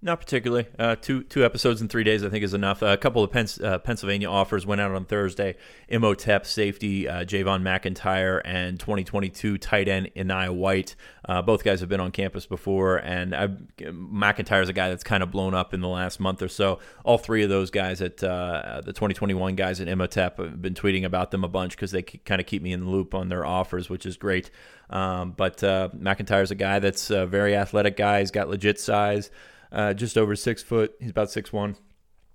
Not 0.00 0.20
particularly. 0.20 0.68
Uh, 0.78 0.94
two 0.94 1.24
two 1.24 1.44
episodes 1.44 1.80
in 1.80 1.88
three 1.88 2.04
days, 2.04 2.22
I 2.22 2.28
think, 2.28 2.44
is 2.44 2.54
enough. 2.54 2.84
Uh, 2.84 2.86
a 2.86 2.96
couple 2.96 3.24
of 3.24 3.32
Pens- 3.32 3.58
uh, 3.58 3.80
Pennsylvania 3.80 4.30
offers 4.30 4.64
went 4.64 4.80
out 4.80 4.92
on 4.92 5.04
Thursday. 5.04 5.56
Imhotep 5.88 6.46
safety 6.46 7.08
uh, 7.08 7.24
Javon 7.24 7.62
McIntyre 7.62 8.40
and 8.44 8.78
2022 8.78 9.58
tight 9.58 9.88
end 9.88 10.08
Enai 10.14 10.54
White. 10.54 10.94
Uh, 11.28 11.42
both 11.42 11.64
guys 11.64 11.80
have 11.80 11.88
been 11.88 11.98
on 11.98 12.12
campus 12.12 12.46
before, 12.46 12.98
and 12.98 13.32
McIntyre 13.80 14.62
is 14.62 14.68
a 14.68 14.72
guy 14.72 14.88
that's 14.88 15.02
kind 15.02 15.20
of 15.20 15.32
blown 15.32 15.52
up 15.52 15.74
in 15.74 15.80
the 15.80 15.88
last 15.88 16.20
month 16.20 16.42
or 16.42 16.48
so. 16.48 16.78
All 17.04 17.18
three 17.18 17.42
of 17.42 17.48
those 17.48 17.72
guys 17.72 18.00
at 18.00 18.22
uh, 18.22 18.80
the 18.84 18.92
2021 18.92 19.56
guys 19.56 19.80
at 19.80 19.88
Imhotep 19.88 20.38
have 20.38 20.62
been 20.62 20.74
tweeting 20.74 21.06
about 21.06 21.32
them 21.32 21.42
a 21.42 21.48
bunch 21.48 21.72
because 21.72 21.90
they 21.90 22.02
kind 22.02 22.40
of 22.40 22.46
keep 22.46 22.62
me 22.62 22.72
in 22.72 22.84
the 22.84 22.88
loop 22.88 23.16
on 23.16 23.30
their 23.30 23.44
offers, 23.44 23.90
which 23.90 24.06
is 24.06 24.16
great. 24.16 24.52
Um, 24.90 25.32
but 25.36 25.64
uh, 25.64 25.88
McIntyre's 25.92 26.52
a 26.52 26.54
guy 26.54 26.78
that's 26.78 27.10
a 27.10 27.26
very 27.26 27.56
athletic 27.56 27.96
guy. 27.96 28.20
He's 28.20 28.30
got 28.30 28.48
legit 28.48 28.78
size 28.78 29.30
uh, 29.72 29.94
just 29.94 30.16
over 30.16 30.34
six 30.36 30.62
foot. 30.62 30.94
He's 31.00 31.10
about 31.10 31.30
six 31.30 31.52
one. 31.52 31.76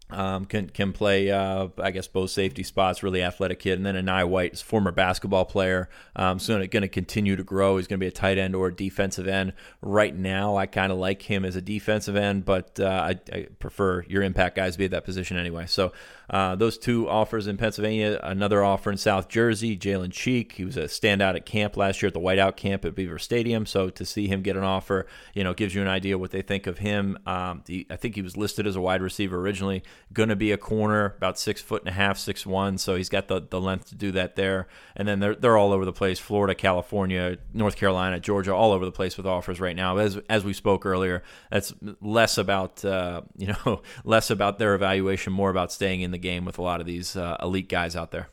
Um, 0.10 0.46
can 0.46 0.70
can 0.70 0.94
play, 0.94 1.32
uh, 1.32 1.70
I 1.78 1.92
guess, 1.92 2.08
both 2.08 2.30
safety 2.30 2.64
spots. 2.64 3.02
Really 3.02 3.24
athletic 3.24 3.60
kid, 3.60 3.80
and 3.80 3.86
then 3.86 3.96
Enai 3.96 4.28
White 4.28 4.58
former 4.60 4.92
basketball 4.92 5.46
player. 5.46 5.90
Um, 6.16 6.40
so 6.40 6.56
going 6.68 6.82
to 6.82 6.88
continue 6.88 7.36
to 7.36 7.44
grow. 7.44 7.78
He's 7.78 7.88
going 7.88 8.00
to 8.00 8.04
be 8.04 8.08
a 8.08 8.12
tight 8.12 8.38
end 8.38 8.56
or 8.56 8.68
a 8.68 8.76
defensive 8.76 9.28
end. 9.28 9.54
Right 9.82 10.16
now, 10.16 10.56
I 10.56 10.68
kind 10.68 10.92
of 10.92 10.98
like 10.98 11.24
him 11.24 11.46
as 11.46 11.56
a 11.56 11.62
defensive 11.62 12.16
end, 12.16 12.46
but 12.46 12.80
uh, 12.80 12.86
I, 12.86 13.20
I, 13.32 13.48
prefer 13.60 14.04
your 14.08 14.22
impact 14.24 14.56
guys 14.58 14.78
be 14.78 14.86
at 14.86 14.92
that 14.92 15.06
position 15.06 15.38
anyway. 15.38 15.66
So 15.68 15.94
uh, 16.34 16.56
those 16.56 16.80
two 16.80 17.08
offers 17.08 17.46
in 17.46 17.58
Pennsylvania, 17.58 18.20
another 18.24 18.64
offer 18.64 18.90
in 18.90 18.98
South 18.98 19.30
Jersey, 19.30 19.78
Jalen 19.78 20.12
Cheek. 20.12 20.54
He 20.54 20.66
was 20.66 20.76
a 20.78 20.86
standout 20.86 21.36
at 21.36 21.46
camp 21.46 21.78
last 21.78 22.02
year 22.02 22.08
at 22.08 22.16
the 22.16 22.20
Whiteout 22.20 22.56
camp 22.56 22.84
at 22.86 22.96
Beaver 22.96 23.20
Stadium. 23.20 23.68
So 23.68 23.92
to 23.92 24.04
see 24.04 24.28
him 24.28 24.42
get 24.42 24.58
an 24.58 24.64
offer, 24.64 25.06
you 25.36 25.44
know, 25.44 25.54
gives 25.54 25.76
you 25.76 25.84
an 25.84 25.88
idea 25.88 26.18
what 26.18 26.32
they 26.32 26.42
think 26.42 26.66
of 26.66 26.80
him. 26.80 27.20
Um, 27.28 27.62
the, 27.68 27.86
I 27.92 27.98
think 27.98 28.16
he 28.16 28.24
was 28.24 28.36
listed 28.36 28.66
as 28.66 28.76
a 28.76 28.82
wide 28.82 29.04
receiver 29.04 29.38
originally. 29.40 29.84
Going 30.12 30.30
to 30.30 30.36
be 30.36 30.52
a 30.52 30.58
corner, 30.58 31.14
about 31.18 31.38
six 31.38 31.62
foot 31.62 31.84
and 31.84 31.90
a 31.90 31.94
half, 31.94 32.18
six 32.18 32.48
one. 32.48 32.80
So 32.80 32.96
he's 32.96 33.10
got 33.10 33.28
the, 33.28 33.40
the 33.48 33.62
length 33.62 33.90
to 33.90 33.96
do 33.96 34.12
that 34.14 34.36
there. 34.36 34.68
And 34.96 35.08
then 35.08 35.20
they're 35.20 35.36
they're 35.36 35.58
all 35.58 35.72
over 35.72 35.86
the 35.86 35.94
place: 35.94 36.18
Florida, 36.18 36.56
California, 36.56 37.38
North 37.54 37.76
Carolina, 37.76 38.20
Georgia, 38.20 38.56
all 38.56 38.72
over 38.72 38.86
the 38.86 38.92
place 38.92 39.18
with 39.18 39.28
offers 39.28 39.60
right 39.60 39.76
now. 39.76 39.98
As 39.98 40.20
as 40.32 40.44
we 40.44 40.54
spoke 40.54 40.84
earlier, 40.84 41.22
that's 41.52 41.76
less 42.02 42.40
about 42.40 42.84
uh, 42.84 43.22
you 43.38 43.54
know 43.66 43.84
less 44.04 44.32
about 44.32 44.58
their 44.58 44.74
evaluation, 44.74 45.32
more 45.32 45.52
about 45.52 45.72
staying 45.72 46.02
in 46.02 46.10
the 46.10 46.23
game 46.24 46.46
with 46.46 46.58
a 46.58 46.64
lot 46.64 46.82
of 46.82 46.88
these 46.88 47.16
uh, 47.16 47.38
elite 47.40 47.70
guys 47.70 47.96
out 47.96 48.10
there. 48.10 48.30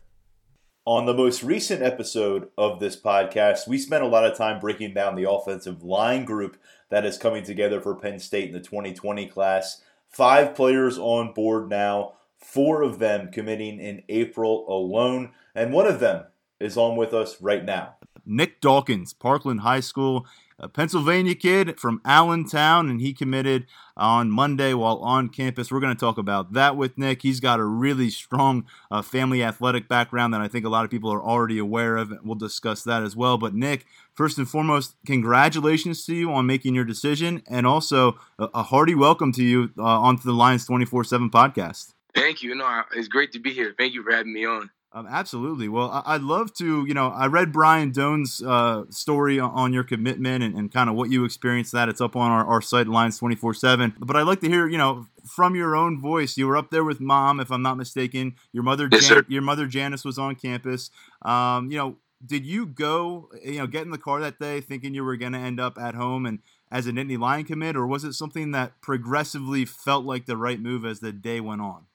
On 0.86 1.04
the 1.04 1.12
most 1.12 1.42
recent 1.42 1.82
episode 1.82 2.48
of 2.56 2.80
this 2.80 2.96
podcast, 2.98 3.68
we 3.68 3.76
spent 3.76 4.02
a 4.02 4.08
lot 4.08 4.24
of 4.24 4.38
time 4.38 4.58
breaking 4.58 4.94
down 4.94 5.14
the 5.14 5.30
offensive 5.30 5.82
line 5.82 6.24
group 6.24 6.56
that 6.88 7.04
is 7.04 7.18
coming 7.18 7.44
together 7.44 7.82
for 7.82 7.94
Penn 7.94 8.18
State 8.18 8.48
in 8.48 8.54
the 8.54 8.60
2020 8.60 9.26
class. 9.26 9.82
Five 10.08 10.54
players 10.54 10.96
on 10.96 11.34
board 11.34 11.68
now, 11.68 12.14
four 12.38 12.80
of 12.80 12.98
them 12.98 13.30
committing 13.30 13.78
in 13.78 14.02
April 14.08 14.64
alone, 14.68 15.32
and 15.54 15.72
one 15.72 15.86
of 15.86 16.00
them 16.00 16.24
is 16.58 16.78
on 16.78 16.96
with 16.96 17.12
us 17.12 17.40
right 17.42 17.64
now. 17.64 17.96
Nick 18.30 18.60
Dawkins, 18.60 19.12
Parkland 19.12 19.60
High 19.60 19.80
School 19.80 20.26
a 20.60 20.68
Pennsylvania 20.68 21.34
kid 21.34 21.80
from 21.80 22.00
Allentown, 22.04 22.90
and 22.90 23.00
he 23.00 23.14
committed 23.14 23.66
on 23.96 24.30
Monday 24.30 24.74
while 24.74 24.98
on 24.98 25.28
campus. 25.30 25.72
We're 25.72 25.80
going 25.80 25.96
to 25.96 25.98
talk 26.00 26.18
about 26.18 26.52
that 26.52 26.76
with 26.76 26.98
Nick. 26.98 27.22
He's 27.22 27.40
got 27.40 27.58
a 27.58 27.64
really 27.64 28.10
strong 28.10 28.66
uh, 28.90 29.00
family 29.00 29.42
athletic 29.42 29.88
background 29.88 30.34
that 30.34 30.42
I 30.42 30.48
think 30.48 30.66
a 30.66 30.68
lot 30.68 30.84
of 30.84 30.90
people 30.90 31.10
are 31.10 31.22
already 31.22 31.58
aware 31.58 31.96
of. 31.96 32.12
We'll 32.22 32.34
discuss 32.34 32.84
that 32.84 33.02
as 33.02 33.16
well. 33.16 33.38
But, 33.38 33.54
Nick, 33.54 33.86
first 34.12 34.36
and 34.36 34.48
foremost, 34.48 34.96
congratulations 35.06 36.04
to 36.06 36.14
you 36.14 36.30
on 36.30 36.46
making 36.46 36.74
your 36.74 36.84
decision, 36.84 37.42
and 37.48 37.66
also 37.66 38.18
a, 38.38 38.48
a 38.54 38.62
hearty 38.62 38.94
welcome 38.94 39.32
to 39.32 39.42
you 39.42 39.70
uh, 39.78 39.82
onto 39.82 40.22
the 40.24 40.32
Lions 40.32 40.66
24 40.66 41.04
7 41.04 41.30
podcast. 41.30 41.94
Thank 42.14 42.42
you. 42.42 42.54
No, 42.54 42.82
it's 42.94 43.08
great 43.08 43.32
to 43.32 43.38
be 43.38 43.54
here. 43.54 43.74
Thank 43.78 43.94
you 43.94 44.02
for 44.02 44.12
having 44.12 44.32
me 44.32 44.44
on. 44.44 44.68
Um, 44.92 45.06
absolutely. 45.08 45.68
Well, 45.68 46.02
I- 46.04 46.14
would 46.14 46.24
love 46.24 46.52
to, 46.54 46.84
you 46.84 46.94
know, 46.94 47.08
I 47.08 47.26
read 47.26 47.52
Brian 47.52 47.92
Doan's 47.92 48.42
uh, 48.42 48.84
story 48.90 49.38
on 49.38 49.72
your 49.72 49.84
commitment 49.84 50.42
and, 50.42 50.56
and 50.56 50.72
kind 50.72 50.90
of 50.90 50.96
what 50.96 51.10
you 51.10 51.24
experienced 51.24 51.70
that. 51.72 51.88
It's 51.88 52.00
up 52.00 52.16
on 52.16 52.30
our, 52.30 52.44
our 52.44 52.60
site, 52.60 52.88
Lions 52.88 53.16
24 53.18 53.54
7. 53.54 53.94
But 54.00 54.16
I'd 54.16 54.22
like 54.22 54.40
to 54.40 54.48
hear, 54.48 54.66
you 54.66 54.78
know, 54.78 55.06
from 55.24 55.54
your 55.54 55.76
own 55.76 56.00
voice. 56.00 56.36
You 56.36 56.48
were 56.48 56.56
up 56.56 56.70
there 56.70 56.82
with 56.82 57.00
mom, 57.00 57.38
if 57.38 57.52
I'm 57.52 57.62
not 57.62 57.76
mistaken. 57.76 58.34
Your 58.52 58.64
mother, 58.64 58.88
yes, 58.90 59.08
Jan- 59.08 59.26
your 59.28 59.42
mother 59.42 59.66
Janice 59.66 60.04
was 60.04 60.18
on 60.18 60.34
campus. 60.34 60.90
Um, 61.22 61.70
you 61.70 61.78
know, 61.78 61.96
did 62.26 62.44
you 62.44 62.66
go, 62.66 63.30
you 63.44 63.58
know, 63.58 63.68
get 63.68 63.82
in 63.82 63.90
the 63.90 63.98
car 63.98 64.20
that 64.20 64.40
day 64.40 64.60
thinking 64.60 64.92
you 64.92 65.04
were 65.04 65.16
going 65.16 65.32
to 65.32 65.38
end 65.38 65.60
up 65.60 65.78
at 65.78 65.94
home 65.94 66.26
and 66.26 66.40
as 66.72 66.86
a 66.86 66.92
Nittany 66.92 67.18
Lion 67.18 67.44
commit, 67.44 67.76
or 67.76 67.86
was 67.86 68.04
it 68.04 68.12
something 68.14 68.50
that 68.52 68.80
progressively 68.80 69.64
felt 69.64 70.04
like 70.04 70.26
the 70.26 70.36
right 70.36 70.60
move 70.60 70.84
as 70.84 71.00
the 71.00 71.12
day 71.12 71.40
went 71.40 71.60
on? 71.60 71.86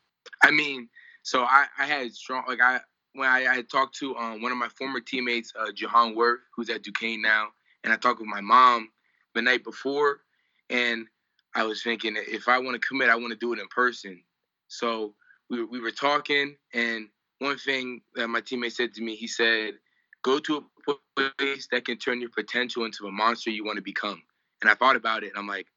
I 0.44 0.52
mean, 0.52 0.90
so 1.26 1.42
I, 1.44 1.66
I 1.80 1.88
had 1.88 2.14
strong 2.14 2.44
like 2.48 2.62
I 2.62 2.80
when 3.14 3.28
I, 3.28 3.48
I 3.50 3.62
talked 3.64 3.98
to 3.98 4.16
um, 4.16 4.44
one 4.44 4.52
of 4.52 4.60
my 4.60 4.68
former 4.70 5.00
teammates, 5.00 5.52
uh, 5.60 5.72
Jahan 5.74 6.14
Worth, 6.16 6.42
who's 6.56 6.70
at 6.70 6.84
Duquesne 6.84 7.22
now, 7.22 7.48
and 7.84 7.92
I 7.92 7.96
talked 7.96 8.20
with 8.20 8.30
my 8.30 8.42
mom 8.42 8.90
the 9.34 9.42
night 9.42 9.64
before, 9.64 10.20
and 10.70 11.08
I 11.56 11.64
was 11.64 11.82
thinking 11.82 12.16
if 12.16 12.48
I 12.48 12.60
want 12.60 12.80
to 12.80 12.88
commit, 12.88 13.10
I 13.10 13.16
want 13.16 13.32
to 13.32 13.40
do 13.40 13.54
it 13.54 13.60
in 13.60 13.68
person. 13.70 14.22
So 14.68 15.16
we 15.50 15.64
we 15.64 15.80
were 15.80 15.90
talking, 15.92 16.58
and 16.76 17.10
one 17.40 17.58
thing 17.58 18.02
that 18.14 18.28
my 18.28 18.42
teammate 18.42 18.74
said 18.74 18.94
to 18.94 19.02
me, 19.02 19.16
he 19.16 19.28
said, 19.28 19.80
"Go 20.22 20.38
to 20.38 20.64
a 20.88 20.94
place 21.40 21.68
that 21.72 21.86
can 21.86 21.98
turn 21.98 22.22
your 22.22 22.30
potential 22.30 22.86
into 22.86 23.08
a 23.08 23.12
monster 23.12 23.50
you 23.50 23.66
want 23.66 23.78
to 23.78 23.82
become." 23.84 24.22
And 24.62 24.70
I 24.70 24.76
thought 24.76 24.96
about 24.96 25.24
it, 25.24 25.30
and 25.30 25.40
I'm 25.40 25.48
like, 25.48 25.70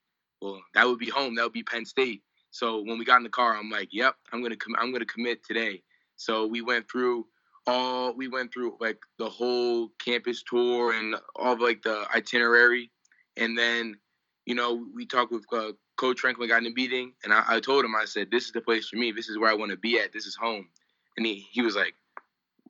"Well, 0.42 0.60
that 0.74 0.86
would 0.86 0.98
be 0.98 1.08
home. 1.08 1.36
That 1.36 1.44
would 1.44 1.54
be 1.54 1.62
Penn 1.62 1.86
State." 1.86 2.22
So 2.50 2.80
when 2.82 2.98
we 2.98 3.04
got 3.04 3.18
in 3.18 3.22
the 3.24 3.28
car, 3.28 3.56
I'm 3.56 3.70
like, 3.70 3.88
"Yep, 3.92 4.16
I'm 4.32 4.42
gonna 4.42 4.56
com- 4.56 4.76
I'm 4.78 4.92
gonna 4.92 5.04
commit 5.06 5.44
today." 5.44 5.82
So 6.16 6.46
we 6.46 6.62
went 6.62 6.90
through 6.90 7.26
all 7.66 8.14
we 8.14 8.28
went 8.28 8.52
through 8.52 8.76
like 8.80 8.98
the 9.18 9.28
whole 9.28 9.90
campus 9.98 10.42
tour 10.42 10.92
and 10.92 11.16
all 11.36 11.52
of, 11.52 11.60
like 11.60 11.82
the 11.82 12.06
itinerary, 12.14 12.90
and 13.36 13.56
then 13.56 13.98
you 14.46 14.54
know 14.54 14.86
we 14.94 15.06
talked 15.06 15.32
with 15.32 15.44
uh, 15.52 15.72
Coach 15.96 16.20
Franklin, 16.20 16.48
got 16.48 16.62
in 16.62 16.66
a 16.66 16.74
meeting, 16.74 17.12
and 17.24 17.32
I, 17.32 17.44
I 17.46 17.60
told 17.60 17.84
him 17.84 17.94
I 17.94 18.06
said, 18.06 18.30
"This 18.30 18.46
is 18.46 18.52
the 18.52 18.60
place 18.60 18.88
for 18.88 18.96
me. 18.96 19.12
This 19.12 19.28
is 19.28 19.38
where 19.38 19.50
I 19.50 19.54
want 19.54 19.70
to 19.70 19.76
be 19.76 19.98
at. 19.98 20.12
This 20.12 20.26
is 20.26 20.36
home." 20.36 20.68
And 21.16 21.26
he 21.26 21.46
he 21.50 21.62
was 21.62 21.76
like, 21.76 21.94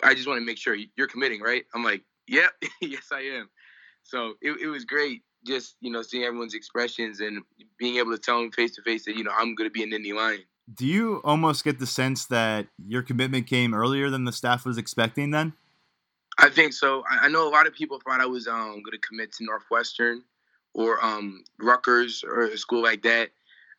"I 0.02 0.14
just 0.14 0.26
want 0.26 0.40
to 0.40 0.44
make 0.46 0.58
sure 0.58 0.76
you're 0.96 1.08
committing, 1.08 1.40
right?" 1.40 1.64
I'm 1.74 1.84
like, 1.84 2.02
"Yep, 2.26 2.50
yes 2.82 3.08
I 3.12 3.20
am." 3.20 3.48
So 4.02 4.34
it, 4.40 4.52
it 4.60 4.68
was 4.68 4.84
great 4.84 5.22
just 5.46 5.77
you 5.81 5.90
know 5.90 6.03
seeing 6.03 6.24
everyone's 6.24 6.55
expressions 6.55 7.20
and 7.20 7.42
being 7.79 7.96
able 7.96 8.12
to 8.12 8.18
tell 8.18 8.40
them 8.40 8.51
face 8.51 8.74
to 8.77 8.83
face 8.83 9.05
that 9.05 9.16
you 9.16 9.24
know 9.24 9.33
I'm 9.37 9.55
going 9.55 9.68
to 9.68 9.72
be 9.72 9.83
an 9.83 9.90
Nittany 9.90 10.14
Lion. 10.14 10.40
Do 10.72 10.87
you 10.87 11.22
almost 11.24 11.64
get 11.64 11.79
the 11.79 11.87
sense 11.87 12.27
that 12.27 12.66
your 12.87 13.03
commitment 13.03 13.46
came 13.46 13.72
earlier 13.72 14.11
than 14.11 14.24
the 14.24 14.33
staff 14.33 14.66
was 14.66 14.77
expecting? 14.77 15.31
Then, 15.31 15.55
I 16.38 16.51
think 16.51 16.72
so. 16.72 17.05
I, 17.11 17.27
I 17.27 17.29
know 17.29 17.48
a 17.48 17.51
lot 17.51 17.66
of 17.66 17.74
people 17.74 18.01
thought 18.05 18.20
I 18.20 18.27
was 18.27 18.46
um, 18.46 18.83
going 18.83 18.92
to 18.92 18.98
commit 18.98 19.33
to 19.33 19.44
Northwestern 19.44 20.22
or 20.74 21.03
um, 21.05 21.42
Rutgers 21.59 22.22
or 22.27 22.44
a 22.44 22.59
school 22.59 22.83
like 22.83 23.03
that. 23.03 23.31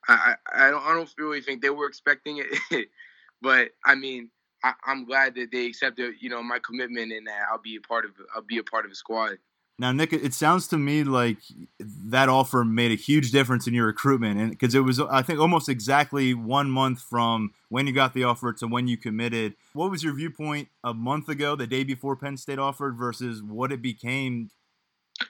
I, 0.08 0.36
I, 0.54 0.67
I 0.67 0.72
don't 0.72 0.84
I 0.84 0.93
don't 0.93 1.13
really 1.17 1.41
think 1.41 1.62
they 1.62 1.69
were 1.69 1.88
expecting 1.88 2.43
it, 2.72 2.88
but 3.41 3.69
I 3.86 3.95
mean 3.95 4.30
I, 4.63 4.74
am 4.88 5.06
glad 5.06 5.36
that 5.36 5.52
they 5.52 5.65
accepted 5.65 6.15
you 6.19 6.30
know 6.30 6.41
my 6.41 6.60
commitment 6.60 7.12
and 7.12 7.28
that 7.28 7.43
I'll 7.52 7.62
be 7.62 7.76
a 7.76 7.82
part 7.82 8.06
of 8.06 8.12
I'll 8.36 8.41
be 8.41 8.58
a 8.58 8.63
part 8.63 8.86
of 8.86 8.91
the 8.91 8.95
squad. 8.95 9.38
Now, 9.80 9.94
Nick, 9.94 10.12
it 10.12 10.34
sounds 10.34 10.68
to 10.68 10.78
me 10.78 11.06
like 11.06 11.38
that 11.80 12.28
offer 12.28 12.65
made 12.65 12.92
a 12.92 12.96
huge 12.96 13.32
difference 13.32 13.65
in 13.65 13.74
your 13.74 13.86
recruitment, 13.86 14.38
and 14.38 14.50
because 14.52 14.76
it 14.76 14.82
was, 14.82 15.00
I 15.00 15.22
think, 15.22 15.39
almost 15.39 15.70
exactly 15.70 16.34
one 16.34 16.70
month 16.70 17.02
from 17.02 17.54
when 17.70 17.88
you 17.88 17.94
got 17.94 18.13
the 18.13 18.26
offer 18.26 18.52
to 18.52 18.68
when 18.68 18.89
you 18.89 18.98
committed. 18.98 19.56
What 19.72 19.89
was 19.89 20.04
your 20.04 20.13
viewpoint 20.13 20.68
a 20.84 20.94
month 20.94 21.30
ago, 21.30 21.56
the 21.56 21.65
day 21.65 21.86
before 21.86 22.18
Penn 22.18 22.36
State 22.36 22.60
offered, 22.60 22.98
versus 22.98 23.42
what 23.42 23.72
it 23.72 23.82
became? 23.82 24.52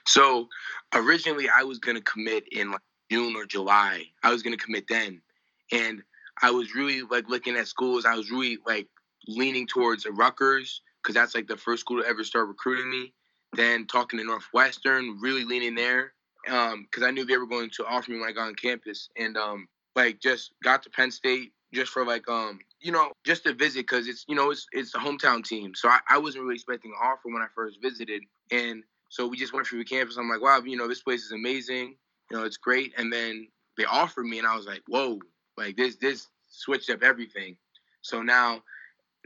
So, 0.04 0.48
originally, 0.92 1.48
I 1.48 1.62
was 1.62 1.78
going 1.78 1.96
to 1.96 2.02
commit 2.02 2.42
in 2.50 2.72
like 2.72 2.80
June 3.08 3.36
or 3.36 3.46
July. 3.46 4.06
I 4.24 4.32
was 4.32 4.42
going 4.42 4.58
to 4.58 4.62
commit 4.62 4.86
then, 4.88 5.22
and 5.70 6.02
I 6.42 6.50
was 6.50 6.74
really 6.74 7.02
like 7.02 7.28
looking 7.28 7.54
at 7.54 7.68
schools. 7.68 8.04
I 8.04 8.16
was 8.16 8.32
really 8.32 8.58
like 8.66 8.88
leaning 9.28 9.68
towards 9.68 10.06
Rutgers 10.10 10.82
because 11.00 11.14
that's 11.14 11.36
like 11.36 11.46
the 11.46 11.56
first 11.56 11.82
school 11.82 12.02
to 12.02 12.08
ever 12.08 12.24
start 12.24 12.48
recruiting 12.48 12.90
me 12.90 13.12
then 13.54 13.86
talking 13.86 14.18
to 14.18 14.24
Northwestern, 14.24 15.18
really 15.20 15.44
leaning 15.44 15.74
there 15.74 16.12
because 16.44 17.02
um, 17.02 17.04
I 17.04 17.10
knew 17.10 17.24
they 17.24 17.36
were 17.36 17.46
going 17.46 17.70
to 17.70 17.86
offer 17.86 18.10
me 18.10 18.18
when 18.18 18.28
I 18.28 18.32
got 18.32 18.48
on 18.48 18.54
campus, 18.54 19.08
and 19.16 19.36
um, 19.36 19.68
like 19.96 20.20
just 20.20 20.52
got 20.62 20.82
to 20.84 20.90
Penn 20.90 21.10
State 21.10 21.52
just 21.72 21.92
for 21.92 22.04
like 22.04 22.28
um 22.28 22.58
you 22.80 22.90
know 22.90 23.12
just 23.24 23.44
to 23.44 23.54
visit 23.54 23.82
because 23.82 24.08
it's 24.08 24.24
you 24.28 24.34
know 24.34 24.50
it's 24.50 24.66
it's 24.72 24.94
a 24.94 24.98
hometown 24.98 25.44
team, 25.44 25.74
so 25.74 25.88
I, 25.88 26.00
I 26.08 26.18
wasn't 26.18 26.44
really 26.44 26.54
expecting 26.56 26.92
an 26.92 26.98
offer 27.02 27.28
when 27.28 27.42
I 27.42 27.46
first 27.54 27.80
visited, 27.82 28.22
and 28.50 28.82
so 29.08 29.26
we 29.26 29.36
just 29.36 29.52
went 29.52 29.66
through 29.66 29.80
the 29.80 29.84
campus. 29.84 30.16
I'm 30.16 30.28
like, 30.28 30.42
wow, 30.42 30.60
you 30.64 30.76
know 30.76 30.88
this 30.88 31.02
place 31.02 31.24
is 31.24 31.32
amazing, 31.32 31.96
you 32.30 32.36
know 32.36 32.44
it's 32.44 32.56
great, 32.56 32.92
and 32.96 33.12
then 33.12 33.48
they 33.76 33.84
offered 33.84 34.24
me, 34.24 34.38
and 34.38 34.46
I 34.46 34.56
was 34.56 34.66
like, 34.66 34.82
whoa, 34.88 35.18
like 35.56 35.76
this 35.76 35.96
this 35.96 36.28
switched 36.48 36.90
up 36.90 37.02
everything. 37.02 37.56
So 38.02 38.22
now 38.22 38.62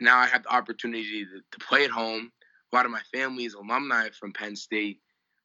now 0.00 0.18
I 0.18 0.26
have 0.26 0.42
the 0.42 0.52
opportunity 0.52 1.24
to, 1.24 1.40
to 1.52 1.66
play 1.66 1.84
at 1.84 1.90
home 1.90 2.32
a 2.74 2.76
lot 2.76 2.86
of 2.86 2.92
my 2.92 3.02
family 3.12 3.44
is 3.44 3.54
alumni 3.54 4.08
from 4.10 4.32
Penn 4.32 4.56
State. 4.56 4.98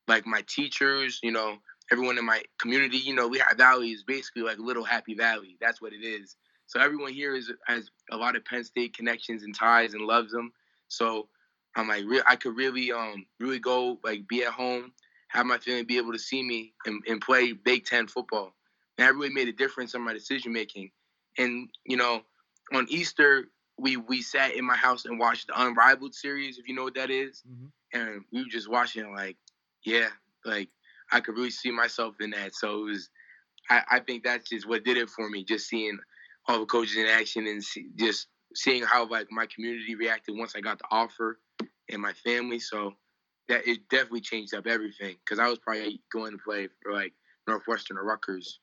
Like 0.08 0.26
my 0.26 0.44
teachers, 0.48 1.20
you 1.22 1.32
know, 1.32 1.58
everyone 1.92 2.18
in 2.18 2.26
my 2.26 2.42
community, 2.60 2.98
you 2.98 3.14
know, 3.14 3.28
Lehigh 3.28 3.54
Valley 3.56 3.92
is 3.92 4.04
basically 4.04 4.42
like 4.42 4.58
little 4.58 4.84
happy 4.84 5.14
valley. 5.14 5.56
That's 5.62 5.80
what 5.80 5.94
it 5.94 6.04
is. 6.04 6.38
So 6.66 6.80
everyone 6.80 7.14
here 7.14 7.36
is 7.36 7.52
has 7.68 7.92
a 8.12 8.18
lot 8.18 8.36
of 8.36 8.44
Penn 8.46 8.64
State 8.64 8.98
connections 8.98 9.44
and 9.44 9.54
ties 9.54 9.94
and 9.94 10.06
loves 10.06 10.32
them. 10.32 10.52
So 10.88 11.28
I'm 11.76 11.88
like, 11.88 12.04
re- 12.08 12.24
I 12.26 12.36
could 12.36 12.56
really, 12.56 12.92
um, 12.92 13.28
really 13.40 13.60
go 13.60 14.00
like 14.04 14.28
be 14.28 14.44
at 14.44 14.54
home, 14.54 14.92
have 15.28 15.46
my 15.46 15.60
family 15.60 15.84
be 15.84 15.98
able 15.98 16.14
to 16.14 16.20
see 16.20 16.42
me 16.42 16.74
and, 16.88 17.04
and 17.08 17.22
play 17.22 17.54
Big 17.54 17.86
Ten 17.86 18.08
football. 18.08 18.56
And 18.98 19.08
that 19.08 19.14
really 19.14 19.30
made 19.30 19.48
a 19.48 19.54
difference 19.54 19.94
in 19.94 20.02
my 20.02 20.14
decision 20.14 20.52
making. 20.52 20.90
And 21.38 21.70
you 21.86 21.98
know, 21.98 22.24
on 22.74 22.88
Easter, 22.90 23.46
we 23.80 23.98
we 23.98 24.22
sat 24.22 24.56
in 24.56 24.66
my 24.66 24.76
house 24.76 25.06
and 25.06 25.20
watched 25.20 25.48
the 25.48 25.62
Unrivaled 25.62 26.14
series, 26.14 26.58
if 26.58 26.68
you 26.68 26.76
know 26.76 26.84
what 26.84 26.96
that 26.96 27.10
is. 27.10 27.44
Mm-hmm. 27.50 28.00
and 28.00 28.22
we 28.32 28.44
were 28.44 28.50
just 28.50 28.70
watching 28.70 29.14
like, 29.14 29.38
yeah, 29.84 30.10
like 30.46 30.70
I 31.12 31.20
could 31.20 31.36
really 31.36 31.50
see 31.52 31.72
myself 31.72 32.16
in 32.20 32.32
that. 32.32 32.56
So 32.56 32.82
it 32.82 32.92
was, 32.92 33.10
I, 33.70 33.82
I 33.92 34.00
think 34.00 34.24
that's 34.24 34.50
just 34.50 34.68
what 34.68 34.84
did 34.84 34.98
it 34.98 35.10
for 35.10 35.30
me, 35.30 35.44
just 35.44 35.68
seeing 35.68 35.98
all 36.48 36.60
the 36.60 36.66
coaches 36.66 36.98
in 36.98 37.06
action 37.08 37.48
and 37.48 37.64
see, 37.64 37.88
just 37.96 38.28
seeing 38.56 38.84
how 38.84 39.08
like 39.08 39.28
my 39.32 39.48
community 39.54 39.96
reacted 39.96 40.38
once 40.38 40.56
I 40.56 40.62
got 40.62 40.80
the 40.80 40.86
offer 40.92 41.40
and 41.90 42.02
my 42.02 42.14
family. 42.14 42.60
So 42.60 42.94
that 43.48 43.68
it 43.68 43.90
definitely 43.90 44.22
changed 44.22 44.54
up 44.54 44.68
everything 44.68 45.16
because 45.26 45.40
I 45.40 45.50
was 45.50 45.60
probably 45.60 46.02
going 46.14 46.32
to 46.32 46.38
play 46.38 46.68
for 46.82 46.94
like 46.94 47.14
Northwestern 47.48 47.98
or 47.98 48.04
Rutgers 48.04 48.60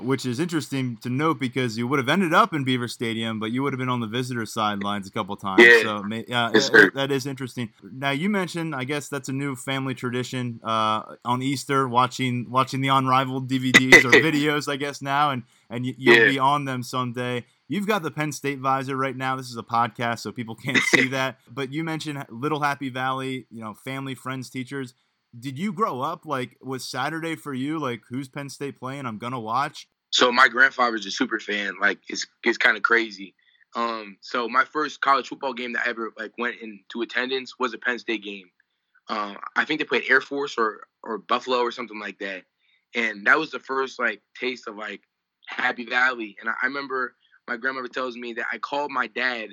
which 0.00 0.26
is 0.26 0.40
interesting 0.40 0.96
to 0.98 1.08
note 1.08 1.38
because 1.38 1.76
you 1.76 1.86
would 1.86 1.98
have 1.98 2.08
ended 2.08 2.34
up 2.34 2.52
in 2.52 2.64
Beaver 2.64 2.88
Stadium, 2.88 3.38
but 3.38 3.50
you 3.50 3.62
would 3.62 3.72
have 3.72 3.78
been 3.78 3.88
on 3.88 4.00
the 4.00 4.06
visitor 4.06 4.46
sidelines 4.46 5.06
a 5.06 5.10
couple 5.10 5.36
times. 5.36 5.62
Yeah. 5.62 5.82
So 5.82 5.96
uh, 5.98 6.50
yes, 6.54 6.70
that, 6.70 6.92
that 6.94 7.12
is 7.12 7.26
interesting. 7.26 7.70
Now 7.82 8.10
you 8.10 8.28
mentioned, 8.28 8.74
I 8.74 8.84
guess 8.84 9.08
that's 9.08 9.28
a 9.28 9.32
new 9.32 9.54
family 9.56 9.94
tradition 9.94 10.60
uh, 10.62 11.16
on 11.24 11.42
Easter, 11.42 11.88
watching 11.88 12.50
watching 12.50 12.80
the 12.80 12.88
unrivaled 12.88 13.48
DVDs 13.48 14.04
or 14.04 14.10
videos, 14.22 14.70
I 14.70 14.76
guess 14.76 15.02
now, 15.02 15.30
and 15.30 15.42
and 15.70 15.86
you, 15.86 15.94
will 15.98 16.18
yeah. 16.18 16.28
be 16.28 16.38
on 16.38 16.64
them 16.64 16.82
someday. 16.82 17.44
You've 17.70 17.86
got 17.86 18.02
the 18.02 18.10
Penn 18.10 18.32
State 18.32 18.60
visor 18.60 18.96
right 18.96 19.16
now. 19.16 19.36
This 19.36 19.50
is 19.50 19.56
a 19.56 19.62
podcast, 19.62 20.20
so 20.20 20.32
people 20.32 20.54
can't 20.54 20.78
see 20.78 21.08
that. 21.10 21.38
But 21.50 21.72
you 21.72 21.84
mentioned 21.84 22.24
Little 22.30 22.60
Happy 22.60 22.88
Valley, 22.88 23.46
you 23.50 23.62
know, 23.62 23.74
family, 23.74 24.14
friends, 24.14 24.48
teachers 24.48 24.94
did 25.38 25.58
you 25.58 25.72
grow 25.72 26.00
up 26.00 26.24
like 26.26 26.56
was 26.60 26.88
Saturday 26.88 27.36
for 27.36 27.52
you 27.52 27.78
like 27.78 28.02
who's 28.08 28.28
Penn 28.28 28.48
State 28.48 28.78
playing? 28.78 29.06
I'm 29.06 29.18
gonna 29.18 29.40
watch. 29.40 29.88
So 30.10 30.32
my 30.32 30.48
grandfather's 30.48 31.06
a 31.06 31.10
super 31.10 31.38
fan. 31.38 31.74
Like 31.80 31.98
it's 32.08 32.26
it's 32.44 32.58
kind 32.58 32.76
of 32.76 32.82
crazy. 32.82 33.34
Um, 33.74 34.16
so 34.22 34.48
my 34.48 34.64
first 34.64 35.00
college 35.00 35.28
football 35.28 35.52
game 35.52 35.72
that 35.74 35.86
I 35.86 35.90
ever 35.90 36.12
like 36.18 36.32
went 36.38 36.56
into 36.62 37.02
attendance 37.02 37.58
was 37.58 37.74
a 37.74 37.78
Penn 37.78 37.98
State 37.98 38.24
game. 38.24 38.50
Um, 39.10 39.36
I 39.56 39.64
think 39.64 39.80
they 39.80 39.84
played 39.84 40.04
Air 40.08 40.20
Force 40.20 40.56
or 40.56 40.86
or 41.02 41.18
Buffalo 41.18 41.58
or 41.58 41.70
something 41.70 42.00
like 42.00 42.18
that, 42.18 42.44
and 42.94 43.26
that 43.26 43.38
was 43.38 43.50
the 43.50 43.60
first 43.60 43.98
like 43.98 44.22
taste 44.38 44.66
of 44.68 44.76
like 44.76 45.02
Happy 45.46 45.84
Valley. 45.84 46.36
And 46.40 46.48
I, 46.48 46.54
I 46.62 46.66
remember 46.66 47.14
my 47.46 47.56
grandmother 47.56 47.88
tells 47.88 48.16
me 48.16 48.32
that 48.34 48.46
I 48.52 48.58
called 48.58 48.90
my 48.90 49.06
dad 49.08 49.50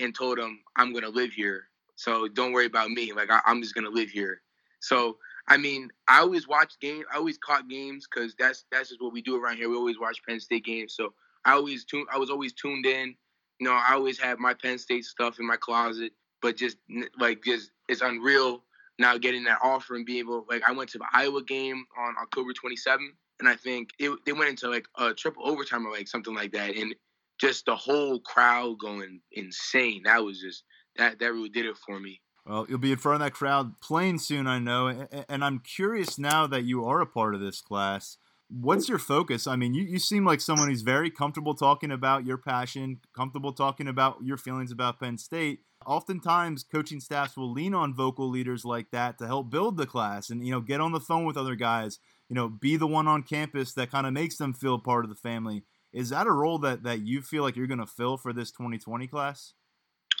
and 0.00 0.14
told 0.14 0.38
him 0.38 0.60
I'm 0.76 0.92
gonna 0.92 1.08
live 1.08 1.32
here, 1.32 1.68
so 1.96 2.28
don't 2.28 2.52
worry 2.52 2.66
about 2.66 2.90
me. 2.90 3.12
Like 3.12 3.30
I, 3.30 3.40
I'm 3.46 3.62
just 3.62 3.74
gonna 3.74 3.90
live 3.90 4.10
here. 4.10 4.42
So 4.84 5.16
I 5.48 5.56
mean, 5.56 5.90
I 6.08 6.20
always 6.20 6.48
watch 6.48 6.74
games. 6.80 7.04
I 7.12 7.16
always 7.16 7.38
caught 7.38 7.68
games 7.68 8.06
because 8.06 8.34
that's 8.38 8.64
that's 8.70 8.90
just 8.90 9.02
what 9.02 9.12
we 9.12 9.22
do 9.22 9.36
around 9.36 9.56
here. 9.56 9.68
We 9.68 9.76
always 9.76 9.98
watch 9.98 10.22
Penn 10.26 10.40
State 10.40 10.64
games. 10.64 10.94
So 10.94 11.14
I 11.44 11.52
always 11.52 11.84
tune. 11.84 12.06
I 12.12 12.18
was 12.18 12.30
always 12.30 12.52
tuned 12.52 12.86
in. 12.86 13.14
You 13.60 13.68
know, 13.68 13.72
I 13.72 13.94
always 13.94 14.18
have 14.20 14.38
my 14.38 14.54
Penn 14.54 14.78
State 14.78 15.04
stuff 15.04 15.38
in 15.38 15.46
my 15.46 15.56
closet. 15.56 16.12
But 16.42 16.56
just 16.56 16.76
like 17.18 17.42
just 17.44 17.70
it's 17.88 18.02
unreal 18.02 18.62
now 18.98 19.16
getting 19.18 19.44
that 19.44 19.58
offer 19.62 19.96
and 19.96 20.04
being 20.04 20.18
able. 20.18 20.44
Like 20.48 20.62
I 20.66 20.72
went 20.72 20.90
to 20.90 20.98
the 20.98 21.06
Iowa 21.12 21.42
game 21.42 21.84
on 21.98 22.14
October 22.20 22.52
27th, 22.52 23.14
and 23.40 23.48
I 23.48 23.56
think 23.56 23.90
it, 23.98 24.10
they 24.26 24.32
went 24.32 24.50
into 24.50 24.68
like 24.68 24.86
a 24.98 25.14
triple 25.14 25.48
overtime 25.48 25.86
or 25.86 25.92
like 25.92 26.08
something 26.08 26.34
like 26.34 26.52
that, 26.52 26.76
and 26.76 26.94
just 27.40 27.66
the 27.66 27.76
whole 27.76 28.20
crowd 28.20 28.78
going 28.78 29.20
insane. 29.32 30.02
That 30.04 30.22
was 30.22 30.40
just 30.40 30.64
that 30.96 31.18
that 31.18 31.32
really 31.32 31.48
did 31.48 31.66
it 31.66 31.76
for 31.86 31.98
me. 31.98 32.20
Well, 32.46 32.66
you'll 32.68 32.78
be 32.78 32.92
in 32.92 32.98
front 32.98 33.22
of 33.22 33.26
that 33.26 33.32
crowd 33.32 33.80
playing 33.80 34.18
soon, 34.18 34.46
I 34.46 34.58
know. 34.58 35.06
And 35.28 35.42
I'm 35.42 35.60
curious 35.60 36.18
now 36.18 36.46
that 36.46 36.64
you 36.64 36.84
are 36.84 37.00
a 37.00 37.06
part 37.06 37.34
of 37.34 37.40
this 37.40 37.62
class. 37.62 38.18
What's 38.50 38.88
your 38.88 38.98
focus? 38.98 39.46
I 39.46 39.56
mean, 39.56 39.72
you, 39.72 39.82
you 39.82 39.98
seem 39.98 40.26
like 40.26 40.42
someone 40.42 40.68
who's 40.68 40.82
very 40.82 41.10
comfortable 41.10 41.54
talking 41.54 41.90
about 41.90 42.26
your 42.26 42.36
passion, 42.36 43.00
comfortable 43.16 43.54
talking 43.54 43.88
about 43.88 44.18
your 44.22 44.36
feelings 44.36 44.70
about 44.70 45.00
Penn 45.00 45.16
State. 45.16 45.60
Oftentimes, 45.86 46.64
coaching 46.64 47.00
staffs 47.00 47.36
will 47.36 47.50
lean 47.50 47.74
on 47.74 47.94
vocal 47.94 48.28
leaders 48.28 48.64
like 48.64 48.90
that 48.90 49.18
to 49.18 49.26
help 49.26 49.50
build 49.50 49.78
the 49.78 49.86
class 49.86 50.28
and, 50.28 50.44
you 50.44 50.52
know, 50.52 50.60
get 50.60 50.80
on 50.80 50.92
the 50.92 51.00
phone 51.00 51.24
with 51.24 51.38
other 51.38 51.54
guys, 51.56 51.98
you 52.28 52.34
know, 52.34 52.48
be 52.48 52.76
the 52.76 52.86
one 52.86 53.08
on 53.08 53.22
campus 53.22 53.72
that 53.72 53.90
kind 53.90 54.06
of 54.06 54.12
makes 54.12 54.36
them 54.36 54.52
feel 54.52 54.78
part 54.78 55.04
of 55.04 55.08
the 55.08 55.16
family. 55.16 55.64
Is 55.92 56.10
that 56.10 56.26
a 56.26 56.32
role 56.32 56.58
that, 56.58 56.82
that 56.82 57.00
you 57.00 57.22
feel 57.22 57.42
like 57.42 57.56
you're 57.56 57.66
going 57.66 57.78
to 57.78 57.86
fill 57.86 58.18
for 58.18 58.32
this 58.34 58.50
2020 58.50 59.06
class? 59.06 59.54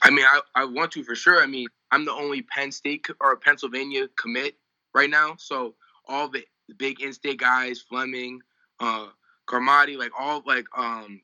I 0.04 0.10
mean, 0.10 0.26
I, 0.26 0.40
I 0.54 0.64
want 0.66 0.92
to 0.92 1.02
for 1.02 1.14
sure. 1.14 1.42
I 1.42 1.46
mean, 1.46 1.66
I'm 1.90 2.04
the 2.04 2.12
only 2.12 2.42
Penn 2.42 2.70
State 2.70 3.06
or 3.20 3.36
Pennsylvania 3.36 4.06
commit 4.20 4.56
right 4.94 5.10
now. 5.10 5.34
So 5.38 5.74
all 6.06 6.28
the, 6.28 6.44
big 6.78 7.02
in-state 7.02 7.38
guys, 7.38 7.80
Fleming, 7.80 8.40
uh, 8.80 9.08
Carmody, 9.46 9.96
like 9.96 10.12
all 10.18 10.42
like 10.46 10.64
um 10.76 11.20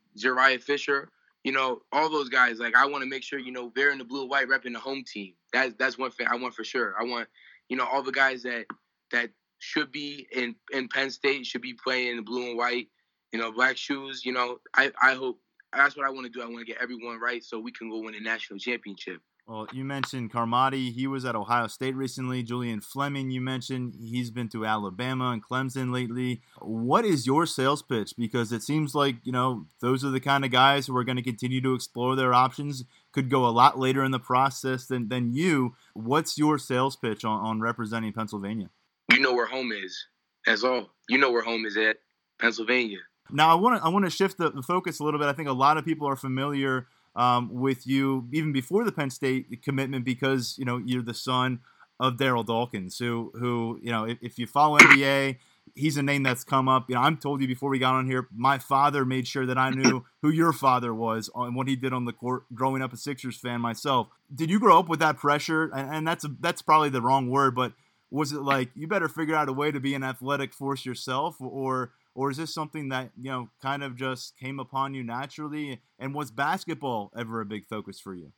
Fisher, 0.61 1.09
you 1.45 1.53
know, 1.53 1.81
all 1.93 2.11
those 2.11 2.29
guys. 2.29 2.59
Like 2.59 2.77
I 2.77 2.87
want 2.87 3.03
to 3.03 3.09
make 3.09 3.23
sure 3.23 3.39
you 3.39 3.53
know 3.53 3.73
they're 3.75 3.93
in 3.93 3.99
the 3.99 4.05
blue 4.05 4.23
and 4.23 4.31
white, 4.31 4.49
repping 4.49 4.75
the 4.75 4.79
home 4.79 5.03
team. 5.05 5.33
That's 5.53 5.75
that's 5.79 5.97
one 5.97 6.11
thing 6.11 6.27
I 6.31 6.37
want 6.37 6.55
for 6.55 6.65
sure. 6.65 6.95
I 7.01 7.05
want 7.05 7.29
you 7.69 7.77
know 7.77 7.87
all 7.87 8.03
the 8.03 8.13
guys 8.13 8.43
that 8.43 8.67
that 9.13 9.31
should 9.59 9.91
be 9.93 10.27
in 10.33 10.55
in 10.73 10.89
Penn 10.89 11.11
State 11.11 11.47
should 11.47 11.63
be 11.63 11.75
playing 11.75 12.09
in 12.09 12.17
the 12.17 12.23
blue 12.23 12.51
and 12.51 12.59
white. 12.59 12.89
You 13.33 13.39
know, 13.39 13.51
black 13.53 13.77
shoes. 13.77 14.25
You 14.27 14.33
know, 14.33 14.59
I 14.75 14.93
I 15.01 15.15
hope 15.15 15.41
that's 15.73 15.97
what 15.97 16.07
I 16.07 16.11
want 16.11 16.27
to 16.27 16.33
do. 16.33 16.43
I 16.43 16.47
want 16.47 16.59
to 16.59 16.65
get 16.65 16.79
everyone 16.81 17.21
right 17.21 17.43
so 17.45 17.59
we 17.59 17.73
can 17.73 17.91
go 17.91 18.01
win 18.01 18.15
a 18.15 18.21
national 18.21 18.59
championship. 18.59 19.21
Well, 19.47 19.67
you 19.73 19.85
mentioned 19.85 20.31
Carmody. 20.31 20.93
He 20.93 21.09
was 21.09 21.25
at 21.25 21.35
Ohio 21.35 21.67
State 21.67 21.97
recently. 21.97 22.45
Julian 22.45 22.81
Fleming, 22.81 23.33
you 23.33 23.41
mentioned 23.41 23.97
he's 23.99 24.31
been 24.31 24.49
to 24.51 24.65
Alabama 24.65 25.31
and 25.31 25.45
Clemson 25.45 25.93
lately. 25.93 26.41
What 26.61 27.05
is 27.05 27.27
your 27.27 27.47
sales 27.47 27.83
pitch? 27.83 28.15
Because 28.17 28.53
it 28.53 28.63
seems 28.63 28.95
like, 28.95 29.17
you 29.25 29.33
know, 29.33 29.67
those 29.81 30.05
are 30.05 30.11
the 30.11 30.21
kind 30.21 30.45
of 30.45 30.53
guys 30.53 30.87
who 30.87 30.97
are 30.97 31.03
going 31.03 31.17
to 31.17 31.23
continue 31.23 31.61
to 31.63 31.75
explore 31.75 32.15
their 32.15 32.33
options, 32.33 32.85
could 33.11 33.29
go 33.29 33.45
a 33.45 33.51
lot 33.51 33.77
later 33.77 34.05
in 34.05 34.13
the 34.13 34.21
process 34.21 34.87
than, 34.87 35.09
than 35.09 35.33
you. 35.33 35.75
What's 35.95 36.39
your 36.39 36.57
sales 36.57 36.95
pitch 36.95 37.25
on, 37.25 37.41
on 37.45 37.61
representing 37.61 38.13
Pennsylvania? 38.13 38.71
You 39.11 39.19
know 39.19 39.33
where 39.33 39.47
home 39.47 39.73
is. 39.73 40.07
That's 40.47 40.63
all. 40.63 40.91
You 41.09 41.19
know 41.19 41.33
where 41.33 41.43
home 41.43 41.67
is 41.67 41.77
at, 41.77 41.97
Pennsylvania. 42.41 42.99
Now 43.33 43.51
I 43.51 43.55
want 43.55 43.81
to 43.81 43.85
I 43.85 43.89
want 43.89 44.05
to 44.05 44.11
shift 44.11 44.39
the, 44.39 44.51
the, 44.51 44.63
focus 44.63 45.01
a 45.01 45.05
little 45.05 45.21
bit. 45.21 45.29
I 45.29 45.33
think 45.33 45.49
a 45.49 45.53
lot 45.53 45.77
of 45.77 45.85
people 45.85 46.07
are 46.09 46.17
familiar 46.17 46.87
um, 47.17 47.53
with 47.53 47.87
you 47.87 48.29
even 48.33 48.53
before 48.53 48.85
the 48.85 48.93
Penn 48.93 49.11
State 49.11 49.63
commitment 49.63 50.05
because 50.05 50.57
you 50.59 50.65
know 50.65 50.79
you're 50.79 51.03
the 51.03 51.15
son 51.15 51.61
of 51.99 52.17
Darryl 52.17 52.45
Dawkins, 52.45 52.99
who 52.99 53.31
who 53.35 53.79
you 53.83 53.91
know 53.93 54.05
if, 54.05 54.19
if, 54.23 54.39
you 54.39 54.47
follow 54.47 54.79
NBA, 54.79 55.37
he's 55.75 55.97
a 55.97 56.03
name 56.03 56.23
that's 56.23 56.45
come 56.45 56.69
up. 56.69 56.89
You 56.89 56.95
know, 56.95 57.03
I'm 57.03 57.19
told 57.19 57.43
you 57.43 57.47
before 57.47 57.69
we 57.69 57.79
got 57.79 57.95
on 57.95 58.07
here. 58.07 58.27
My 58.35 58.59
father 58.59 59.05
made 59.05 59.27
sure 59.27 59.47
that 59.47 59.59
I 59.59 59.71
knew 59.71 60.05
who 60.23 60.31
your 60.31 60.53
father 60.53 60.95
was 60.95 61.29
and 61.35 61.55
what 61.55 61.69
he 61.69 61.77
did 61.77 61.93
on 61.93 62.07
the 62.07 62.13
court. 62.13 62.45
Growing 62.55 62.83
up 62.83 62.93
a 62.93 62.97
Sixers 62.97 63.37
fan 63.37 63.61
myself, 63.61 64.09
did 64.35 64.51
you 64.51 64.59
grow 64.59 64.79
up 64.79 64.89
with 64.89 65.01
that 65.01 65.19
pressure? 65.19 65.65
And, 65.75 65.95
and 65.95 66.09
that's 66.09 66.25
a, 66.25 66.29
that's 66.41 66.63
probably 66.63 66.89
the 66.89 67.03
wrong 67.03 67.29
word, 67.29 67.55
but 67.55 67.73
was 68.11 68.33
it 68.33 68.41
like 68.41 68.71
you 68.75 68.87
better 68.87 69.09
figure 69.09 69.37
out 69.37 69.49
a 69.49 69.53
way 69.53 69.71
to 69.71 69.79
be 69.79 69.95
an 69.95 70.03
athletic 70.03 70.53
force 70.53 70.85
yourself, 70.85 71.37
or 71.41 71.93
or 72.15 72.31
is 72.31 72.37
this 72.37 72.53
something 72.53 72.89
that 72.91 73.11
you 73.17 73.31
know 73.31 73.51
kind 73.63 73.83
of 73.83 73.97
just 73.97 74.37
came 74.37 74.59
upon 74.59 74.95
you 74.95 75.03
naturally? 75.03 75.81
And 75.99 76.15
was 76.15 76.31
basketball 76.31 77.13
ever 77.17 77.41
a 77.41 77.47
big 77.47 77.67
focus 77.67 78.01
for 78.01 78.15
you? 78.15 78.33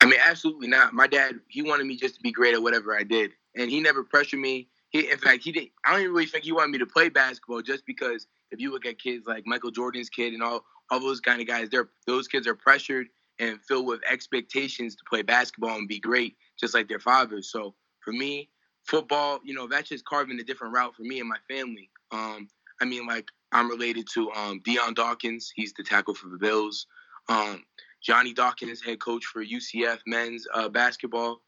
I 0.00 0.06
mean, 0.06 0.20
absolutely 0.24 0.68
not. 0.68 0.94
My 0.94 1.06
dad, 1.06 1.36
he 1.48 1.62
wanted 1.62 1.86
me 1.86 1.96
just 1.96 2.14
to 2.16 2.20
be 2.22 2.32
great 2.32 2.54
at 2.54 2.62
whatever 2.62 2.96
I 2.96 3.02
did, 3.02 3.32
and 3.56 3.70
he 3.70 3.80
never 3.80 4.02
pressured 4.02 4.40
me. 4.40 4.68
He, 4.90 5.10
in 5.10 5.18
fact, 5.18 5.42
he 5.44 5.52
didn't. 5.52 5.70
I 5.84 5.92
don't 5.92 6.00
even 6.00 6.12
really 6.12 6.26
think 6.26 6.44
he 6.44 6.52
wanted 6.52 6.72
me 6.72 6.78
to 6.78 6.86
play 6.86 7.08
basketball, 7.08 7.62
just 7.62 7.84
because 7.86 8.26
if 8.50 8.60
you 8.60 8.72
look 8.72 8.86
at 8.86 8.98
kids 8.98 9.26
like 9.26 9.46
Michael 9.46 9.70
Jordan's 9.70 10.08
kid 10.08 10.32
and 10.32 10.42
all 10.42 10.64
all 10.90 11.00
those 11.00 11.20
kind 11.20 11.40
of 11.40 11.46
guys, 11.46 11.68
they're 11.70 11.90
those 12.06 12.28
kids 12.28 12.46
are 12.46 12.54
pressured 12.54 13.08
and 13.38 13.58
filled 13.62 13.86
with 13.86 14.00
expectations 14.08 14.94
to 14.94 15.02
play 15.08 15.22
basketball 15.22 15.76
and 15.76 15.88
be 15.88 15.98
great, 15.98 16.36
just 16.58 16.74
like 16.74 16.88
their 16.88 16.98
fathers. 16.98 17.50
So 17.50 17.74
for 18.00 18.12
me, 18.12 18.50
football, 18.84 19.40
you 19.44 19.54
know, 19.54 19.66
that's 19.66 19.88
just 19.88 20.04
carving 20.04 20.38
a 20.40 20.44
different 20.44 20.74
route 20.74 20.94
for 20.94 21.02
me 21.02 21.20
and 21.20 21.28
my 21.28 21.38
family. 21.48 21.90
Um, 22.12 22.48
I 22.80 22.84
mean, 22.84 23.06
like 23.06 23.28
I'm 23.52 23.68
related 23.68 24.06
to 24.14 24.30
um, 24.32 24.60
Dion 24.64 24.94
Dawkins. 24.94 25.52
He's 25.54 25.72
the 25.72 25.82
tackle 25.82 26.14
for 26.14 26.28
the 26.28 26.38
Bills. 26.38 26.86
Um, 27.28 27.64
Johnny 28.02 28.32
Dawkins, 28.32 28.82
head 28.82 29.00
coach 29.00 29.24
for 29.24 29.44
UCF 29.44 29.98
men's 30.06 30.46
uh, 30.54 30.68
basketball. 30.68 31.42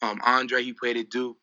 Um, 0.00 0.20
Andre, 0.24 0.62
he 0.62 0.72
played 0.72 0.96
at 0.96 1.10
Duke. 1.10 1.36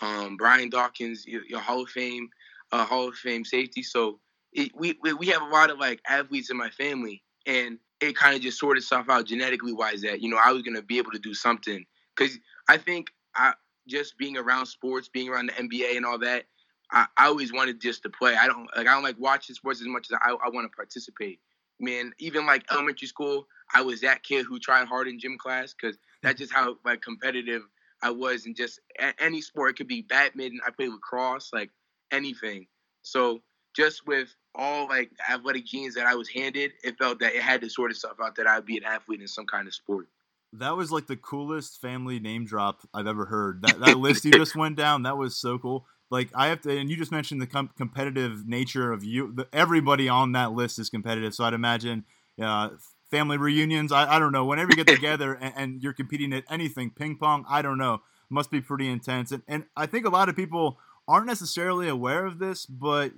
Um, 0.00 0.36
Brian 0.36 0.68
Dawkins, 0.68 1.26
your, 1.26 1.60
Hall 1.60 1.82
of 1.82 1.88
Fame, 1.88 2.28
uh, 2.70 2.84
Hall 2.84 3.08
of 3.08 3.14
Fame 3.14 3.44
safety. 3.44 3.82
So 3.82 4.20
it, 4.52 4.70
we 4.76 4.94
we 5.18 5.26
have 5.28 5.42
a 5.42 5.46
lot 5.46 5.70
of 5.70 5.78
like 5.78 6.00
athletes 6.08 6.50
in 6.50 6.56
my 6.56 6.70
family, 6.70 7.22
and 7.46 7.78
it 8.00 8.14
kind 8.14 8.36
of 8.36 8.42
just 8.42 8.58
sorted 8.58 8.82
itself 8.82 9.08
out 9.08 9.26
genetically 9.26 9.72
wise 9.72 10.02
that 10.02 10.20
you 10.20 10.30
know 10.30 10.38
I 10.42 10.52
was 10.52 10.62
gonna 10.62 10.82
be 10.82 10.98
able 10.98 11.12
to 11.12 11.18
do 11.18 11.34
something 11.34 11.84
because 12.14 12.38
I 12.68 12.76
think 12.76 13.08
I 13.34 13.54
just 13.88 14.18
being 14.18 14.36
around 14.36 14.66
sports, 14.66 15.08
being 15.08 15.28
around 15.28 15.46
the 15.46 15.52
NBA 15.52 15.96
and 15.96 16.04
all 16.04 16.18
that, 16.18 16.44
I, 16.90 17.06
I 17.16 17.26
always 17.26 17.52
wanted 17.52 17.80
just 17.80 18.02
to 18.04 18.10
play. 18.10 18.36
I 18.36 18.46
don't 18.46 18.68
like 18.76 18.86
I 18.86 18.94
don't 18.94 19.02
like 19.02 19.18
watching 19.18 19.54
sports 19.54 19.80
as 19.80 19.86
much 19.86 20.08
as 20.10 20.18
I, 20.22 20.30
I 20.30 20.48
want 20.50 20.70
to 20.70 20.76
participate. 20.76 21.40
Man, 21.78 22.12
even 22.18 22.46
like 22.46 22.64
elementary 22.70 23.08
school, 23.08 23.46
I 23.74 23.82
was 23.82 24.00
that 24.00 24.22
kid 24.22 24.46
who 24.46 24.58
tried 24.58 24.86
hard 24.86 25.08
in 25.08 25.18
gym 25.18 25.36
class 25.38 25.74
because 25.74 25.98
that's 26.22 26.38
just 26.38 26.52
how 26.52 26.76
like 26.84 27.02
competitive 27.02 27.62
I 28.02 28.10
was 28.10 28.46
in 28.46 28.54
just 28.54 28.80
any 29.18 29.40
sport. 29.40 29.70
It 29.70 29.76
could 29.76 29.88
be 29.88 30.02
badminton. 30.02 30.60
I 30.66 30.70
played 30.70 30.90
lacrosse, 30.90 31.50
like 31.52 31.70
anything. 32.12 32.66
So 33.02 33.42
just 33.74 34.06
with 34.06 34.34
all 34.54 34.88
like 34.88 35.10
athletic 35.30 35.66
genes 35.66 35.94
that 35.96 36.06
I 36.06 36.14
was 36.14 36.28
handed, 36.28 36.72
it 36.82 36.96
felt 36.98 37.20
that 37.20 37.34
it 37.34 37.42
had 37.42 37.60
to 37.60 37.68
sort 37.68 37.90
itself 37.90 38.16
out 38.22 38.36
that 38.36 38.46
I'd 38.46 38.64
be 38.64 38.78
an 38.78 38.84
athlete 38.84 39.20
in 39.20 39.28
some 39.28 39.46
kind 39.46 39.66
of 39.66 39.74
sport. 39.74 40.08
That 40.52 40.76
was 40.76 40.90
like 40.90 41.06
the 41.06 41.16
coolest 41.16 41.80
family 41.80 42.20
name 42.20 42.46
drop 42.46 42.80
I've 42.94 43.06
ever 43.06 43.26
heard. 43.26 43.62
That 43.62 43.80
that 43.80 43.98
list 43.98 44.24
you 44.24 44.32
just 44.32 44.56
went 44.56 44.76
down, 44.76 45.02
that 45.02 45.18
was 45.18 45.36
so 45.36 45.58
cool 45.58 45.86
like 46.10 46.30
I 46.34 46.48
have 46.48 46.60
to, 46.62 46.76
and 46.76 46.88
you 46.88 46.96
just 46.96 47.12
mentioned 47.12 47.40
the 47.40 47.46
com- 47.46 47.70
competitive 47.76 48.46
nature 48.46 48.92
of 48.92 49.04
you. 49.04 49.32
The, 49.32 49.48
everybody 49.52 50.08
on 50.08 50.32
that 50.32 50.52
list 50.52 50.78
is 50.78 50.88
competitive, 50.88 51.34
so 51.34 51.44
I'd 51.44 51.54
imagine 51.54 52.04
uh, 52.40 52.70
family 53.10 53.36
reunions. 53.36 53.92
I, 53.92 54.16
I 54.16 54.18
don't 54.18 54.32
know. 54.32 54.44
Whenever 54.44 54.70
you 54.70 54.84
get 54.84 54.86
together 54.94 55.34
and, 55.34 55.54
and, 55.56 55.82
you're 55.82 55.92
competing 55.92 56.32
at 56.32 56.44
anything, 56.50 56.90
ping 56.90 57.16
pong, 57.16 57.44
I 57.48 57.62
don't 57.62 57.78
know, 57.78 58.02
must 58.30 58.50
be 58.50 58.60
pretty 58.60 58.88
intense. 58.88 59.32
And, 59.32 59.42
and 59.48 59.64
I 59.76 59.86
think 59.86 60.06
a 60.06 60.10
lot 60.10 60.28
of 60.28 60.36
people 60.36 60.78
aren't 61.08 61.26
necessarily 61.26 61.88
aware 61.88 62.26
of 62.26 62.38
this, 62.38 62.66
but 62.66 63.12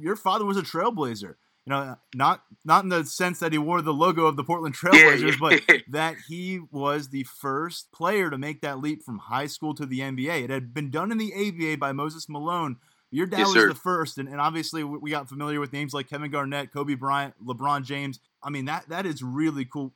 your 0.00 0.16
father 0.16 0.44
was 0.44 0.56
a 0.56 0.62
trailblazer 0.62 1.36
you 1.64 1.70
know, 1.70 1.96
not 2.14 2.42
not 2.64 2.82
in 2.82 2.90
the 2.90 3.04
sense 3.04 3.38
that 3.38 3.52
he 3.52 3.58
wore 3.58 3.82
the 3.82 3.92
logo 3.92 4.26
of 4.26 4.36
the 4.36 4.44
Portland 4.44 4.74
Trailblazers, 4.78 5.38
but 5.38 5.60
that 5.88 6.16
he 6.28 6.60
was 6.70 7.08
the 7.08 7.24
first 7.24 7.92
player 7.92 8.30
to 8.30 8.38
make 8.38 8.62
that 8.62 8.80
leap 8.80 9.02
from 9.02 9.18
high 9.18 9.46
school 9.46 9.74
to 9.74 9.86
the 9.86 10.00
NBA. 10.00 10.44
It 10.44 10.50
had 10.50 10.74
been 10.74 10.90
done 10.90 11.12
in 11.12 11.18
the 11.18 11.32
ABA 11.32 11.78
by 11.78 11.92
Moses 11.92 12.28
Malone. 12.28 12.76
Your 13.10 13.26
dad 13.26 13.40
yes, 13.40 13.48
was 13.48 13.54
sir. 13.56 13.68
the 13.68 13.74
first, 13.74 14.16
and, 14.18 14.26
and 14.26 14.40
obviously 14.40 14.82
we 14.82 15.10
got 15.10 15.28
familiar 15.28 15.60
with 15.60 15.72
names 15.72 15.92
like 15.92 16.08
Kevin 16.08 16.30
Garnett, 16.30 16.72
Kobe 16.72 16.94
Bryant, 16.94 17.34
LeBron 17.44 17.84
James. 17.84 18.18
I 18.42 18.50
mean 18.50 18.64
that 18.64 18.88
that 18.88 19.06
is 19.06 19.22
really 19.22 19.64
cool. 19.64 19.92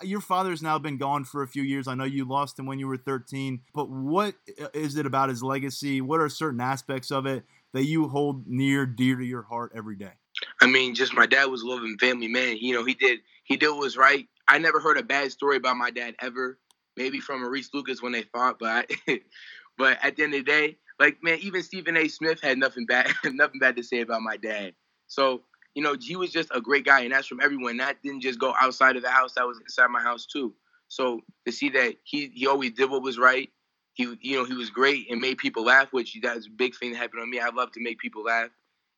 Your 0.00 0.20
father's 0.20 0.62
now 0.62 0.78
been 0.78 0.96
gone 0.96 1.24
for 1.24 1.42
a 1.42 1.48
few 1.48 1.64
years. 1.64 1.88
I 1.88 1.94
know 1.94 2.04
you 2.04 2.24
lost 2.24 2.56
him 2.56 2.66
when 2.66 2.78
you 2.78 2.86
were 2.86 2.96
13, 2.96 3.62
but 3.74 3.90
what 3.90 4.34
uh, 4.62 4.68
is 4.72 4.96
it 4.96 5.06
about 5.06 5.28
his 5.28 5.42
legacy? 5.42 6.00
What 6.00 6.20
are 6.20 6.28
certain 6.28 6.60
aspects 6.60 7.10
of 7.10 7.26
it 7.26 7.42
that 7.72 7.84
you 7.84 8.08
hold 8.08 8.46
near, 8.46 8.86
dear 8.86 9.16
to 9.16 9.24
your 9.24 9.42
heart 9.42 9.72
every 9.74 9.96
day? 9.96 10.12
I 10.60 10.66
mean, 10.66 10.94
just 10.94 11.14
my 11.14 11.26
dad 11.26 11.46
was 11.46 11.62
a 11.62 11.66
loving 11.68 11.96
family 11.98 12.28
man. 12.28 12.56
You 12.58 12.74
know, 12.74 12.84
he 12.84 12.94
did 12.94 13.20
he 13.44 13.56
did 13.56 13.68
what 13.68 13.78
was 13.78 13.96
right. 13.96 14.26
I 14.48 14.58
never 14.58 14.80
heard 14.80 14.98
a 14.98 15.02
bad 15.02 15.32
story 15.32 15.56
about 15.56 15.76
my 15.76 15.90
dad 15.90 16.14
ever. 16.20 16.58
Maybe 16.96 17.20
from 17.20 17.40
Maurice 17.40 17.70
Lucas 17.72 18.02
when 18.02 18.12
they 18.12 18.22
fought, 18.22 18.58
but 18.58 18.90
I, 19.08 19.20
but 19.78 19.98
at 20.02 20.16
the 20.16 20.24
end 20.24 20.34
of 20.34 20.44
the 20.44 20.50
day, 20.50 20.76
like 20.98 21.22
man, 21.22 21.38
even 21.40 21.62
Stephen 21.62 21.96
A. 21.96 22.08
Smith 22.08 22.40
had 22.40 22.58
nothing 22.58 22.86
bad 22.86 23.10
nothing 23.24 23.60
bad 23.60 23.76
to 23.76 23.82
say 23.82 24.00
about 24.00 24.22
my 24.22 24.36
dad. 24.36 24.74
So 25.06 25.42
you 25.74 25.82
know, 25.82 25.96
he 25.98 26.16
was 26.16 26.30
just 26.30 26.50
a 26.54 26.60
great 26.60 26.84
guy, 26.84 27.00
and 27.00 27.12
that's 27.12 27.26
from 27.26 27.40
everyone. 27.40 27.78
That 27.78 28.02
didn't 28.02 28.20
just 28.20 28.38
go 28.38 28.54
outside 28.60 28.96
of 28.96 29.02
the 29.02 29.10
house; 29.10 29.34
that 29.34 29.46
was 29.46 29.58
inside 29.60 29.88
my 29.88 30.02
house 30.02 30.26
too. 30.26 30.54
So 30.88 31.20
to 31.46 31.52
see 31.52 31.70
that 31.70 31.96
he 32.04 32.30
he 32.34 32.46
always 32.46 32.72
did 32.72 32.90
what 32.90 33.02
was 33.02 33.18
right. 33.18 33.50
He 33.94 34.04
you 34.20 34.36
know 34.36 34.44
he 34.44 34.54
was 34.54 34.70
great 34.70 35.10
and 35.10 35.20
made 35.20 35.38
people 35.38 35.64
laugh, 35.64 35.88
which 35.92 36.16
that's 36.22 36.46
a 36.46 36.50
big 36.50 36.74
thing 36.76 36.92
that 36.92 36.98
happened 36.98 37.22
on 37.22 37.30
me. 37.30 37.40
I 37.40 37.50
love 37.50 37.72
to 37.72 37.82
make 37.82 37.98
people 37.98 38.24
laugh, 38.24 38.50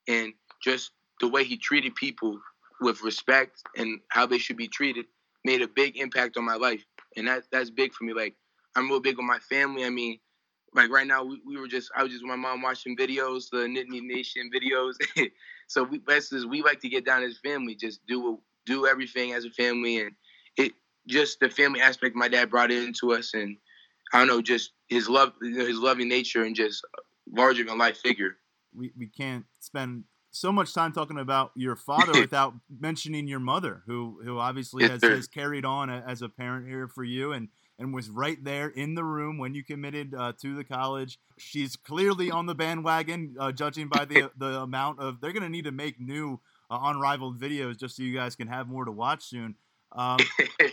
and 0.08 0.32
just 0.62 0.90
the 1.20 1.28
way 1.28 1.44
he 1.44 1.56
treated 1.56 1.94
people 1.94 2.38
with 2.80 3.02
respect 3.02 3.62
and 3.76 4.00
how 4.08 4.26
they 4.26 4.38
should 4.38 4.56
be 4.56 4.68
treated 4.68 5.06
made 5.44 5.62
a 5.62 5.68
big 5.68 5.96
impact 5.96 6.36
on 6.36 6.44
my 6.44 6.56
life. 6.56 6.84
And 7.16 7.28
that 7.28 7.44
that's 7.52 7.70
big 7.70 7.92
for 7.92 8.04
me. 8.04 8.12
Like 8.12 8.34
I'm 8.74 8.88
real 8.88 9.00
big 9.00 9.18
on 9.18 9.26
my 9.26 9.38
family. 9.38 9.84
I 9.84 9.90
mean, 9.90 10.18
like 10.74 10.90
right 10.90 11.06
now 11.06 11.22
we, 11.22 11.40
we 11.46 11.56
were 11.56 11.68
just 11.68 11.90
I 11.96 12.02
was 12.02 12.12
just 12.12 12.24
with 12.24 12.30
my 12.30 12.36
mom 12.36 12.62
watching 12.62 12.96
videos, 12.96 13.50
the 13.50 13.58
Nittany 13.58 14.02
Nation 14.02 14.50
videos. 14.54 14.94
so 15.68 15.84
we 15.84 16.00
we 16.48 16.62
like 16.62 16.80
to 16.80 16.88
get 16.88 17.06
down 17.06 17.22
as 17.22 17.38
family, 17.38 17.74
just 17.74 18.04
do 18.06 18.40
do 18.66 18.86
everything 18.86 19.32
as 19.32 19.44
a 19.44 19.50
family 19.50 20.00
and 20.00 20.12
it 20.56 20.72
just 21.06 21.40
the 21.40 21.50
family 21.50 21.80
aspect 21.80 22.16
my 22.16 22.28
dad 22.28 22.50
brought 22.50 22.70
into 22.70 23.12
us, 23.12 23.34
and 23.34 23.56
I 24.12 24.18
don't 24.18 24.28
know, 24.28 24.42
just 24.42 24.72
his 24.88 25.08
love, 25.08 25.32
his 25.42 25.78
loving 25.78 26.08
nature, 26.08 26.44
and 26.44 26.56
just 26.56 26.84
larger 27.30 27.64
than 27.64 27.78
life 27.78 27.98
figure. 27.98 28.36
We 28.74 28.92
we 28.96 29.06
can't 29.06 29.44
spend 29.60 30.04
so 30.34 30.50
much 30.52 30.74
time 30.74 30.92
talking 30.92 31.18
about 31.18 31.52
your 31.54 31.76
father 31.76 32.16
without 32.20 32.54
mentioning 32.80 33.28
your 33.28 33.40
mother, 33.40 33.82
who 33.86 34.20
who 34.24 34.38
obviously 34.38 34.86
has, 34.86 35.06
has 35.06 35.26
carried 35.28 35.64
on 35.64 35.88
a- 35.88 36.04
as 36.06 36.22
a 36.22 36.28
parent 36.28 36.66
here 36.68 36.88
for 36.88 37.04
you 37.04 37.32
and 37.32 37.48
and 37.78 37.92
was 37.92 38.08
right 38.08 38.42
there 38.44 38.68
in 38.68 38.94
the 38.94 39.04
room 39.04 39.36
when 39.38 39.54
you 39.54 39.64
committed 39.64 40.14
uh, 40.14 40.32
to 40.40 40.54
the 40.54 40.64
college. 40.64 41.18
She's 41.38 41.74
clearly 41.76 42.30
on 42.30 42.46
the 42.46 42.54
bandwagon, 42.54 43.34
uh, 43.38 43.52
judging 43.52 43.88
by 43.88 44.04
the 44.04 44.30
the 44.36 44.60
amount 44.60 45.00
of 45.00 45.20
they're 45.20 45.32
going 45.32 45.42
to 45.42 45.48
need 45.48 45.64
to 45.64 45.72
make 45.72 46.00
new 46.00 46.40
uh, 46.70 46.78
unrivaled 46.82 47.40
videos 47.40 47.78
just 47.78 47.96
so 47.96 48.02
you 48.02 48.14
guys 48.14 48.36
can 48.36 48.48
have 48.48 48.68
more 48.68 48.84
to 48.84 48.92
watch 48.92 49.24
soon. 49.24 49.56
Um, 49.92 50.28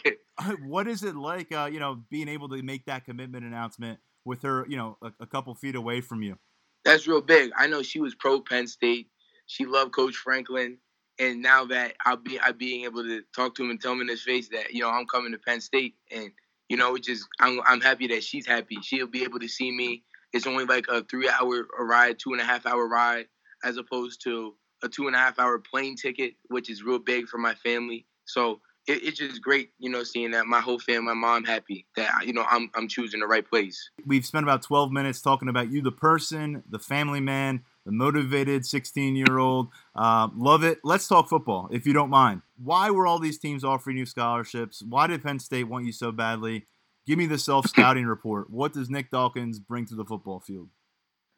what 0.64 0.88
is 0.88 1.04
it 1.04 1.16
like, 1.16 1.52
uh, 1.52 1.70
you 1.72 1.80
know, 1.80 2.04
being 2.10 2.28
able 2.28 2.50
to 2.50 2.62
make 2.62 2.86
that 2.86 3.06
commitment 3.06 3.46
announcement 3.46 4.00
with 4.26 4.42
her, 4.44 4.66
you 4.68 4.78
know, 4.78 4.98
a, 5.02 5.12
a 5.22 5.28
couple 5.28 5.54
feet 5.56 5.76
away 5.76 6.02
from 6.02 6.24
you? 6.24 6.38
That's 6.84 7.08
real 7.08 7.22
big. 7.22 7.52
I 7.58 7.68
know 7.68 7.84
she 7.84 8.00
was 8.00 8.16
pro 8.16 8.42
Penn 8.42 8.68
State. 8.68 9.11
She 9.52 9.66
loved 9.66 9.92
Coach 9.92 10.16
Franklin, 10.16 10.78
and 11.20 11.42
now 11.42 11.66
that 11.66 11.96
I'll 12.06 12.16
be 12.16 12.40
I 12.40 12.54
being 12.54 12.86
able 12.86 13.04
to 13.04 13.22
talk 13.36 13.54
to 13.56 13.66
him 13.66 13.70
and 13.70 13.82
tell 13.82 13.92
him 13.92 14.02
in 14.02 14.08
his 14.08 14.24
face 14.24 14.48
that 14.50 14.74
you 14.74 14.82
know 14.82 14.90
I'm 14.90 15.06
coming 15.08 15.34
to 15.34 15.38
Penn 15.40 15.60
State, 15.60 15.96
and 16.10 16.32
you 16.70 16.78
know 16.78 16.96
it 16.96 17.04
just 17.04 17.28
I'm 17.42 17.60
I'm 17.68 17.82
happy 17.82 18.08
that 18.08 18.24
she's 18.24 18.48
happy. 18.48 18.78
She'll 18.82 19.08
be 19.08 19.24
able 19.24 19.40
to 19.40 19.50
see 19.50 19.70
me. 19.70 20.04
It's 20.32 20.48
only 20.48 20.64
like 20.64 20.86
a 20.88 21.04
three 21.04 21.30
hour 21.30 21.68
ride, 21.82 22.18
two 22.18 22.32
and 22.32 22.42
a 22.42 22.46
half 22.46 22.66
hour 22.66 22.88
ride, 22.88 23.28
as 23.66 23.76
opposed 23.76 24.22
to 24.24 24.56
a 24.84 24.88
two 24.88 25.08
and 25.08 25.16
a 25.18 25.20
half 25.20 25.38
hour 25.38 25.60
plane 25.60 25.98
ticket, 25.98 26.36
which 26.48 26.70
is 26.70 26.82
real 26.84 27.00
big 27.00 27.28
for 27.28 27.38
my 27.38 27.54
family. 27.56 28.08
So 28.24 28.62
it, 28.88 29.04
it's 29.04 29.18
just 29.18 29.42
great, 29.42 29.72
you 29.80 29.90
know, 29.90 30.04
seeing 30.04 30.32
that 30.32 30.46
my 30.46 30.60
whole 30.60 30.80
family, 30.80 31.08
my 31.08 31.14
mom 31.14 31.44
happy 31.44 31.86
that 31.96 32.26
you 32.26 32.34
know 32.34 32.46
I'm 32.50 32.70
I'm 32.76 32.88
choosing 32.88 33.20
the 33.20 33.28
right 33.28 33.48
place. 33.48 33.90
We've 34.06 34.26
spent 34.26 34.44
about 34.44 34.64
12 34.64 34.92
minutes 34.92 35.22
talking 35.22 35.50
about 35.50 35.72
you, 35.72 35.82
the 35.82 35.92
person, 35.92 36.64
the 36.70 36.80
family 36.80 37.20
man, 37.20 37.64
the 37.86 37.92
motivated 37.92 38.66
16 38.66 39.16
year 39.16 39.38
old. 39.38 39.70
Uh, 39.96 40.30
love 40.36 40.64
it. 40.64 40.80
Let's 40.84 41.08
talk 41.08 41.30
football, 41.30 41.70
if 41.72 41.86
you 41.86 41.94
don't 41.94 42.10
mind. 42.10 42.42
Why 42.64 42.92
were 42.92 43.08
all 43.08 43.20
these 43.20 43.38
teams 43.38 43.64
offering 43.64 43.98
you 43.98 44.06
scholarships? 44.06 44.84
Why 44.84 45.08
did 45.08 45.24
Penn 45.24 45.40
State 45.40 45.66
want 45.66 45.86
you 45.86 45.92
so 45.92 46.12
badly? 46.12 46.68
Give 47.08 47.18
me 47.18 47.26
the 47.26 47.40
self 47.40 47.68
scouting 47.68 48.06
report. 48.06 48.50
What 48.50 48.74
does 48.74 48.90
Nick 48.90 49.10
Dawkins 49.10 49.60
bring 49.60 49.86
to 49.86 49.96
the 49.96 50.06
football 50.06 50.40
field? 50.40 50.70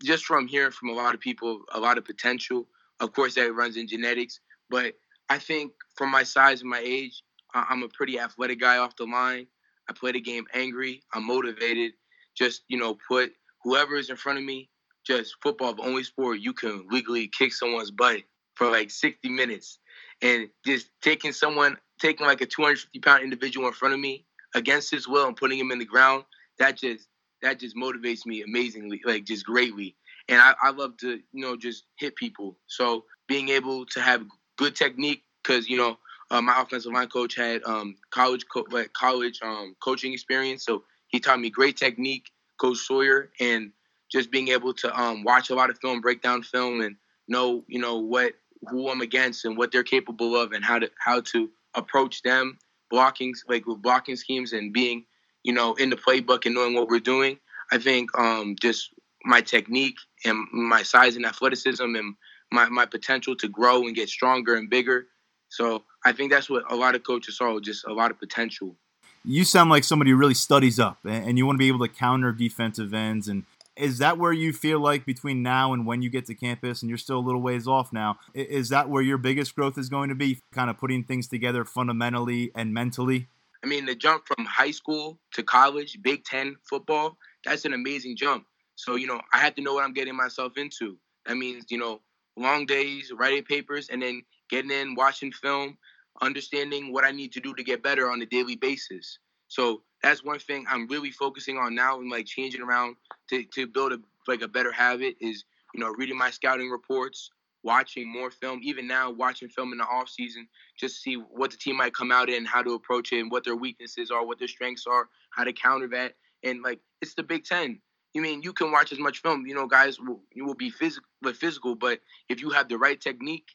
just 0.03 0.25
from 0.25 0.47
hearing 0.47 0.71
from 0.71 0.89
a 0.89 0.93
lot 0.93 1.15
of 1.15 1.21
people, 1.21 1.61
a 1.73 1.79
lot 1.79 1.97
of 1.97 2.05
potential. 2.05 2.67
Of 2.99 3.13
course, 3.13 3.35
that 3.35 3.53
runs 3.53 3.77
in 3.77 3.87
genetics, 3.87 4.39
but 4.69 4.93
I 5.29 5.39
think 5.39 5.71
from 5.95 6.11
my 6.11 6.23
size 6.23 6.61
and 6.61 6.69
my 6.69 6.81
age, 6.83 7.22
I'm 7.53 7.83
a 7.83 7.89
pretty 7.89 8.19
athletic 8.19 8.59
guy 8.59 8.77
off 8.77 8.95
the 8.95 9.05
line. 9.05 9.47
I 9.89 9.93
play 9.93 10.11
the 10.11 10.21
game 10.21 10.45
angry. 10.53 11.03
I'm 11.13 11.25
motivated. 11.25 11.93
Just 12.35 12.63
you 12.67 12.77
know, 12.77 12.97
put 13.07 13.33
whoever 13.63 13.95
is 13.95 14.09
in 14.09 14.15
front 14.15 14.39
of 14.39 14.45
me. 14.45 14.69
Just 15.05 15.35
football, 15.43 15.73
the 15.73 15.83
only 15.83 16.03
sport 16.03 16.39
you 16.39 16.53
can 16.53 16.85
legally 16.89 17.29
kick 17.37 17.53
someone's 17.53 17.91
butt 17.91 18.21
for 18.55 18.69
like 18.69 18.89
60 18.89 19.27
minutes, 19.29 19.79
and 20.21 20.49
just 20.65 20.89
taking 21.01 21.33
someone, 21.33 21.77
taking 21.99 22.25
like 22.25 22.41
a 22.41 22.45
250 22.45 22.99
pound 22.99 23.23
individual 23.23 23.67
in 23.67 23.73
front 23.73 23.93
of 23.93 23.99
me 23.99 24.25
against 24.55 24.91
his 24.91 25.07
will 25.07 25.27
and 25.27 25.35
putting 25.35 25.59
him 25.59 25.71
in 25.71 25.79
the 25.79 25.85
ground. 25.85 26.23
That 26.59 26.77
just 26.77 27.07
that 27.41 27.59
just 27.59 27.75
motivates 27.75 28.25
me 28.25 28.41
amazingly, 28.43 29.01
like 29.05 29.25
just 29.25 29.45
greatly. 29.45 29.95
And 30.29 30.39
I, 30.39 30.55
I 30.61 30.71
love 30.71 30.95
to, 30.97 31.19
you 31.33 31.41
know, 31.41 31.57
just 31.57 31.83
hit 31.97 32.15
people. 32.15 32.57
So 32.67 33.03
being 33.27 33.49
able 33.49 33.85
to 33.87 34.01
have 34.01 34.23
good 34.57 34.75
technique, 34.75 35.23
because 35.43 35.67
you 35.67 35.77
know, 35.77 35.97
uh, 36.31 36.41
my 36.41 36.61
offensive 36.61 36.91
line 36.91 37.09
coach 37.09 37.35
had 37.35 37.63
um, 37.63 37.95
college 38.11 38.45
co- 38.51 38.65
like 38.71 38.93
college 38.93 39.39
um, 39.43 39.75
coaching 39.83 40.13
experience, 40.13 40.65
so 40.65 40.83
he 41.07 41.19
taught 41.19 41.39
me 41.39 41.49
great 41.49 41.77
technique, 41.77 42.31
Coach 42.59 42.77
Sawyer, 42.77 43.31
and 43.39 43.71
just 44.11 44.31
being 44.31 44.49
able 44.49 44.73
to 44.73 44.99
um, 44.99 45.23
watch 45.23 45.49
a 45.49 45.55
lot 45.55 45.69
of 45.69 45.79
film, 45.79 46.01
break 46.01 46.21
down 46.21 46.43
film, 46.43 46.81
and 46.81 46.95
know, 47.27 47.63
you 47.67 47.79
know, 47.79 47.97
what 47.99 48.33
who 48.69 48.89
I'm 48.89 49.01
against 49.01 49.45
and 49.45 49.57
what 49.57 49.71
they're 49.71 49.83
capable 49.83 50.35
of, 50.35 50.51
and 50.53 50.63
how 50.63 50.79
to 50.79 50.89
how 50.99 51.21
to 51.21 51.49
approach 51.75 52.21
them, 52.23 52.57
blocking 52.89 53.33
like 53.47 53.65
with 53.65 53.81
blocking 53.81 54.15
schemes 54.15 54.53
and 54.53 54.73
being 54.73 55.05
you 55.43 55.53
know, 55.53 55.73
in 55.75 55.89
the 55.89 55.95
playbook 55.95 56.45
and 56.45 56.55
knowing 56.55 56.73
what 56.73 56.87
we're 56.87 56.99
doing. 56.99 57.37
I 57.71 57.77
think 57.77 58.17
um, 58.17 58.55
just 58.61 58.93
my 59.25 59.41
technique 59.41 59.97
and 60.25 60.47
my 60.51 60.83
size 60.83 61.15
and 61.15 61.25
athleticism 61.25 61.83
and 61.83 62.15
my, 62.51 62.69
my 62.69 62.85
potential 62.85 63.35
to 63.37 63.47
grow 63.47 63.83
and 63.83 63.95
get 63.95 64.09
stronger 64.09 64.55
and 64.55 64.69
bigger. 64.69 65.07
So 65.53 65.83
I 66.03 66.13
think 66.13 66.31
that's 66.31 66.49
what 66.49 66.63
a 66.71 66.75
lot 66.75 66.95
of 66.95 67.03
coaches 67.03 67.37
saw, 67.37 67.59
just 67.59 67.85
a 67.85 67.93
lot 67.93 68.09
of 68.09 68.17
potential. 68.17 68.75
You 69.23 69.45
sound 69.45 69.69
like 69.69 69.83
somebody 69.83 70.09
who 70.09 70.17
really 70.17 70.33
studies 70.33 70.79
up 70.79 70.97
and 71.05 71.27
and 71.27 71.37
you 71.37 71.45
want 71.45 71.57
to 71.57 71.59
be 71.59 71.67
able 71.67 71.85
to 71.85 71.93
counter 71.93 72.31
defensive 72.31 72.91
ends. 72.91 73.27
And 73.27 73.43
is 73.77 73.99
that 73.99 74.17
where 74.17 74.33
you 74.33 74.51
feel 74.51 74.79
like 74.79 75.05
between 75.05 75.43
now 75.43 75.71
and 75.71 75.85
when 75.85 76.01
you 76.01 76.09
get 76.09 76.25
to 76.25 76.33
campus, 76.33 76.81
and 76.81 76.89
you're 76.89 76.97
still 76.97 77.19
a 77.19 77.25
little 77.27 77.39
ways 77.39 77.67
off 77.67 77.93
now, 77.93 78.17
is 78.33 78.69
that 78.69 78.89
where 78.89 79.03
your 79.03 79.19
biggest 79.19 79.55
growth 79.55 79.77
is 79.77 79.89
going 79.89 80.09
to 80.09 80.15
be? 80.15 80.41
Kind 80.51 80.71
of 80.71 80.77
putting 80.79 81.03
things 81.03 81.27
together 81.27 81.63
fundamentally 81.63 82.51
and 82.55 82.73
mentally? 82.73 83.27
I 83.63 83.67
mean, 83.67 83.85
the 83.85 83.93
jump 83.93 84.25
from 84.25 84.45
high 84.45 84.71
school 84.71 85.19
to 85.33 85.43
college, 85.43 85.99
Big 86.01 86.25
Ten 86.25 86.55
football, 86.67 87.15
that's 87.45 87.63
an 87.65 87.73
amazing 87.73 88.17
jump. 88.17 88.45
So, 88.75 88.95
you 88.95 89.05
know, 89.05 89.21
I 89.31 89.37
have 89.37 89.53
to 89.55 89.61
know 89.61 89.75
what 89.75 89.83
I'm 89.83 89.93
getting 89.93 90.15
myself 90.15 90.57
into. 90.57 90.97
That 91.27 91.37
means, 91.37 91.65
you 91.69 91.77
know, 91.77 92.01
long 92.35 92.65
days, 92.65 93.11
writing 93.15 93.43
papers, 93.43 93.89
and 93.89 94.01
then 94.01 94.23
getting 94.53 94.69
in, 94.69 94.93
watching 94.93 95.31
film, 95.31 95.75
understanding 96.21 96.93
what 96.93 97.03
I 97.03 97.11
need 97.11 97.31
to 97.33 97.39
do 97.39 97.55
to 97.55 97.63
get 97.63 97.81
better 97.81 98.11
on 98.11 98.21
a 98.21 98.25
daily 98.25 98.55
basis. 98.55 99.17
So 99.47 99.81
that's 100.03 100.23
one 100.23 100.37
thing 100.37 100.65
I'm 100.69 100.87
really 100.87 101.09
focusing 101.09 101.57
on 101.57 101.73
now 101.73 101.99
and 101.99 102.11
like 102.11 102.27
changing 102.27 102.61
around 102.61 102.95
to, 103.29 103.43
to 103.55 103.65
build 103.65 103.93
a 103.93 103.99
like 104.27 104.43
a 104.43 104.47
better 104.47 104.71
habit 104.71 105.15
is, 105.19 105.43
you 105.73 105.79
know, 105.81 105.89
reading 105.89 106.17
my 106.17 106.29
scouting 106.29 106.69
reports, 106.69 107.31
watching 107.63 108.07
more 108.11 108.29
film, 108.29 108.59
even 108.61 108.87
now 108.87 109.09
watching 109.09 109.49
film 109.49 109.71
in 109.71 109.79
the 109.79 109.85
off 109.85 110.07
season, 110.07 110.47
just 110.79 111.01
see 111.01 111.15
what 111.15 111.49
the 111.49 111.57
team 111.57 111.75
might 111.75 111.95
come 111.95 112.11
out 112.11 112.29
in, 112.29 112.45
how 112.45 112.61
to 112.61 112.73
approach 112.73 113.11
it, 113.11 113.19
and 113.19 113.31
what 113.31 113.43
their 113.43 113.55
weaknesses 113.55 114.11
are, 114.11 114.25
what 114.25 114.37
their 114.37 114.47
strengths 114.47 114.85
are, 114.85 115.09
how 115.31 115.43
to 115.43 115.51
counter 115.51 115.87
that. 115.87 116.13
And 116.43 116.61
like 116.61 116.79
it's 117.01 117.15
the 117.15 117.23
Big 117.23 117.43
Ten. 117.43 117.79
You 118.13 118.21
mean 118.21 118.43
you 118.43 118.53
can 118.53 118.71
watch 118.71 118.91
as 118.91 118.99
much 118.99 119.23
film, 119.23 119.47
you 119.47 119.55
know, 119.55 119.65
guys 119.65 119.99
will 119.99 120.21
you 120.31 120.45
will 120.45 120.53
be 120.53 120.69
physical 120.69 121.07
physical, 121.33 121.73
but 121.73 121.99
if 122.29 122.39
you 122.39 122.51
have 122.51 122.69
the 122.69 122.77
right 122.77 123.01
technique 123.01 123.47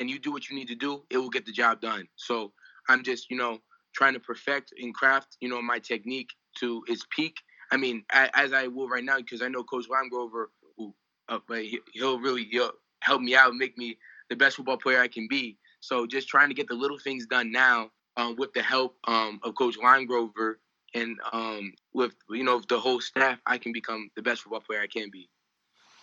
and 0.00 0.10
you 0.10 0.18
do 0.18 0.32
what 0.32 0.48
you 0.48 0.56
need 0.56 0.68
to 0.68 0.74
do, 0.74 1.04
it 1.10 1.18
will 1.18 1.30
get 1.30 1.46
the 1.46 1.52
job 1.52 1.80
done. 1.80 2.08
So 2.16 2.52
I'm 2.88 3.02
just, 3.02 3.30
you 3.30 3.36
know, 3.36 3.58
trying 3.94 4.14
to 4.14 4.20
perfect 4.20 4.72
and 4.78 4.94
craft, 4.94 5.36
you 5.40 5.48
know, 5.48 5.60
my 5.62 5.78
technique 5.78 6.30
to 6.58 6.84
its 6.88 7.04
peak. 7.14 7.36
I 7.70 7.76
mean, 7.76 8.04
as 8.12 8.52
I 8.52 8.68
will 8.68 8.88
right 8.88 9.04
now, 9.04 9.18
because 9.18 9.42
I 9.42 9.48
know 9.48 9.64
Coach 9.64 9.86
Limegrover, 9.88 10.46
who, 10.76 10.94
uh, 11.28 11.38
he- 11.50 11.80
he'll 11.92 12.20
really 12.20 12.44
he'll 12.44 12.72
help 13.02 13.22
me 13.22 13.34
out, 13.36 13.54
make 13.54 13.76
me 13.78 13.98
the 14.28 14.36
best 14.36 14.56
football 14.56 14.76
player 14.76 15.00
I 15.00 15.08
can 15.08 15.26
be. 15.28 15.58
So 15.80 16.06
just 16.06 16.28
trying 16.28 16.48
to 16.48 16.54
get 16.54 16.68
the 16.68 16.74
little 16.74 16.98
things 16.98 17.26
done 17.26 17.52
now 17.52 17.90
um, 18.16 18.36
with 18.36 18.52
the 18.52 18.62
help 18.62 18.96
um, 19.06 19.40
of 19.42 19.54
Coach 19.54 19.78
Limegrover 19.78 20.54
and 20.94 21.18
um, 21.32 21.72
with 21.92 22.14
you 22.30 22.44
know 22.44 22.62
the 22.68 22.78
whole 22.78 23.00
staff, 23.00 23.40
I 23.46 23.58
can 23.58 23.72
become 23.72 24.10
the 24.16 24.22
best 24.22 24.42
football 24.42 24.60
player 24.60 24.80
I 24.80 24.86
can 24.86 25.10
be. 25.10 25.28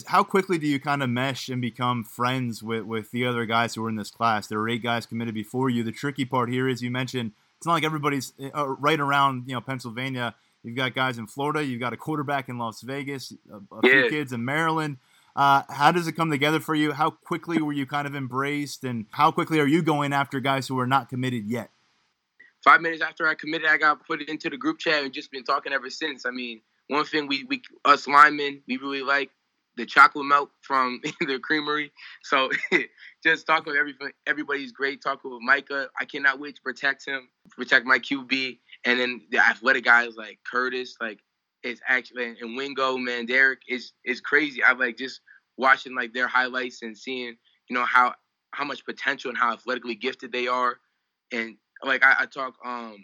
How 0.07 0.23
quickly 0.23 0.57
do 0.57 0.67
you 0.67 0.79
kind 0.79 1.01
of 1.03 1.09
mesh 1.09 1.49
and 1.49 1.61
become 1.61 2.03
friends 2.03 2.61
with, 2.63 2.83
with 2.83 3.11
the 3.11 3.25
other 3.25 3.45
guys 3.45 3.75
who 3.75 3.85
are 3.85 3.89
in 3.89 3.95
this 3.95 4.11
class? 4.11 4.47
There 4.47 4.59
are 4.59 4.69
eight 4.69 4.83
guys 4.83 5.05
committed 5.05 5.33
before 5.33 5.69
you. 5.69 5.83
The 5.83 5.91
tricky 5.91 6.25
part 6.25 6.49
here 6.49 6.67
is 6.67 6.81
you 6.81 6.91
mentioned 6.91 7.31
it's 7.57 7.65
not 7.65 7.73
like 7.73 7.83
everybody's 7.83 8.33
uh, 8.55 8.67
right 8.67 8.99
around 8.99 9.43
you 9.47 9.53
know 9.53 9.61
Pennsylvania. 9.61 10.35
You've 10.63 10.75
got 10.75 10.93
guys 10.93 11.17
in 11.17 11.27
Florida. 11.27 11.63
You've 11.63 11.79
got 11.79 11.93
a 11.93 11.97
quarterback 11.97 12.49
in 12.49 12.57
Las 12.57 12.81
Vegas. 12.81 13.33
A, 13.51 13.75
a 13.75 13.81
few 13.81 14.03
Yeah. 14.03 14.09
kids 14.09 14.31
in 14.33 14.45
Maryland. 14.45 14.97
Uh, 15.35 15.63
how 15.69 15.91
does 15.91 16.07
it 16.07 16.11
come 16.13 16.29
together 16.29 16.59
for 16.59 16.75
you? 16.75 16.91
How 16.91 17.09
quickly 17.11 17.61
were 17.61 17.71
you 17.71 17.85
kind 17.85 18.05
of 18.05 18.15
embraced, 18.15 18.83
and 18.83 19.05
how 19.11 19.31
quickly 19.31 19.59
are 19.59 19.67
you 19.67 19.81
going 19.81 20.11
after 20.11 20.39
guys 20.39 20.67
who 20.67 20.77
are 20.79 20.87
not 20.87 21.09
committed 21.09 21.45
yet? 21.47 21.69
five 22.63 22.79
minutes 22.81 23.01
after 23.01 23.27
I 23.27 23.33
committed, 23.33 23.67
I 23.67 23.77
got 23.77 24.05
put 24.05 24.21
into 24.21 24.47
the 24.49 24.57
group 24.57 24.77
chat 24.77 25.03
and 25.03 25.11
just 25.11 25.31
been 25.31 25.43
talking 25.43 25.73
ever 25.73 25.89
since. 25.89 26.25
I 26.27 26.29
mean, 26.31 26.61
one 26.89 27.05
thing 27.05 27.27
we, 27.27 27.43
we 27.45 27.63
us 27.85 28.07
linemen, 28.07 28.61
we 28.67 28.77
really 28.77 29.01
like 29.01 29.31
the 29.77 29.85
chocolate 29.85 30.25
milk 30.25 30.51
from 30.61 31.01
the 31.21 31.39
creamery. 31.39 31.91
So 32.23 32.49
just 33.23 33.47
talking 33.47 33.71
with 33.71 33.79
everybody, 33.79 34.13
everybody's 34.27 34.71
great. 34.71 35.01
Talking 35.01 35.31
with 35.31 35.41
Micah, 35.41 35.87
I 35.99 36.05
cannot 36.05 36.39
wait 36.39 36.55
to 36.55 36.61
protect 36.61 37.05
him, 37.05 37.29
protect 37.51 37.85
my 37.85 37.99
QB, 37.99 38.59
and 38.85 38.99
then 38.99 39.21
the 39.31 39.39
athletic 39.39 39.85
guys 39.85 40.15
like 40.15 40.39
Curtis, 40.49 40.95
like 40.99 41.19
it's 41.63 41.81
actually 41.87 42.35
and 42.41 42.57
Wingo, 42.57 42.97
man, 42.97 43.25
Derek 43.25 43.61
is 43.67 43.93
is 44.03 44.21
crazy. 44.21 44.63
I 44.63 44.73
like 44.73 44.97
just 44.97 45.21
watching 45.57 45.95
like 45.95 46.13
their 46.13 46.27
highlights 46.27 46.81
and 46.81 46.97
seeing 46.97 47.35
you 47.69 47.75
know 47.75 47.85
how 47.85 48.13
how 48.53 48.65
much 48.65 48.85
potential 48.85 49.29
and 49.29 49.37
how 49.37 49.53
athletically 49.53 49.95
gifted 49.95 50.31
they 50.31 50.47
are, 50.47 50.77
and 51.31 51.55
like 51.83 52.03
I, 52.03 52.15
I 52.19 52.25
talk 52.25 52.55
um 52.65 52.97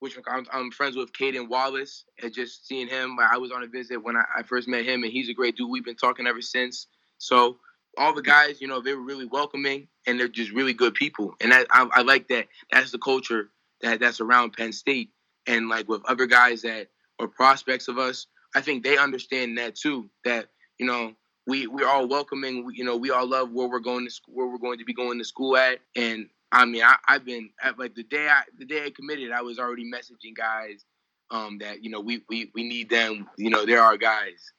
which 0.00 0.18
I'm, 0.26 0.46
I'm 0.52 0.70
friends 0.70 0.96
with 0.96 1.12
Caedan 1.12 1.48
Wallace 1.48 2.04
and 2.22 2.32
just 2.32 2.66
seeing 2.66 2.88
him 2.88 3.18
I 3.20 3.38
was 3.38 3.52
on 3.52 3.62
a 3.62 3.66
visit 3.66 4.02
when 4.02 4.16
I, 4.16 4.24
I 4.38 4.42
first 4.42 4.68
met 4.68 4.84
him 4.84 5.04
and 5.04 5.12
he's 5.12 5.28
a 5.28 5.34
great 5.34 5.56
dude. 5.56 5.70
We've 5.70 5.84
been 5.84 5.96
talking 5.96 6.26
ever 6.26 6.42
since. 6.42 6.88
So 7.18 7.58
all 7.98 8.14
the 8.14 8.22
guys 8.22 8.60
you 8.60 8.68
know 8.68 8.80
they 8.80 8.94
were 8.94 9.02
really 9.02 9.26
welcoming 9.26 9.88
and 10.06 10.18
they're 10.18 10.28
just 10.28 10.52
really 10.52 10.72
good 10.72 10.94
people. 10.94 11.34
And 11.40 11.52
I, 11.52 11.64
I 11.70 12.02
like 12.02 12.28
that. 12.28 12.48
That's 12.72 12.90
the 12.90 12.98
culture 12.98 13.50
that 13.82 14.00
that's 14.00 14.20
around 14.20 14.52
Penn 14.52 14.72
State, 14.72 15.10
and 15.46 15.68
like 15.68 15.88
with 15.88 16.02
other 16.06 16.26
guys 16.26 16.62
that 16.62 16.88
are 17.18 17.28
prospects 17.28 17.88
of 17.88 17.98
us, 17.98 18.26
I 18.54 18.60
think 18.60 18.84
they 18.84 18.96
understand 18.96 19.58
that 19.58 19.74
too. 19.74 20.10
That 20.24 20.48
you 20.78 20.86
know 20.86 21.14
we 21.46 21.66
we're 21.66 21.88
all 21.88 22.08
welcoming. 22.08 22.64
We, 22.64 22.76
you 22.76 22.84
know 22.84 22.96
we 22.96 23.10
all 23.10 23.28
love 23.28 23.50
where 23.52 23.68
we're 23.68 23.80
going 23.80 24.06
to 24.06 24.12
where 24.28 24.46
we're 24.46 24.58
going 24.58 24.78
to 24.78 24.84
be 24.84 24.94
going 24.94 25.18
to 25.18 25.24
school 25.24 25.56
at, 25.56 25.80
and 25.96 26.28
I 26.52 26.64
mean 26.64 26.82
I, 26.82 26.96
I've 27.06 27.24
been 27.24 27.50
at 27.62 27.78
like 27.78 27.94
the 27.94 28.02
day 28.02 28.28
I 28.28 28.42
the 28.58 28.64
day 28.64 28.84
I 28.84 28.90
committed, 28.90 29.32
I 29.32 29.42
was 29.42 29.58
already 29.58 29.90
messaging 29.90 30.36
guys 30.36 30.84
um, 31.30 31.58
that 31.58 31.82
you 31.84 31.90
know 31.90 32.00
we 32.00 32.22
we 32.28 32.50
we 32.54 32.64
need 32.66 32.90
them. 32.90 33.28
You 33.36 33.50
know 33.50 33.64
they're 33.64 33.82
our 33.82 33.96
guys. 33.96 34.52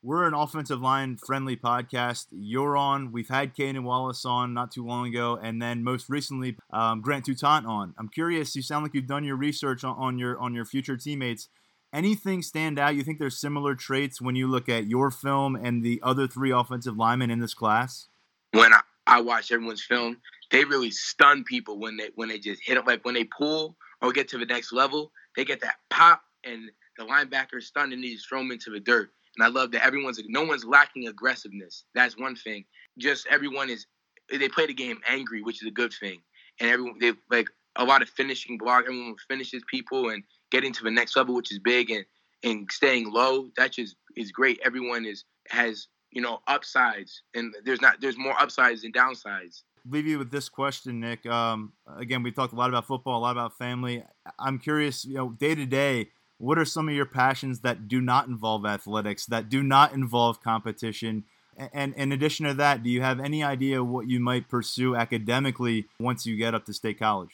We're 0.00 0.28
an 0.28 0.34
offensive 0.34 0.80
line 0.80 1.16
friendly 1.16 1.56
podcast. 1.56 2.26
You're 2.30 2.76
on. 2.76 3.10
We've 3.10 3.28
had 3.28 3.54
Caedan 3.56 3.82
Wallace 3.82 4.24
on 4.24 4.54
not 4.54 4.70
too 4.70 4.86
long 4.86 5.08
ago, 5.08 5.38
and 5.42 5.60
then 5.60 5.82
most 5.82 6.08
recently 6.08 6.56
um, 6.72 7.00
Grant 7.00 7.26
Toutant 7.26 7.66
on. 7.66 7.94
I'm 7.98 8.08
curious. 8.08 8.54
You 8.54 8.62
sound 8.62 8.84
like 8.84 8.94
you've 8.94 9.08
done 9.08 9.24
your 9.24 9.36
research 9.36 9.82
on, 9.82 9.96
on 9.96 10.18
your 10.18 10.38
on 10.38 10.54
your 10.54 10.64
future 10.64 10.96
teammates. 10.96 11.48
Anything 11.92 12.42
stand 12.42 12.78
out? 12.78 12.94
You 12.94 13.02
think 13.02 13.18
there's 13.18 13.40
similar 13.40 13.74
traits 13.74 14.20
when 14.20 14.36
you 14.36 14.46
look 14.46 14.68
at 14.68 14.86
your 14.86 15.10
film 15.10 15.56
and 15.56 15.82
the 15.82 16.00
other 16.02 16.28
three 16.28 16.52
offensive 16.52 16.96
linemen 16.96 17.30
in 17.30 17.40
this 17.40 17.54
class? 17.54 18.08
When 18.52 18.72
I, 18.72 18.80
I 19.06 19.20
watch 19.22 19.50
everyone's 19.50 19.82
film, 19.82 20.18
they 20.50 20.64
really 20.64 20.90
stun 20.90 21.44
people 21.44 21.78
when 21.78 21.96
they 21.96 22.10
when 22.14 22.28
they 22.28 22.38
just 22.38 22.62
hit 22.64 22.76
it 22.76 22.86
Like 22.86 23.04
when 23.04 23.14
they 23.14 23.24
pull 23.24 23.76
or 24.02 24.12
get 24.12 24.28
to 24.28 24.38
the 24.38 24.46
next 24.46 24.72
level, 24.72 25.12
they 25.36 25.44
get 25.44 25.60
that 25.60 25.76
pop, 25.90 26.22
and 26.44 26.70
the 26.98 27.04
linebacker 27.04 27.62
stunned 27.62 27.92
and 27.92 28.02
they 28.02 28.14
just 28.14 28.28
throw 28.28 28.38
them 28.40 28.50
into 28.52 28.70
the 28.70 28.80
dirt 28.80 29.10
and 29.38 29.44
I 29.44 29.48
love 29.48 29.70
that 29.72 29.86
everyone's 29.86 30.20
no 30.26 30.44
one's 30.44 30.64
lacking 30.64 31.06
aggressiveness. 31.06 31.84
That's 31.94 32.18
one 32.18 32.34
thing. 32.34 32.64
Just 32.98 33.26
everyone 33.28 33.70
is 33.70 33.86
they 34.30 34.48
play 34.48 34.66
the 34.66 34.74
game 34.74 35.00
angry, 35.08 35.42
which 35.42 35.62
is 35.62 35.68
a 35.68 35.72
good 35.72 35.92
thing. 35.92 36.20
And 36.60 36.68
everyone 36.68 36.98
they 37.00 37.12
like 37.30 37.48
a 37.76 37.84
lot 37.84 38.02
of 38.02 38.08
finishing 38.10 38.58
block. 38.58 38.84
Everyone 38.84 39.14
finishes 39.28 39.62
people 39.70 40.10
and 40.10 40.24
getting 40.50 40.72
to 40.72 40.82
the 40.82 40.90
next 40.90 41.16
level, 41.16 41.36
which 41.36 41.52
is 41.52 41.60
big, 41.60 41.90
and 41.90 42.04
and 42.42 42.70
staying 42.70 43.12
low. 43.12 43.48
That 43.56 43.72
just 43.72 43.94
is 44.16 44.32
great. 44.32 44.58
Everyone 44.64 45.06
is 45.06 45.24
has 45.50 45.86
you 46.10 46.20
know 46.20 46.40
upsides, 46.48 47.22
and 47.34 47.54
there's 47.64 47.80
not 47.80 48.00
there's 48.00 48.18
more 48.18 48.34
upsides 48.40 48.82
than 48.82 48.92
downsides. 48.92 49.62
Leave 49.88 50.06
you 50.06 50.18
with 50.18 50.30
this 50.30 50.48
question, 50.48 51.00
Nick. 51.00 51.24
Um, 51.26 51.72
again, 51.96 52.22
we 52.22 52.30
talked 52.30 52.52
a 52.52 52.56
lot 52.56 52.68
about 52.68 52.86
football, 52.86 53.18
a 53.18 53.22
lot 53.22 53.32
about 53.32 53.56
family. 53.56 54.04
I'm 54.38 54.58
curious, 54.58 55.04
you 55.04 55.14
know, 55.14 55.30
day 55.30 55.54
to 55.54 55.66
day 55.66 56.08
what 56.38 56.58
are 56.58 56.64
some 56.64 56.88
of 56.88 56.94
your 56.94 57.06
passions 57.06 57.60
that 57.60 57.88
do 57.88 58.00
not 58.00 58.28
involve 58.28 58.64
athletics, 58.64 59.26
that 59.26 59.48
do 59.48 59.62
not 59.62 59.92
involve 59.92 60.40
competition? 60.40 61.24
And 61.72 61.94
in 61.94 62.12
addition 62.12 62.46
to 62.46 62.54
that, 62.54 62.84
do 62.84 62.90
you 62.90 63.02
have 63.02 63.18
any 63.18 63.42
idea 63.42 63.82
what 63.82 64.08
you 64.08 64.20
might 64.20 64.48
pursue 64.48 64.94
academically 64.94 65.86
once 65.98 66.24
you 66.24 66.36
get 66.36 66.54
up 66.54 66.64
to 66.66 66.72
state 66.72 66.98
college? 66.98 67.30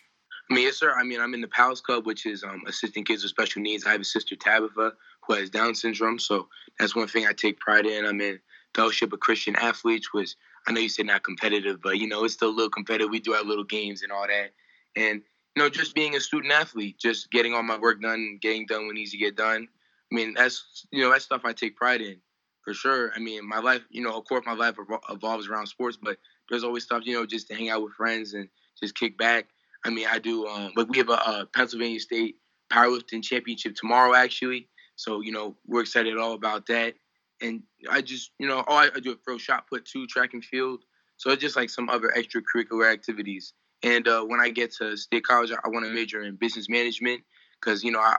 I 0.51 0.55
mean, 0.55 0.65
yes, 0.65 0.79
sir. 0.79 0.95
I 0.95 1.05
mean, 1.05 1.21
I'm 1.21 1.35
in 1.35 1.43
the 1.43 1.49
PALS 1.49 1.81
Club, 1.81 2.07
which 2.07 2.27
is 2.27 2.43
um, 2.43 2.63
assisting 2.67 3.05
kids 3.05 3.23
with 3.23 3.31
special 3.31 3.63
needs. 3.63 3.87
I 3.87 3.93
have 3.93 4.01
a 4.01 4.05
sister, 4.05 4.37
Tabitha, 4.37 4.93
who 5.27 5.35
has 5.35 5.51
Down 5.51 5.75
syndrome. 5.75 6.19
So 6.19 6.49
that's 6.79 6.97
one 6.97 7.09
thing 7.09 7.27
I 7.27 7.33
take 7.33 7.61
pride 7.61 7.87
in. 7.87 8.05
I'm 8.07 8.21
in 8.21 8.41
Fellowship 8.75 9.13
of 9.13 9.21
Christian 9.21 9.57
Athletes, 9.57 10.13
which 10.13 10.35
I 10.67 10.73
know 10.73 10.81
you 10.81 10.89
said 10.89 11.07
not 11.07 11.25
competitive, 11.25 11.83
but, 11.83 11.99
you 11.99 12.07
know, 12.07 12.25
it's 12.25 12.35
still 12.35 12.49
a 12.49 12.51
little 12.51 12.71
competitive. 12.71 13.11
We 13.11 13.21
do 13.21 13.35
our 13.35 13.45
little 13.45 13.65
games 13.65 14.03
and 14.03 14.11
all 14.11 14.27
that. 14.27 14.53
And 14.97 15.23
you 15.55 15.62
know, 15.62 15.69
just 15.69 15.95
being 15.95 16.17
a 16.17 16.21
student 16.21 16.53
athlete, 16.53 16.99
just 16.99 17.31
getting 17.31 17.55
all 17.55 17.62
my 17.62 17.79
work 17.79 18.01
done, 18.03 18.39
getting 18.41 18.67
done 18.67 18.87
when 18.87 18.97
needs 18.97 19.12
to 19.12 19.17
get 19.17 19.37
done. 19.37 19.69
I 20.12 20.15
mean, 20.15 20.35
that's 20.35 20.87
you 20.91 21.03
know, 21.03 21.11
that's 21.11 21.25
stuff 21.25 21.43
I 21.45 21.53
take 21.53 21.77
pride 21.77 22.01
in, 22.01 22.17
for 22.62 22.75
sure. 22.75 23.12
I 23.15 23.21
mean, 23.21 23.49
my 23.49 23.61
life, 23.61 23.83
you 23.91 24.03
know, 24.03 24.17
of 24.17 24.25
course, 24.25 24.45
my 24.47 24.55
life 24.55 24.77
evolves 25.11 25.49
around 25.49 25.67
sports, 25.67 25.99
but 26.01 26.19
there's 26.51 26.65
always 26.65 26.85
stuff, 26.85 27.03
you 27.05 27.15
know, 27.15 27.25
just 27.25 27.49
to 27.49 27.55
hang 27.55 27.71
out 27.71 27.83
with 27.83 27.95
friends 27.95 28.35
and 28.35 28.49
just 28.81 28.97
kick 28.97 29.17
back. 29.17 29.47
I 29.85 29.91
mean, 29.91 30.07
I 30.11 30.19
do. 30.19 30.47
Um, 30.47 30.73
but 30.75 30.89
we 30.89 30.99
have 30.99 31.09
a, 31.09 31.12
a 31.12 31.49
Pennsylvania 31.55 32.01
State 32.01 32.37
powerlifting 32.73 33.23
championship 33.23 33.77
tomorrow, 33.77 34.15
actually. 34.15 34.69
So 34.97 35.21
you 35.21 35.33
know, 35.33 35.57
we're 35.67 35.83
excited 35.83 36.19
all 36.19 36.33
about 36.33 36.67
that. 36.67 36.95
And 37.41 37.62
I 37.91 38.01
just, 38.01 38.30
you 38.39 38.47
know, 38.47 38.64
oh, 38.66 38.74
I, 38.74 38.91
I 38.95 39.01
do 39.01 39.12
a 39.12 39.16
throw 39.16 39.39
shot 39.39 39.68
put 39.68 39.85
two 39.85 40.07
track 40.07 40.35
and 40.35 40.45
field. 40.45 40.85
So 41.16 41.30
it's 41.30 41.43
just 41.43 41.57
like 41.57 41.70
some 41.70 41.89
other 41.89 42.12
extracurricular 42.16 42.93
activities 42.93 43.55
and 43.85 44.09
uh, 44.09 44.22
when 44.22 44.41
I 44.41 44.49
get 44.49 44.72
to 44.76 44.97
state 44.97 45.24
college, 45.24 45.53
I, 45.53 45.68
want 45.68 45.85
to 45.85 45.93
major 45.93 46.22
in 46.22 46.37
business 46.37 46.68
management 46.70 47.22
because 47.61 47.85
you 47.85 47.93
know 47.93 48.01
I 48.01 48.16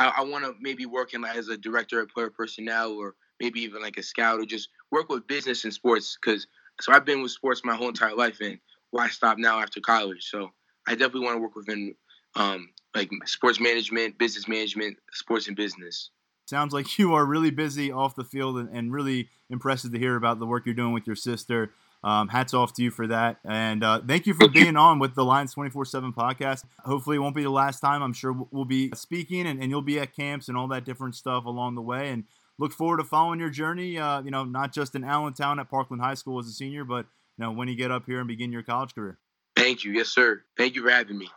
I, 0.00 0.12
I 0.18 0.20
want 0.22 0.44
to 0.44 0.54
maybe 0.58 0.86
work 0.86 1.12
in 1.12 1.20
like, 1.20 1.36
as 1.36 1.48
a 1.48 1.56
director 1.56 2.00
of 2.00 2.08
player 2.08 2.30
personnel 2.30 2.92
or 2.92 3.14
maybe 3.38 3.60
even 3.60 3.82
like 3.82 3.98
a 3.98 4.02
scout 4.02 4.40
or 4.40 4.46
just 4.46 4.70
work 4.90 5.10
with 5.10 5.26
business 5.26 5.64
and 5.64 5.72
sports 5.72 6.16
because 6.20 6.46
so 6.80 6.92
I've 6.92 7.04
been 7.04 7.22
with 7.22 7.30
sports 7.30 7.60
my 7.62 7.76
whole 7.76 7.88
entire 7.88 8.14
life 8.14 8.38
and 8.40 8.58
why 8.90 9.08
stop 9.08 9.36
now 9.36 9.60
after 9.60 9.80
college? 9.80 10.28
So 10.30 10.50
I 10.88 10.92
definitely 10.92 11.26
want 11.26 11.36
to 11.36 11.42
work 11.42 11.56
within 11.56 11.94
um, 12.34 12.70
like 12.94 13.10
sports 13.26 13.60
management, 13.60 14.18
business 14.18 14.48
management, 14.48 14.96
sports 15.12 15.46
and 15.46 15.56
business. 15.56 16.10
Sounds 16.46 16.72
like 16.72 16.98
you 16.98 17.14
are 17.14 17.24
really 17.24 17.50
busy 17.50 17.90
off 17.90 18.14
the 18.14 18.24
field 18.24 18.56
and, 18.58 18.68
and 18.70 18.92
really 18.92 19.28
impressive 19.50 19.92
to 19.92 19.98
hear 19.98 20.16
about 20.16 20.38
the 20.38 20.46
work 20.46 20.66
you're 20.66 20.74
doing 20.74 20.92
with 20.92 21.06
your 21.06 21.16
sister. 21.16 21.72
Um, 22.04 22.28
hats 22.28 22.52
off 22.52 22.74
to 22.74 22.82
you 22.82 22.90
for 22.90 23.06
that. 23.06 23.38
And 23.44 23.84
uh, 23.84 24.00
thank 24.06 24.26
you 24.26 24.34
for 24.34 24.48
being 24.48 24.76
on 24.76 24.98
with 24.98 25.14
the 25.14 25.24
Lions 25.24 25.54
24 25.54 25.84
7 25.84 26.12
podcast. 26.12 26.64
Hopefully, 26.80 27.16
it 27.16 27.20
won't 27.20 27.36
be 27.36 27.44
the 27.44 27.50
last 27.50 27.78
time. 27.78 28.02
I'm 28.02 28.12
sure 28.12 28.34
we'll 28.50 28.64
be 28.64 28.90
speaking 28.94 29.46
and, 29.46 29.62
and 29.62 29.70
you'll 29.70 29.82
be 29.82 30.00
at 30.00 30.14
camps 30.14 30.48
and 30.48 30.56
all 30.56 30.66
that 30.68 30.84
different 30.84 31.14
stuff 31.14 31.44
along 31.44 31.76
the 31.76 31.82
way. 31.82 32.10
And 32.10 32.24
look 32.58 32.72
forward 32.72 32.96
to 32.96 33.04
following 33.04 33.38
your 33.38 33.50
journey, 33.50 33.98
uh, 33.98 34.20
you 34.22 34.32
know, 34.32 34.44
not 34.44 34.74
just 34.74 34.96
in 34.96 35.04
Allentown 35.04 35.60
at 35.60 35.70
Parkland 35.70 36.02
High 36.02 36.14
School 36.14 36.40
as 36.40 36.48
a 36.48 36.52
senior, 36.52 36.84
but, 36.84 37.06
you 37.38 37.44
know, 37.44 37.52
when 37.52 37.68
you 37.68 37.76
get 37.76 37.92
up 37.92 38.06
here 38.06 38.18
and 38.18 38.26
begin 38.26 38.50
your 38.50 38.64
college 38.64 38.94
career. 38.96 39.18
Thank 39.54 39.84
you. 39.84 39.92
Yes, 39.92 40.08
sir. 40.08 40.42
Thank 40.56 40.74
you 40.74 40.82
for 40.82 40.90
having 40.90 41.18
me. 41.18 41.28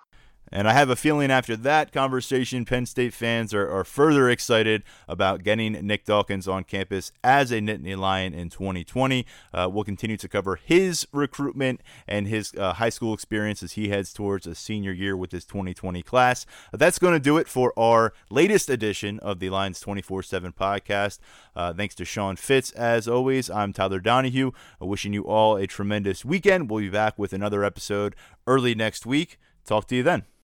And 0.51 0.67
I 0.67 0.73
have 0.73 0.89
a 0.89 0.95
feeling 0.95 1.31
after 1.31 1.55
that 1.57 1.91
conversation, 1.91 2.65
Penn 2.65 2.85
State 2.85 3.13
fans 3.13 3.53
are, 3.53 3.69
are 3.69 3.83
further 3.83 4.29
excited 4.29 4.83
about 5.07 5.43
getting 5.43 5.73
Nick 5.73 6.05
Dawkins 6.05 6.47
on 6.47 6.63
campus 6.63 7.11
as 7.23 7.51
a 7.51 7.59
Nittany 7.59 7.97
Lion 7.97 8.33
in 8.33 8.49
2020. 8.49 9.25
Uh, 9.53 9.69
we'll 9.71 9.83
continue 9.83 10.17
to 10.17 10.27
cover 10.27 10.55
his 10.55 11.07
recruitment 11.11 11.81
and 12.07 12.27
his 12.27 12.53
uh, 12.55 12.73
high 12.73 12.89
school 12.89 13.13
experience 13.13 13.63
as 13.63 13.73
he 13.73 13.89
heads 13.89 14.13
towards 14.13 14.45
a 14.45 14.53
senior 14.55 14.91
year 14.91 15.17
with 15.17 15.31
his 15.31 15.45
2020 15.45 16.03
class. 16.03 16.45
That's 16.71 16.99
going 16.99 17.13
to 17.13 17.19
do 17.19 17.37
it 17.37 17.47
for 17.47 17.73
our 17.77 18.13
latest 18.29 18.69
edition 18.69 19.19
of 19.19 19.39
the 19.39 19.49
Lions 19.49 19.79
24 19.79 20.23
7 20.23 20.53
podcast. 20.53 21.19
Uh, 21.55 21.73
thanks 21.73 21.95
to 21.95 22.05
Sean 22.05 22.35
Fitz. 22.35 22.71
As 22.71 23.07
always, 23.07 23.49
I'm 23.49 23.73
Tyler 23.73 23.99
Donohue, 23.99 24.51
wishing 24.79 25.13
you 25.13 25.23
all 25.23 25.57
a 25.57 25.65
tremendous 25.65 26.23
weekend. 26.23 26.69
We'll 26.69 26.81
be 26.81 26.89
back 26.89 27.17
with 27.17 27.33
another 27.33 27.63
episode 27.63 28.15
early 28.45 28.75
next 28.75 29.05
week. 29.05 29.39
Talk 29.65 29.87
to 29.87 29.95
you 29.95 30.03
then. 30.03 30.25